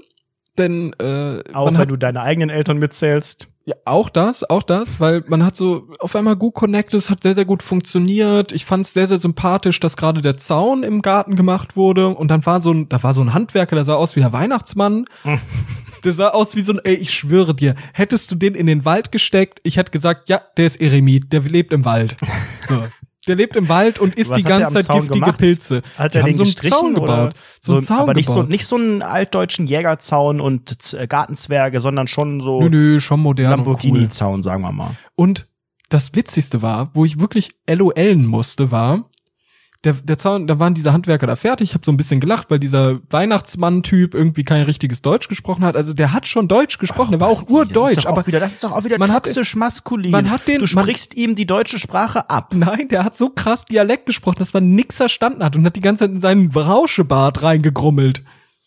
[0.58, 3.50] Denn äh, Auch wenn hat du deine eigenen Eltern mitzählst.
[3.68, 7.24] Ja, auch das, auch das, weil man hat so auf einmal gut connected, es hat
[7.24, 8.52] sehr, sehr gut funktioniert.
[8.52, 12.30] Ich fand es sehr, sehr sympathisch, dass gerade der Zaun im Garten gemacht wurde und
[12.30, 15.06] dann war so ein, da war so ein Handwerker, der sah aus wie der Weihnachtsmann.
[16.04, 18.86] der sah aus wie so ein, ey, ich schwöre dir, hättest du den in den
[18.86, 22.16] Wald gesteckt, ich hätte gesagt, ja, der ist Eremit, der lebt im Wald.
[22.68, 22.84] So.
[23.28, 25.40] Der lebt im Wald und isst Was die ganze Zeit Zaun giftige gemacht?
[25.40, 25.82] Pilze.
[25.98, 27.34] Hat die er haben so einen Zaun gebaut.
[27.60, 28.50] So einen Zaun aber nicht so, gebaut.
[28.50, 33.46] nicht so einen altdeutschen Jägerzaun und äh, Gartenzwerge, sondern schon so Nö, nö, schon modern
[33.46, 33.58] cool.
[33.58, 34.92] Lamborghini-Zaun, sagen wir mal.
[35.16, 35.46] Und
[35.90, 39.10] das Witzigste war, wo ich wirklich LOLen musste, war,
[39.86, 41.70] der, der Zaun, da waren diese Handwerker da fertig.
[41.70, 45.76] Ich habe so ein bisschen gelacht, weil dieser Weihnachtsmann-Typ irgendwie kein richtiges Deutsch gesprochen hat.
[45.78, 48.10] Also der hat schon Deutsch gesprochen, der war auch Basti, das ist urdeutsch, doch auch
[48.10, 50.12] aber wieder, das ist doch auch wieder man hat- toxisch maskulin.
[50.12, 52.54] man hat den- du man- sprichst ihm die deutsche Sprache ab.
[52.56, 55.82] nein, der hat so krass Dialekt gesprochen, dass man nix verstanden hat und hat die
[55.82, 58.24] ganze Zeit in seinen Rauschebart reingegrummelt.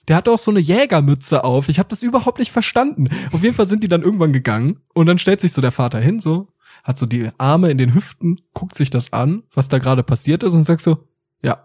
[0.08, 1.68] Der hat auch so eine Jägermütze auf.
[1.68, 3.08] Ich habe das überhaupt nicht verstanden.
[3.32, 5.98] Auf jeden Fall sind die dann irgendwann gegangen und dann stellt sich so der Vater
[6.00, 6.48] hin, so,
[6.88, 10.42] hat so die Arme in den Hüften, guckt sich das an, was da gerade passiert
[10.42, 11.06] ist und sagt so,
[11.42, 11.60] ja,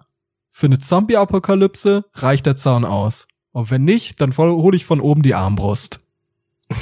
[0.52, 3.30] für eine Zombie-Apokalypse reicht der Zaun aus.
[3.54, 6.02] Und wenn nicht, dann hole ich von oben die Armbrust.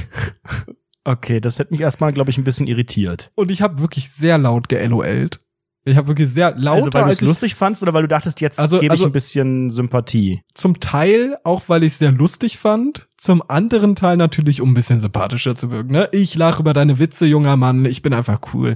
[1.03, 3.31] Okay, das hätte mich erstmal, glaube ich, ein bisschen irritiert.
[3.33, 5.39] Und ich habe wirklich sehr laut geLOLt.
[5.83, 8.07] Ich habe wirklich sehr lauter also, weil du es ich lustig fandst oder weil du
[8.07, 10.41] dachtest, jetzt Also- gebe ich also- ein bisschen Sympathie?
[10.53, 13.07] Zum Teil auch, weil ich es sehr lustig fand.
[13.17, 15.91] Zum anderen Teil natürlich, um ein bisschen sympathischer zu wirken.
[15.91, 16.07] Ne?
[16.11, 17.85] Ich lache über deine Witze, junger Mann.
[17.85, 18.75] Ich bin einfach cool.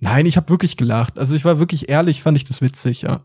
[0.00, 1.18] Nein, ich habe wirklich gelacht.
[1.18, 3.20] Also ich war wirklich ehrlich, fand ich das witzig, ja.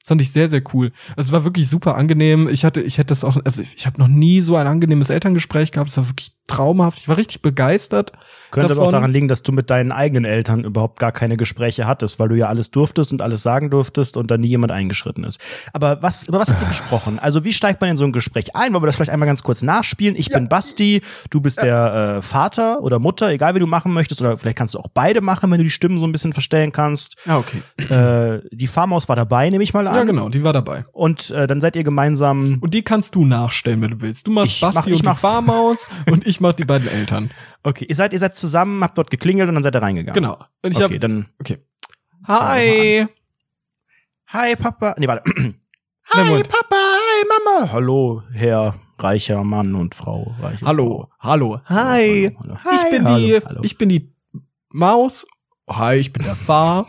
[0.00, 0.92] Das fand ich sehr, sehr cool.
[1.16, 2.48] Also es war wirklich super angenehm.
[2.48, 5.72] Ich hatte, ich hätte das auch, also ich habe noch nie so ein angenehmes Elterngespräch
[5.72, 5.90] gehabt.
[5.90, 6.98] Es war wirklich traumhaft.
[7.00, 8.12] Ich war richtig begeistert.
[8.50, 8.86] Könnte aber davon.
[8.88, 12.28] auch daran liegen, dass du mit deinen eigenen Eltern überhaupt gar keine Gespräche hattest, weil
[12.28, 15.38] du ja alles durftest und alles sagen durftest und da nie jemand eingeschritten ist.
[15.72, 17.18] Aber was, über was habt ihr gesprochen?
[17.18, 18.72] Also wie steigt man in so ein Gespräch ein?
[18.72, 20.14] Wollen wir das vielleicht einmal ganz kurz nachspielen?
[20.16, 24.20] Ich bin Basti, du bist der äh, Vater oder Mutter, egal wie du machen möchtest,
[24.22, 26.72] oder vielleicht kannst du auch beide machen, wenn du die Stimmen so ein bisschen verstellen
[26.72, 27.16] kannst.
[27.26, 27.62] Ja, okay.
[27.92, 29.94] Äh, die Farmaus war dabei, nehme ich mal an.
[29.94, 30.82] Ja, genau, die war dabei.
[30.92, 32.58] Und äh, dann seid ihr gemeinsam.
[32.60, 34.26] Und die kannst du nachstellen, wenn du willst.
[34.26, 36.88] Du machst Ich mach- Basti ich und die mach- Farmaus und ich mach die beiden
[36.88, 37.30] Eltern.
[37.62, 40.14] Okay, ihr seid, ihr seid zusammen, habt dort geklingelt und dann seid ihr reingegangen.
[40.14, 40.38] Genau.
[40.62, 41.26] Und ich Okay, hab, dann.
[41.40, 41.58] okay.
[42.26, 43.06] Hi.
[44.28, 44.94] Hi, Papa.
[44.98, 45.22] Nee, warte.
[46.14, 46.42] Hi.
[46.42, 46.76] Papa.
[46.76, 47.72] Hi, Mama.
[47.72, 50.34] Hallo, Herr reicher Mann und Frau.
[50.40, 51.30] Reiche Hallo, Frau.
[51.30, 51.60] hallo.
[51.68, 52.34] Hi.
[52.40, 52.76] Hallo, hallo.
[52.84, 53.60] Ich bin hallo, die, hallo.
[53.62, 54.12] ich bin die
[54.70, 55.26] Maus.
[55.70, 56.86] Hi, ich bin der Far.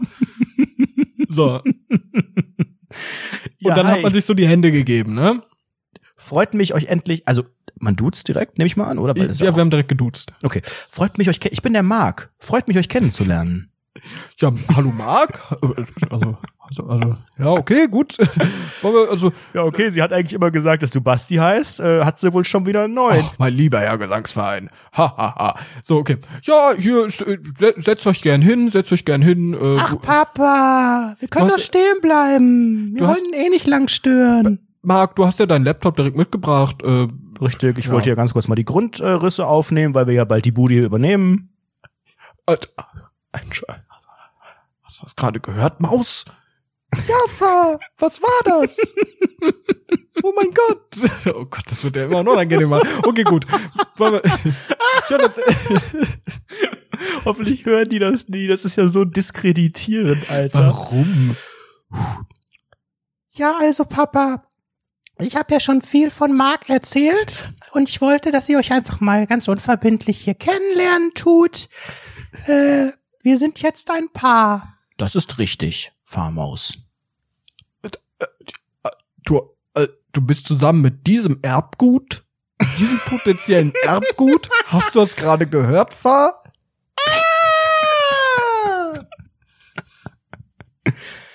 [1.28, 1.61] so.
[3.61, 3.93] Und Ja, dann hi.
[3.97, 5.43] hat man sich so die Hände gegeben, ne?
[6.20, 7.43] Freut mich euch endlich, also
[7.80, 9.15] man duzt direkt, nehme ich mal an, oder?
[9.17, 10.34] Ja, ja wir haben direkt geduzt.
[10.43, 10.61] okay.
[10.89, 12.30] Freut mich euch, ich bin der Marc.
[12.39, 13.72] Freut mich euch kennenzulernen.
[14.38, 15.39] Ja, hallo Marc.
[16.11, 16.38] Also,
[16.70, 18.17] also, also, ja, okay, gut.
[18.82, 22.03] Wollen wir, also, Ja, okay, sie hat eigentlich immer gesagt, dass du Basti heißt, äh,
[22.05, 23.24] hat sie wohl schon wieder einen neuen.
[23.26, 24.70] ach, mein lieber Herr Gesangsverein.
[24.95, 25.59] Ha, ha, ha.
[25.82, 26.17] So, okay.
[26.43, 29.53] Ja, hier, äh, se- setzt euch gern hin, setzt euch gern hin.
[29.53, 32.95] Äh, du- Papa, wir können doch stehen bleiben.
[32.95, 34.59] Du hast- eh nicht lang stören.
[34.90, 36.82] Marc, du hast ja deinen Laptop direkt mitgebracht.
[36.82, 37.08] Äh,
[37.40, 37.92] Richtig, ich Ja.
[37.92, 40.86] wollte ja ganz kurz mal die Grundrisse aufnehmen, weil wir ja bald die Bude hier
[40.86, 41.54] übernehmen.
[42.48, 42.58] Äh,
[44.82, 46.26] Hast du das gerade gehört, Maus?
[47.08, 48.80] Ja, Fa, was war das?
[50.24, 50.98] oh mein Gott.
[51.36, 52.82] Oh Gott, das wird ja immer noch unangenehmer.
[53.04, 53.46] Okay, gut.
[57.26, 58.48] Hoffentlich hören die das nie.
[58.48, 60.60] Das ist ja so diskreditierend, Alter.
[60.68, 61.36] warum?
[63.30, 64.44] Ja, also Papa,
[65.20, 69.01] ich habe ja schon viel von Marc erzählt und ich wollte, dass ihr euch einfach
[69.01, 71.67] mal ganz unverbindlich hier kennenlernen tut.
[72.47, 72.91] Äh,
[73.22, 74.78] wir sind jetzt ein Paar.
[74.97, 76.74] Das ist richtig, Farmaus.
[79.24, 79.41] Du,
[79.74, 82.24] äh, du bist zusammen mit diesem Erbgut?
[82.78, 84.49] Diesem potenziellen Erbgut?
[84.67, 86.43] Hast du das gerade gehört, Fahr?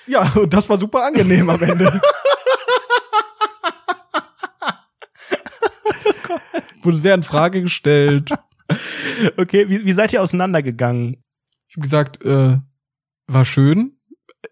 [0.07, 2.01] Ja, und das war super angenehm am Ende.
[6.83, 8.29] Wurde sehr in Frage gestellt.
[9.37, 11.17] Okay, wie, wie seid ihr auseinandergegangen?
[11.67, 12.57] Ich habe gesagt, äh,
[13.27, 13.91] war schön.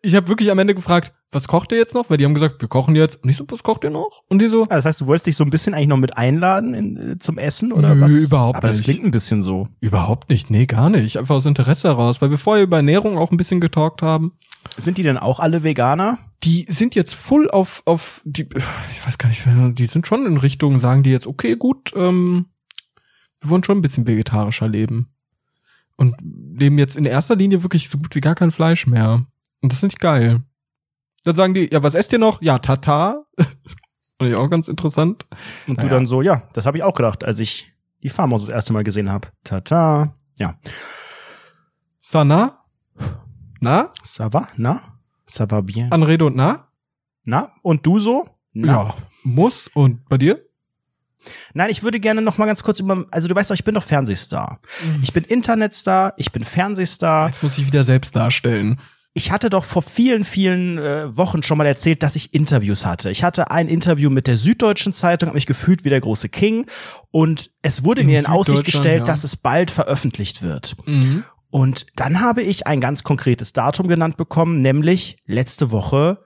[0.04, 2.10] Ich habe wirklich am Ende gefragt, was kocht ihr jetzt noch?
[2.12, 3.24] Weil die haben gesagt, wir kochen jetzt.
[3.24, 4.22] Und ich so, was kocht ihr noch?
[4.30, 6.16] Und die so, Ah, Das heißt, du wolltest dich so ein bisschen eigentlich noch mit
[6.16, 8.12] einladen in, äh, zum Essen oder Nö, was?
[8.12, 8.86] überhaupt Aber das nicht.
[8.86, 9.68] klingt ein bisschen so.
[9.80, 11.18] überhaupt nicht, nee, gar nicht.
[11.18, 14.34] Einfach aus Interesse heraus, weil wir vorher über Ernährung auch ein bisschen getalkt haben.
[14.78, 16.20] Sind die denn auch alle Veganer?
[16.44, 18.44] Die sind jetzt full auf, auf die,
[18.92, 19.46] ich weiß gar nicht,
[19.80, 22.48] die sind schon in Richtung, sagen die jetzt, okay, gut, ähm,
[23.40, 25.10] wir wollen schon ein bisschen vegetarischer leben.
[25.96, 29.26] Und leben jetzt in erster Linie wirklich so gut wie gar kein Fleisch mehr.
[29.62, 30.42] Und das finde ich geil.
[31.24, 32.42] Dann sagen die, ja, was esst ihr noch?
[32.42, 33.26] Ja, Tata.
[33.38, 35.26] Fand ich auch ganz interessant.
[35.68, 35.90] Und du Naja.
[35.94, 37.72] dann so, ja, das habe ich auch gedacht, als ich
[38.02, 39.30] die Farmaus das erste Mal gesehen habe.
[39.44, 40.16] Tata.
[40.40, 40.60] Ja.
[42.02, 42.66] Sana?
[43.62, 43.90] Na?
[44.04, 44.50] Ça va?
[44.58, 44.82] Na?
[45.28, 45.92] Ça va bien?
[45.92, 46.68] Anrede und na?
[47.26, 47.54] Na?
[47.62, 48.28] Und du so?
[48.54, 48.68] Na?
[48.68, 48.96] Ja.
[49.24, 49.70] Muss.
[49.74, 50.44] Und bei dir?
[51.54, 53.76] Nein, ich würde gerne noch mal ganz kurz über, also du weißt doch, ich bin
[53.76, 54.60] doch Fernsehstar.
[55.02, 57.28] Ich bin Internetstar, ich bin Fernsehstar.
[57.28, 58.80] Jetzt muss ich wieder selbst darstellen.
[59.16, 63.12] Ich hatte doch vor vielen, vielen äh, Wochen schon mal erzählt, dass ich Interviews hatte.
[63.12, 66.66] Ich hatte ein Interview mit der Süddeutschen Zeitung, habe mich gefühlt wie der große King.
[67.12, 69.06] Und es wurde In mir in Aussicht gestellt, ja.
[69.06, 70.76] dass es bald veröffentlicht wird.
[70.88, 71.24] Mhm.
[71.54, 76.18] Und dann habe ich ein ganz konkretes Datum genannt bekommen, nämlich letzte Woche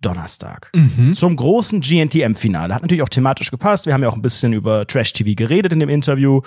[0.00, 0.70] Donnerstag.
[0.72, 1.14] Mhm.
[1.14, 2.72] Zum großen GNTM-Finale.
[2.72, 3.86] Hat natürlich auch thematisch gepasst.
[3.86, 6.42] Wir haben ja auch ein bisschen über Trash-TV geredet in dem Interview.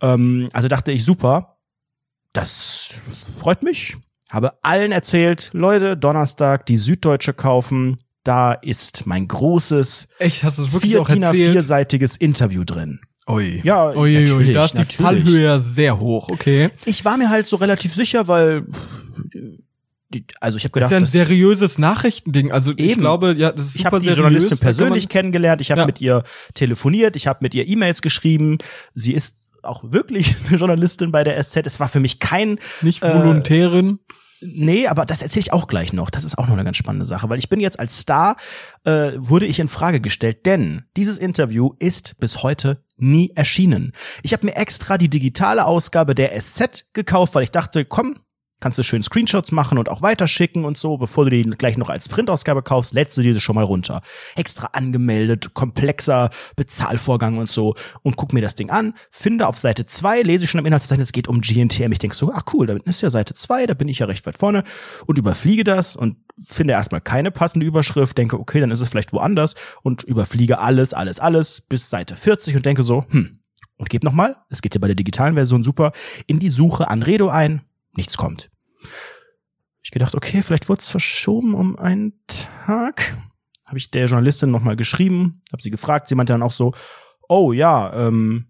[0.00, 1.58] Ähm, also dachte ich, super.
[2.32, 2.94] Das
[3.38, 3.96] freut mich.
[4.28, 7.98] Habe allen erzählt, Leute, Donnerstag die Süddeutsche kaufen.
[8.24, 11.52] Da ist mein großes, Echt, hast du wirklich vier auch erzählt?
[11.52, 12.98] vierseitiges Interview drin.
[13.28, 13.60] Ui.
[13.64, 14.96] Ja, Ui, ui, da ist die natürlich.
[14.96, 16.70] Fallhöhe ja sehr hoch, okay.
[16.84, 18.66] Ich war mir halt so relativ sicher, weil
[20.12, 22.50] die, also ich habe Das gedacht, ist ja ein das- seriöses Nachrichtending.
[22.52, 23.00] Also ich Eben.
[23.00, 24.18] glaube, ja, das ist Ich super habe die seriös.
[24.18, 25.86] Journalistin persönlich kennengelernt, ich habe Ja.
[25.86, 26.22] mit ihr
[26.54, 28.58] telefoniert, ich habe mit ihr E-Mails geschrieben.
[28.94, 31.64] Sie ist auch wirklich eine Journalistin bei der SZ.
[31.66, 34.00] Es war für mich kein Nicht äh, Volontärin.
[34.44, 36.10] Nee, aber das erzähle ich auch gleich noch.
[36.10, 38.36] Das ist auch noch eine ganz spannende Sache, weil ich bin jetzt als Star,
[38.84, 43.92] äh, wurde ich in Frage gestellt, denn dieses Interview ist bis heute nie erschienen.
[44.22, 48.16] Ich habe mir extra die digitale Ausgabe der SZ gekauft, weil ich dachte, komm,
[48.62, 51.90] kannst du schön Screenshots machen und auch weiterschicken und so, bevor du die gleich noch
[51.90, 54.02] als Printausgabe kaufst, lädst du diese schon mal runter.
[54.36, 57.74] Extra angemeldet, komplexer Bezahlvorgang und so.
[58.02, 61.08] Und guck mir das Ding an, finde auf Seite 2, lese ich schon im Inhaltsverzeichnis,
[61.08, 61.90] es geht um GNTM.
[61.90, 64.24] Ich denke so, ah cool, da ist ja Seite 2, da bin ich ja recht
[64.26, 64.62] weit vorne.
[65.06, 66.16] Und überfliege das und
[66.48, 69.56] finde erstmal keine passende Überschrift, denke, okay, dann ist es vielleicht woanders.
[69.82, 73.40] Und überfliege alles, alles, alles bis Seite 40 und denke so, hm,
[73.76, 75.90] und gebe nochmal, es geht ja bei der digitalen Version super,
[76.28, 77.62] in die Suche Anredo ein,
[77.96, 78.48] nichts kommt.
[79.82, 83.16] Ich gedacht, okay, vielleicht wurde es verschoben um einen Tag.
[83.66, 86.72] Habe ich der Journalistin nochmal geschrieben, habe sie gefragt, sie meinte dann auch so,
[87.28, 88.46] oh ja, ähm,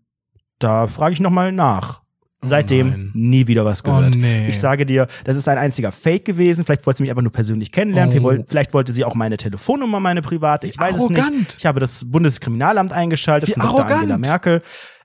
[0.59, 2.03] da frage ich nochmal nach.
[2.45, 3.11] Seitdem nein.
[3.15, 4.17] nie wieder was Oh gehört.
[4.17, 4.49] nee.
[4.49, 6.65] Ich sage dir, das ist ein einziger Fake gewesen.
[6.65, 8.09] Vielleicht wollte sie mich einfach nur persönlich kennenlernen.
[8.09, 8.13] Oh.
[8.21, 10.67] Vielleicht woll- Vielleicht wollte sie auch meine Telefonnummer, meine private.
[10.67, 11.31] Ich Wie weiß es arrogant.
[11.39, 11.57] nicht.
[11.59, 13.87] Ich habe das Bundeskriminalamt eingeschaltet Wie von Dr.
[13.87, 14.61] Angela Merkel.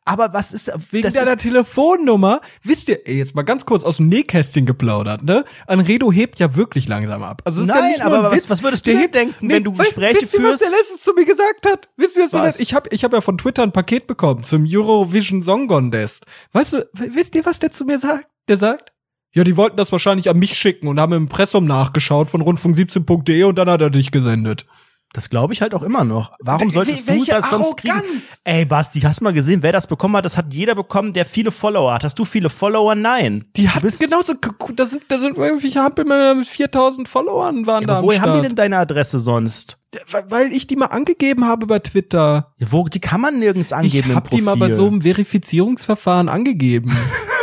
[0.07, 3.83] Aber was ist Wegen das deiner ist, Telefonnummer, wisst ihr, ey, jetzt mal ganz kurz
[3.83, 5.45] aus dem Nähkästchen geplaudert, ne?
[5.67, 7.41] Anredo hebt ja wirklich langsam ab.
[7.45, 8.49] Also es ist ja Nein, nicht nur aber ein was- Witz.
[8.49, 10.81] was würdest du Der hebt- denken, wenn du Gespräche wisst ihr, was der führst?
[10.81, 11.89] letztens zu mir gesagt hat?
[11.97, 12.45] Wisst ihr, was, der Was?
[12.47, 16.25] letztens- ich habe ich hab ja von Twitter ein Paket bekommen zum Eurovision Song Contest.
[16.53, 18.27] Weißt du, wisst ihr, was der zu mir sagt?
[18.47, 18.93] Der sagt,
[19.33, 23.43] ja, die wollten das wahrscheinlich an mich schicken und haben im Impressum nachgeschaut von rundfunk17.de
[23.43, 24.65] und dann hat er dich gesendet.
[25.13, 26.33] Das glaube ich halt auch immer noch.
[26.39, 27.95] Warum solltest du welche das sonst kriegen?
[27.95, 28.41] Arroganz!
[28.43, 30.25] Ey, Basti, hast du mal gesehen, wer das bekommen hat?
[30.25, 32.03] Das hat jeder bekommen, der viele Follower hat.
[32.03, 32.93] Hast du viele Follower?
[32.93, 33.45] Nein.
[33.55, 34.33] Die Du hat genauso,
[34.75, 38.47] da sind, da sind irgendwelche Hampelmänner mit 4000 Followern waren Ja, da woher haben die
[38.47, 39.77] denn deine Adresse sonst?
[40.29, 42.53] Weil- ich die mal angegeben habe bei Twitter.
[42.57, 45.01] Ja, Wo, die kann man nirgends Ich angeben habe im die mal bei so einem
[45.01, 46.95] Verifizierungsverfahren angegeben.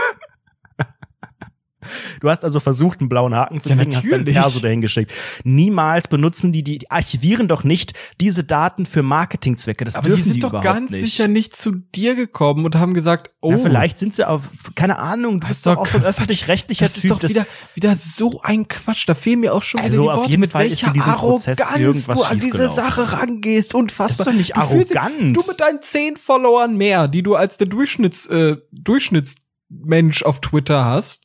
[2.20, 4.34] Du hast also versucht, einen blauen Haken zu Ja, kriegen, hast deinen natürlich.
[4.34, 5.12] Perso dahin geschickt.
[5.44, 9.84] Niemals benutzen die, die archivieren doch nicht diese Daten für Marketingzwecke.
[9.84, 11.00] Das Aber die dürfen sind doch überhaupt ganz nicht.
[11.02, 14.42] sicher nicht zu dir gekommen und haben gesagt, oh, Ja, vielleicht sind sie auf,
[14.74, 17.10] keine Ahnung, du bist ist doch doch auch so ein öffentlich-rechtlicher das ist Typ.
[17.20, 19.08] doch wieder, wieder so ein Quatsch.
[19.08, 20.86] Da fehlen mir auch schon Also wieder die auf Worte, jeden mit Fall ist welcher
[20.88, 22.68] in diesem Prozess Arroganz irgendwas du an diese.
[22.68, 23.74] Sache rangehst.
[23.74, 24.08] Unfassbar.
[24.08, 25.36] Das ist doch nicht Du arrogant.
[25.36, 30.84] Du mit deinen zehn Followern mehr, die du als der Durchschnitts, äh, Durchschnittsmensch auf Twitter
[30.84, 31.23] hast,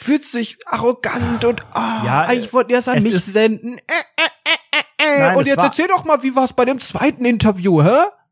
[0.00, 3.32] fühlst du dich arrogant und oh, Ja, eigentlich wollten die das an es mich ist-
[3.32, 3.78] senden.
[3.78, 5.18] Äh, äh, äh, äh, äh.
[5.20, 7.88] Nein, und es jetzt war- erzähl doch mal, wie war's bei dem zweiten Interview, hä?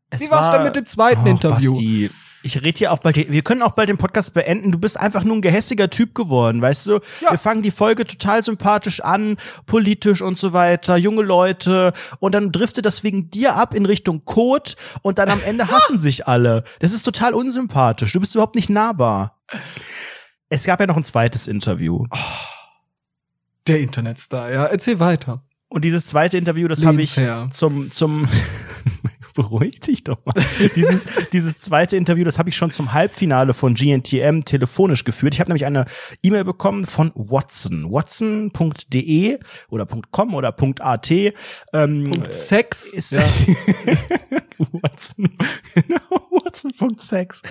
[0.09, 1.71] Es wie war's war- denn mit dem zweiten Och, Interview?
[1.73, 2.09] Basti,
[2.41, 4.71] ich rede hier auch bald, wir können auch bald den Podcast beenden.
[4.71, 6.93] Du bist einfach nur ein gehässiger Typ geworden, weißt du?
[7.19, 7.31] Ja.
[7.31, 9.35] Wir fangen die Folge total sympathisch an,
[9.65, 11.91] politisch und so weiter, junge Leute.
[12.19, 15.97] Und dann driftet das wegen dir ab in Richtung Code und dann am Ende hassen
[15.97, 16.63] sich alle.
[16.79, 18.13] Das ist total unsympathisch.
[18.13, 19.37] Du bist überhaupt nicht nahbar.
[20.49, 22.05] Es gab ja noch ein zweites Interview.
[23.67, 24.65] Der Internetstar, ja.
[24.65, 25.43] Erzähl weiter.
[25.67, 27.15] Und dieses zweite Interview, das habe ich
[27.51, 28.27] zum, zum,
[29.39, 30.33] beruhig dich doch mal.
[30.75, 35.33] dieses, dieses zweite Interview, das habe ich schon zum Halbfinale von GNTM telefonisch geführt.
[35.33, 35.85] Ich habe nämlich eine
[36.21, 37.89] E-Mail bekommen von Watson.
[37.89, 39.39] Watson.de
[39.69, 41.11] oder .com oder .at.
[41.11, 41.33] Ähm,
[42.11, 43.21] Und Sex ist ja.
[44.57, 45.29] Watson,
[45.73, 47.41] genau, Watson.sex.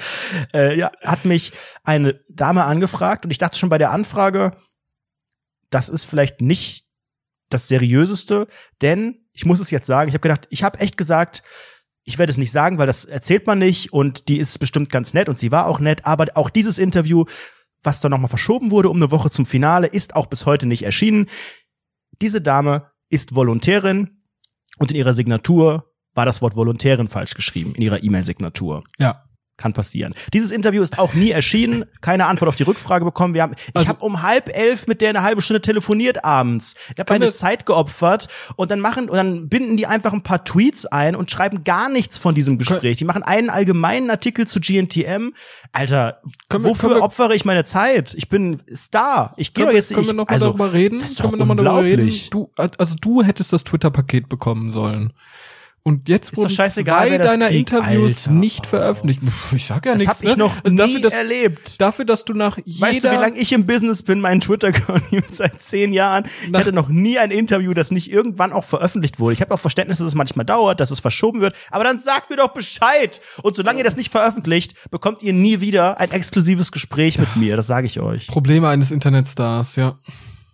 [0.52, 1.52] Äh, ja, hat mich
[1.84, 4.52] eine Dame angefragt und ich dachte schon bei der Anfrage,
[5.70, 6.84] das ist vielleicht nicht
[7.48, 8.46] das seriöseste,
[8.82, 11.42] denn ich muss es jetzt sagen, ich habe gedacht, ich habe echt gesagt,
[12.08, 15.12] ich werde es nicht sagen, weil das erzählt man nicht und die ist bestimmt ganz
[15.12, 17.26] nett und sie war auch nett, aber auch dieses Interview,
[17.82, 20.84] was dann nochmal verschoben wurde um eine Woche zum Finale, ist auch bis heute nicht
[20.84, 21.26] erschienen.
[22.22, 24.22] Diese Dame ist Volontärin
[24.78, 28.84] und in ihrer Signatur war das Wort Volontärin falsch geschrieben, in ihrer E-Mail-Signatur.
[28.98, 29.24] ja.
[29.58, 30.14] Kann passieren.
[30.32, 33.34] Dieses Interview ist auch nie erschienen, keine Antwort auf die Rückfrage bekommen.
[33.34, 36.74] Wir haben, ich Also- habe um halb elf mit der eine halbe Stunde telefoniert abends.
[36.76, 40.12] Ich habe Können meine wir- Zeit geopfert und dann machen und dann binden die einfach
[40.12, 42.98] ein paar Tweets ein und schreiben gar nichts von diesem Gespräch.
[42.98, 45.32] Die machen einen allgemeinen Artikel zu GNTM.
[45.72, 48.14] Alter, Können wir- wofür können wir- opfere ich meine Zeit?
[48.14, 49.34] Ich bin Star.
[49.36, 51.00] Ich gehe Können, jetzt können wir ich, noch mal also, darüber reden?
[51.00, 52.12] das ist können wir noch mal darüber reden?
[52.30, 55.12] Du, also du hättest das Twitter-Paket bekommen sollen.
[55.88, 56.74] Und jetzt wurden zwei das
[57.26, 58.38] deiner kriegt, Interviews Alter.
[58.38, 58.68] nicht Oh.
[58.68, 59.20] veröffentlicht.
[59.54, 60.16] Ich sag ja Das nichts.
[60.18, 60.42] habe ich ne?
[60.42, 61.80] noch Also nie dafür, dass, erlebt.
[61.80, 64.20] dafür, dass du nach jeder Weißt du, wie lange ich im Business bin?
[64.20, 66.24] Mein Twitter-Account seit zehn Jahren.
[66.46, 69.32] Ich hatte noch nie ein Interview, das nicht irgendwann auch veröffentlicht wurde.
[69.32, 71.54] Ich habe auch Verständnis, dass es manchmal dauert, dass es verschoben wird.
[71.70, 73.20] Aber dann sagt mir doch Bescheid.
[73.42, 77.56] Und solange ihr das nicht veröffentlicht, bekommt ihr nie wieder ein exklusives Gespräch mit mir.
[77.56, 78.26] Das sage ich euch.
[78.26, 79.96] Probleme eines Internetstars, ja.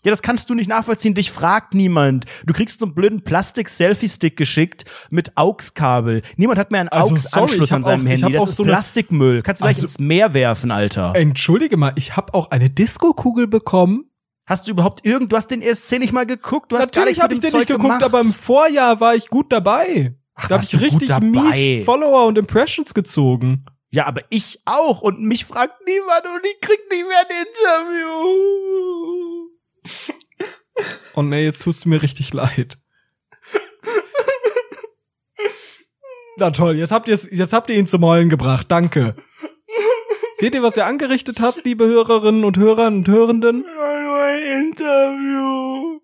[0.04, 1.14] Ja, das kannst du nicht nachvollziehen.
[1.14, 2.26] Dich fragt niemand.
[2.46, 6.22] Du kriegst so einen blöden Plastik-Selfie-Stick geschickt mit AUX-Kabel.
[6.36, 8.22] Niemand hat mehr einen Also, AUX-Anschluss an seinem auch- ich Handy.
[8.24, 9.42] hab Das auch ist so Plastikmüll.
[9.42, 11.12] Kannst du gleich Also- ins Meer werfen, Alter.
[11.16, 14.10] Entschuldige mal, ich habe auch eine Disco-Kugel bekommen.
[14.46, 17.32] Hast du überhaupt irgend, du hast den ESC nicht mal geguckt, du hast Natürlich habe
[17.32, 18.02] ich den nicht Zeug geguckt, gemacht.
[18.02, 20.14] aber im Vorjahr war ich gut dabei.
[20.34, 23.64] Ach, da habe ich richtig mies Follower und Impressions gezogen.
[23.90, 29.43] ja, aber ich auch und mich fragt niemand und ich krieg nicht mehr ein Interview.
[31.14, 32.78] Oh nee, jetzt tust du mir richtig leid.
[36.36, 38.66] Na toll, jetzt habt, ihr's, jetzt habt ihr ihn zum Heulen gebracht.
[38.70, 39.14] Danke.
[40.36, 43.60] Seht ihr, was ihr angerichtet habt, liebe Hörerinnen und Hörer und Hörenden?
[43.60, 46.00] Nur ein Interview.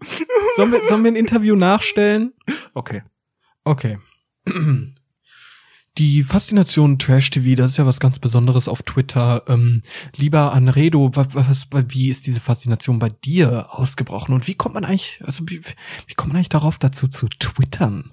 [0.55, 2.32] Sollen wir, sollen wir ein Interview nachstellen?
[2.74, 3.02] Okay.
[3.65, 3.98] Okay.
[5.99, 9.43] Die Faszination Trash TV, das ist ja was ganz Besonderes auf Twitter.
[9.49, 9.83] Ähm,
[10.17, 14.85] lieber Anredo, was, was, wie ist diese Faszination bei dir ausgebrochen und wie kommt man
[14.85, 15.61] eigentlich, also wie,
[16.07, 18.11] wie kommt man eigentlich darauf dazu zu twittern?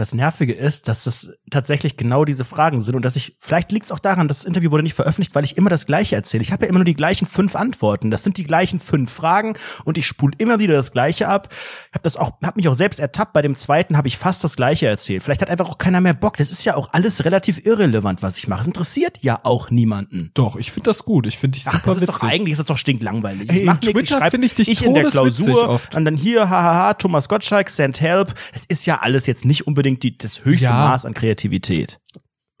[0.00, 3.84] Das Nervige ist, dass das tatsächlich genau diese Fragen sind und dass ich, vielleicht liegt
[3.84, 6.42] es auch daran, das Interview wurde nicht veröffentlicht, weil ich immer das Gleiche erzähle.
[6.42, 8.10] Ich habe ja immer nur die gleichen fünf Antworten.
[8.10, 11.48] Das sind die gleichen fünf Fragen und ich spule immer wieder das Gleiche ab.
[11.52, 13.34] Ich habe das auch, habe mich auch selbst ertappt.
[13.34, 15.22] Bei dem zweiten habe ich fast das Gleiche erzählt.
[15.22, 16.38] Vielleicht hat einfach auch keiner mehr Bock.
[16.38, 18.62] Das ist ja auch alles relativ irrelevant, was ich mache.
[18.62, 20.30] Es interessiert ja auch niemanden.
[20.32, 21.26] Doch, ich finde das gut.
[21.26, 22.20] Ich finde dich Ach, super das ist witzig.
[22.22, 23.50] doch eigentlich, ist das doch stinklangweilig.
[23.50, 26.94] Ey, ich mach Twitter finde ich dich ich in der Klausur und dann hier, hahaha,
[26.94, 28.32] Thomas Gottschalk, send help.
[28.54, 30.88] Es ist ja alles jetzt nicht unbedingt die, das höchste Ja.
[30.90, 31.98] Maß an Kreativität.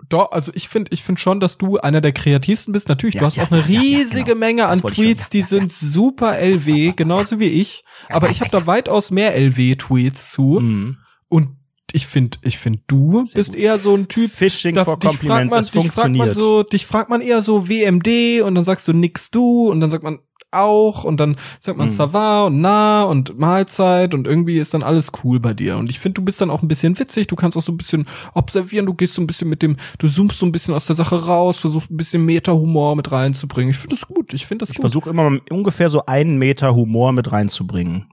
[0.08, 2.88] Doch, also ich finde ich finde schon, dass du einer der kreativsten bist.
[2.88, 4.38] Natürlich, Ja, du hast ja, auch eine riesige genau.
[4.38, 5.30] Menge Das an Tweets, hören.
[5.32, 7.84] die sind super LW, genauso wie ich.
[8.08, 10.58] Aber ich habe da weitaus mehr LW-Tweets zu.
[10.60, 10.96] Mhm.
[11.28, 11.50] Und
[11.92, 13.60] ich finde, ich finde, du Sehr bist gut.
[13.60, 14.30] eher so ein Typ.
[14.30, 16.34] Fishing da- for dich Compliments, man, es dich fragt man funktioniert.
[16.34, 19.90] so, dich fragt man eher so WMD und dann sagst du nix du und dann
[19.90, 20.18] sagt man
[20.52, 21.92] auch und dann sagt man Mhm.
[21.92, 25.76] ça va und na und Mahlzeit und irgendwie ist dann alles cool bei dir.
[25.78, 27.76] Und ich finde du bist dann auch ein bisschen witzig du kannst auch so ein
[27.76, 30.86] bisschen observieren du gehst so ein bisschen mit dem du zoomst so ein bisschen aus
[30.86, 33.70] der Sache raus versuchst ein bisschen Meta-Humor mit reinzubringen.
[33.70, 34.82] Ich finde das gut ich finde das Ich gut.
[34.82, 38.06] versuche immer ungefähr so einen Meter Humor mit reinzubringen,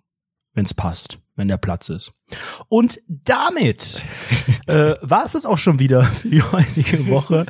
[0.53, 2.11] wenn es passt, wenn der Platz ist.
[2.67, 4.03] Und damit
[4.65, 7.45] äh, war es das auch schon wieder für die heutige Woche.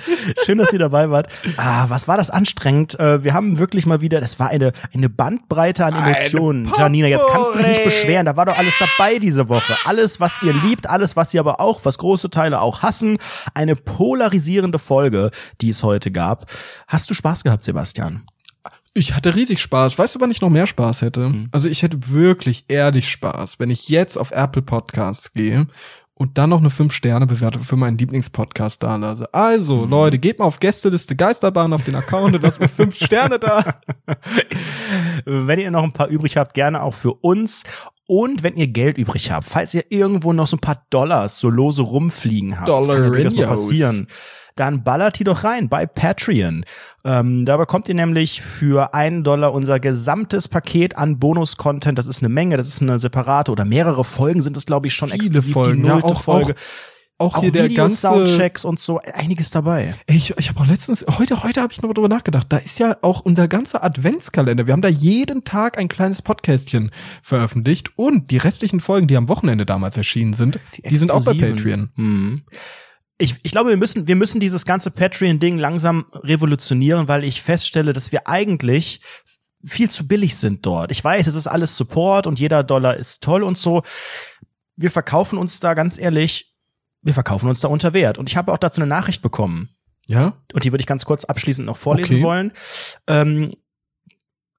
[0.46, 1.30] Schön, dass ihr dabei wart.
[1.56, 3.00] Ah, was war das anstrengend?
[3.00, 6.72] Äh, wir haben wirklich mal wieder, das war eine, eine Bandbreite an Emotionen.
[6.78, 8.26] Janina, jetzt kannst du dich nicht beschweren.
[8.26, 9.76] Da war doch alles dabei diese Woche.
[9.86, 13.18] Alles, was ihr liebt, alles, was ihr aber auch, was große Teile auch hassen.
[13.54, 15.32] Eine polarisierende Folge,
[15.62, 16.46] die es heute gab.
[16.88, 18.24] Hast du Spaß gehabt, Sebastian?
[18.98, 19.98] Ich hatte riesig Spaß.
[19.98, 21.30] Weißt du, wann ich noch mehr Spaß hätte?
[21.30, 21.48] Mhm.
[21.52, 25.68] Also ich hätte wirklich ehrlich Spaß, wenn ich jetzt auf Apple Podcasts gehe
[26.16, 29.32] und dann noch eine 5-Sterne-Bewertung für meinen Lieblingspodcast da lasse.
[29.36, 29.90] Also, Mhm.
[29.92, 33.64] Leute, geht mal auf Gästeliste Geisterbahn auf den Account und lasst mir 5 Sterne da.
[35.26, 37.64] Wenn ihr noch ein paar übrig habt, gerne auch für uns.
[38.08, 41.50] Und wenn ihr Geld übrig habt, falls ihr irgendwo noch so ein paar Dollars so
[41.50, 43.36] lose rumfliegen habt, das kann Dollarinos.
[43.48, 44.08] passieren,
[44.60, 46.66] dann ballert die doch rein bei Patreon.
[47.06, 51.98] Ähm, da bekommt ihr nämlich für einen Dollar unser gesamtes Paket an Bonus-Content.
[51.98, 54.94] Das ist eine Menge, das ist eine separate oder mehrere Folgen sind es, glaube ich,
[54.94, 56.56] schon Viele exklusiv Folgen, die ja, nullte auch- Folge.
[57.20, 59.96] Auch Auch hier der Videos, ganze Soundchecks und so, einiges dabei.
[60.06, 62.46] Ich, ich habe auch letztens, heute, heute habe ich noch drüber nachgedacht.
[62.50, 64.68] Da ist ja auch unser ganzer Adventskalender.
[64.68, 66.92] Wir haben da jeden Tag ein kleines Podcastchen
[67.24, 71.34] veröffentlicht und die restlichen Folgen, die am Wochenende damals erschienen sind, die, sind auch bei.
[71.34, 71.90] Patreon.
[71.96, 72.44] Mhm.
[73.20, 77.94] Ich, ich glaube, wir müssen, wir müssen dieses ganze Patreon-Ding langsam revolutionieren, weil ich feststelle,
[77.94, 79.00] dass wir eigentlich
[79.66, 80.92] viel zu billig sind dort.
[80.92, 83.82] Ich weiß, es ist alles Support und jeder Dollar ist toll und so.
[84.76, 86.54] Wir verkaufen uns da ganz ehrlich,
[87.02, 88.20] wir verkaufen uns da unter Wert.
[88.20, 89.70] Und ich habe auch dazu eine Nachricht bekommen.
[90.08, 90.34] Ja?
[90.54, 92.24] Und die würde ich ganz kurz abschließend noch vorlesen Okay.
[92.24, 92.52] wollen.
[93.08, 93.50] Ähm,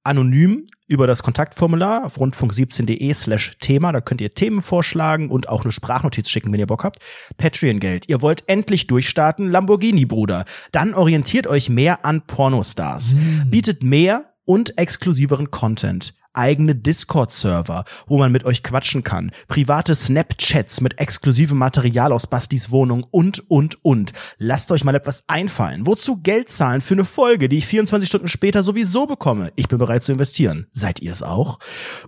[0.02, 3.93] anonym über das Kontaktformular auf rundfunk17.de slash Thema.
[3.93, 6.98] Da könnt ihr Themen vorschlagen und auch eine Sprachnotiz schicken, wenn ihr Bock habt.
[7.36, 8.09] Patreon-Geld.
[8.09, 10.44] Ihr wollt endlich durchstarten, Lamborghini, Bruder.
[10.73, 13.15] Dann orientiert euch mehr an Pornostars.
[13.47, 16.15] Bietet mehr und exklusiveren Content.
[16.39, 19.32] Eigene Discord-Server, wo man mit euch quatschen kann.
[19.48, 24.12] Private Snapchats mit exklusivem Material aus Bastis Wohnung und, und, und.
[24.39, 25.85] Lasst euch mal etwas einfallen.
[25.86, 29.52] Wozu Geld zahlen für eine Folge, die ich 24 Stunden später sowieso bekomme?
[29.56, 30.69] Ich bin bereit zu investieren.
[30.70, 31.59] Seid ihr es auch?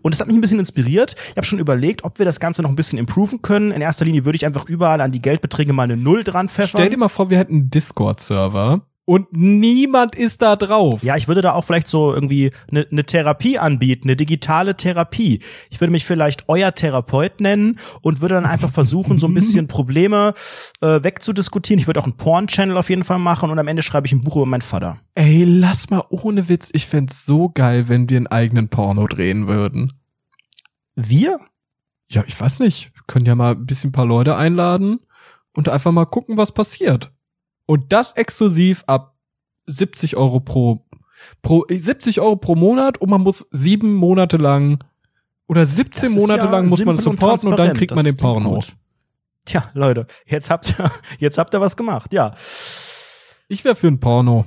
[0.02, 1.16] Und es hat mich ein bisschen inspiriert.
[1.30, 3.72] Ich habe schon überlegt, ob wir das Ganze noch ein bisschen improven können.
[3.72, 6.80] In erster Linie würde ich einfach überall an die Geldbeträge mal eine Null dran pfeffern.
[6.80, 11.02] Stell dir mal vor, wir hätten einen Discord-Server und niemand ist da drauf.
[11.02, 15.40] Ja, ich würde da auch vielleicht so irgendwie eine ne Therapie anbieten, eine digitale Therapie.
[15.68, 19.66] Ich würde mich vielleicht euer Therapeut nennen und würde dann einfach versuchen, so ein bisschen
[19.66, 20.32] Probleme
[20.80, 21.80] äh, wegzudiskutieren.
[21.80, 24.20] Ich würde auch einen Porn-Channel auf jeden Fall machen und am Ende schreibe ich ein
[24.20, 25.00] Buch über meinen Vater.
[25.16, 26.70] Ey, lass mal ohne Witz.
[26.72, 29.92] Ich fänd's so geil, wenn wir einen eigenen Porno drehen würden.
[30.94, 31.40] Wir?
[32.08, 32.92] Ja, ich weiß nicht.
[32.94, 35.00] Wir können ja mal ein bisschen ein paar Leute einladen
[35.56, 37.10] und einfach mal gucken, was passiert.
[37.70, 39.14] Und das exklusiv ab
[39.66, 40.84] 70 Euro pro,
[41.40, 44.82] pro 70 Euro pro Monat und man muss sieben Monate lang
[45.46, 47.94] oder 17 Das ist Monate ja lang muss man simpel und supporten und dann kriegt
[47.94, 48.58] man den Porno.
[49.44, 50.90] Tja, Leute, jetzt habt ihr,
[51.20, 52.12] jetzt habt ihr was gemacht.
[52.12, 52.34] Ja,
[53.46, 54.46] Ich wäre für ein Porno.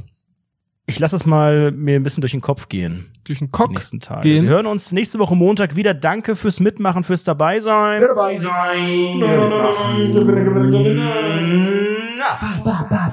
[0.85, 3.09] ich lasse es mal mir ein bisschen durch den Kopf gehen.
[3.23, 4.23] Durch den Cock nächsten Tage.
[4.23, 4.43] gehen.
[4.43, 5.93] Wir hören uns nächste Woche Montag wieder.
[5.93, 8.01] Danke fürs Mitmachen, fürs dabei sein.
[8.01, 9.21] dabei sein.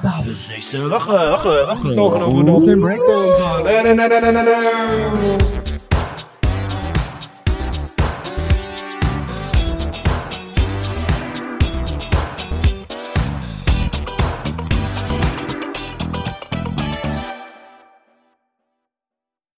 [0.49, 1.11] nächste Woche.
[1.11, 1.87] Woche, Woche.
[1.95, 2.15] Noch
[2.55, 3.43] auf den Breakdance.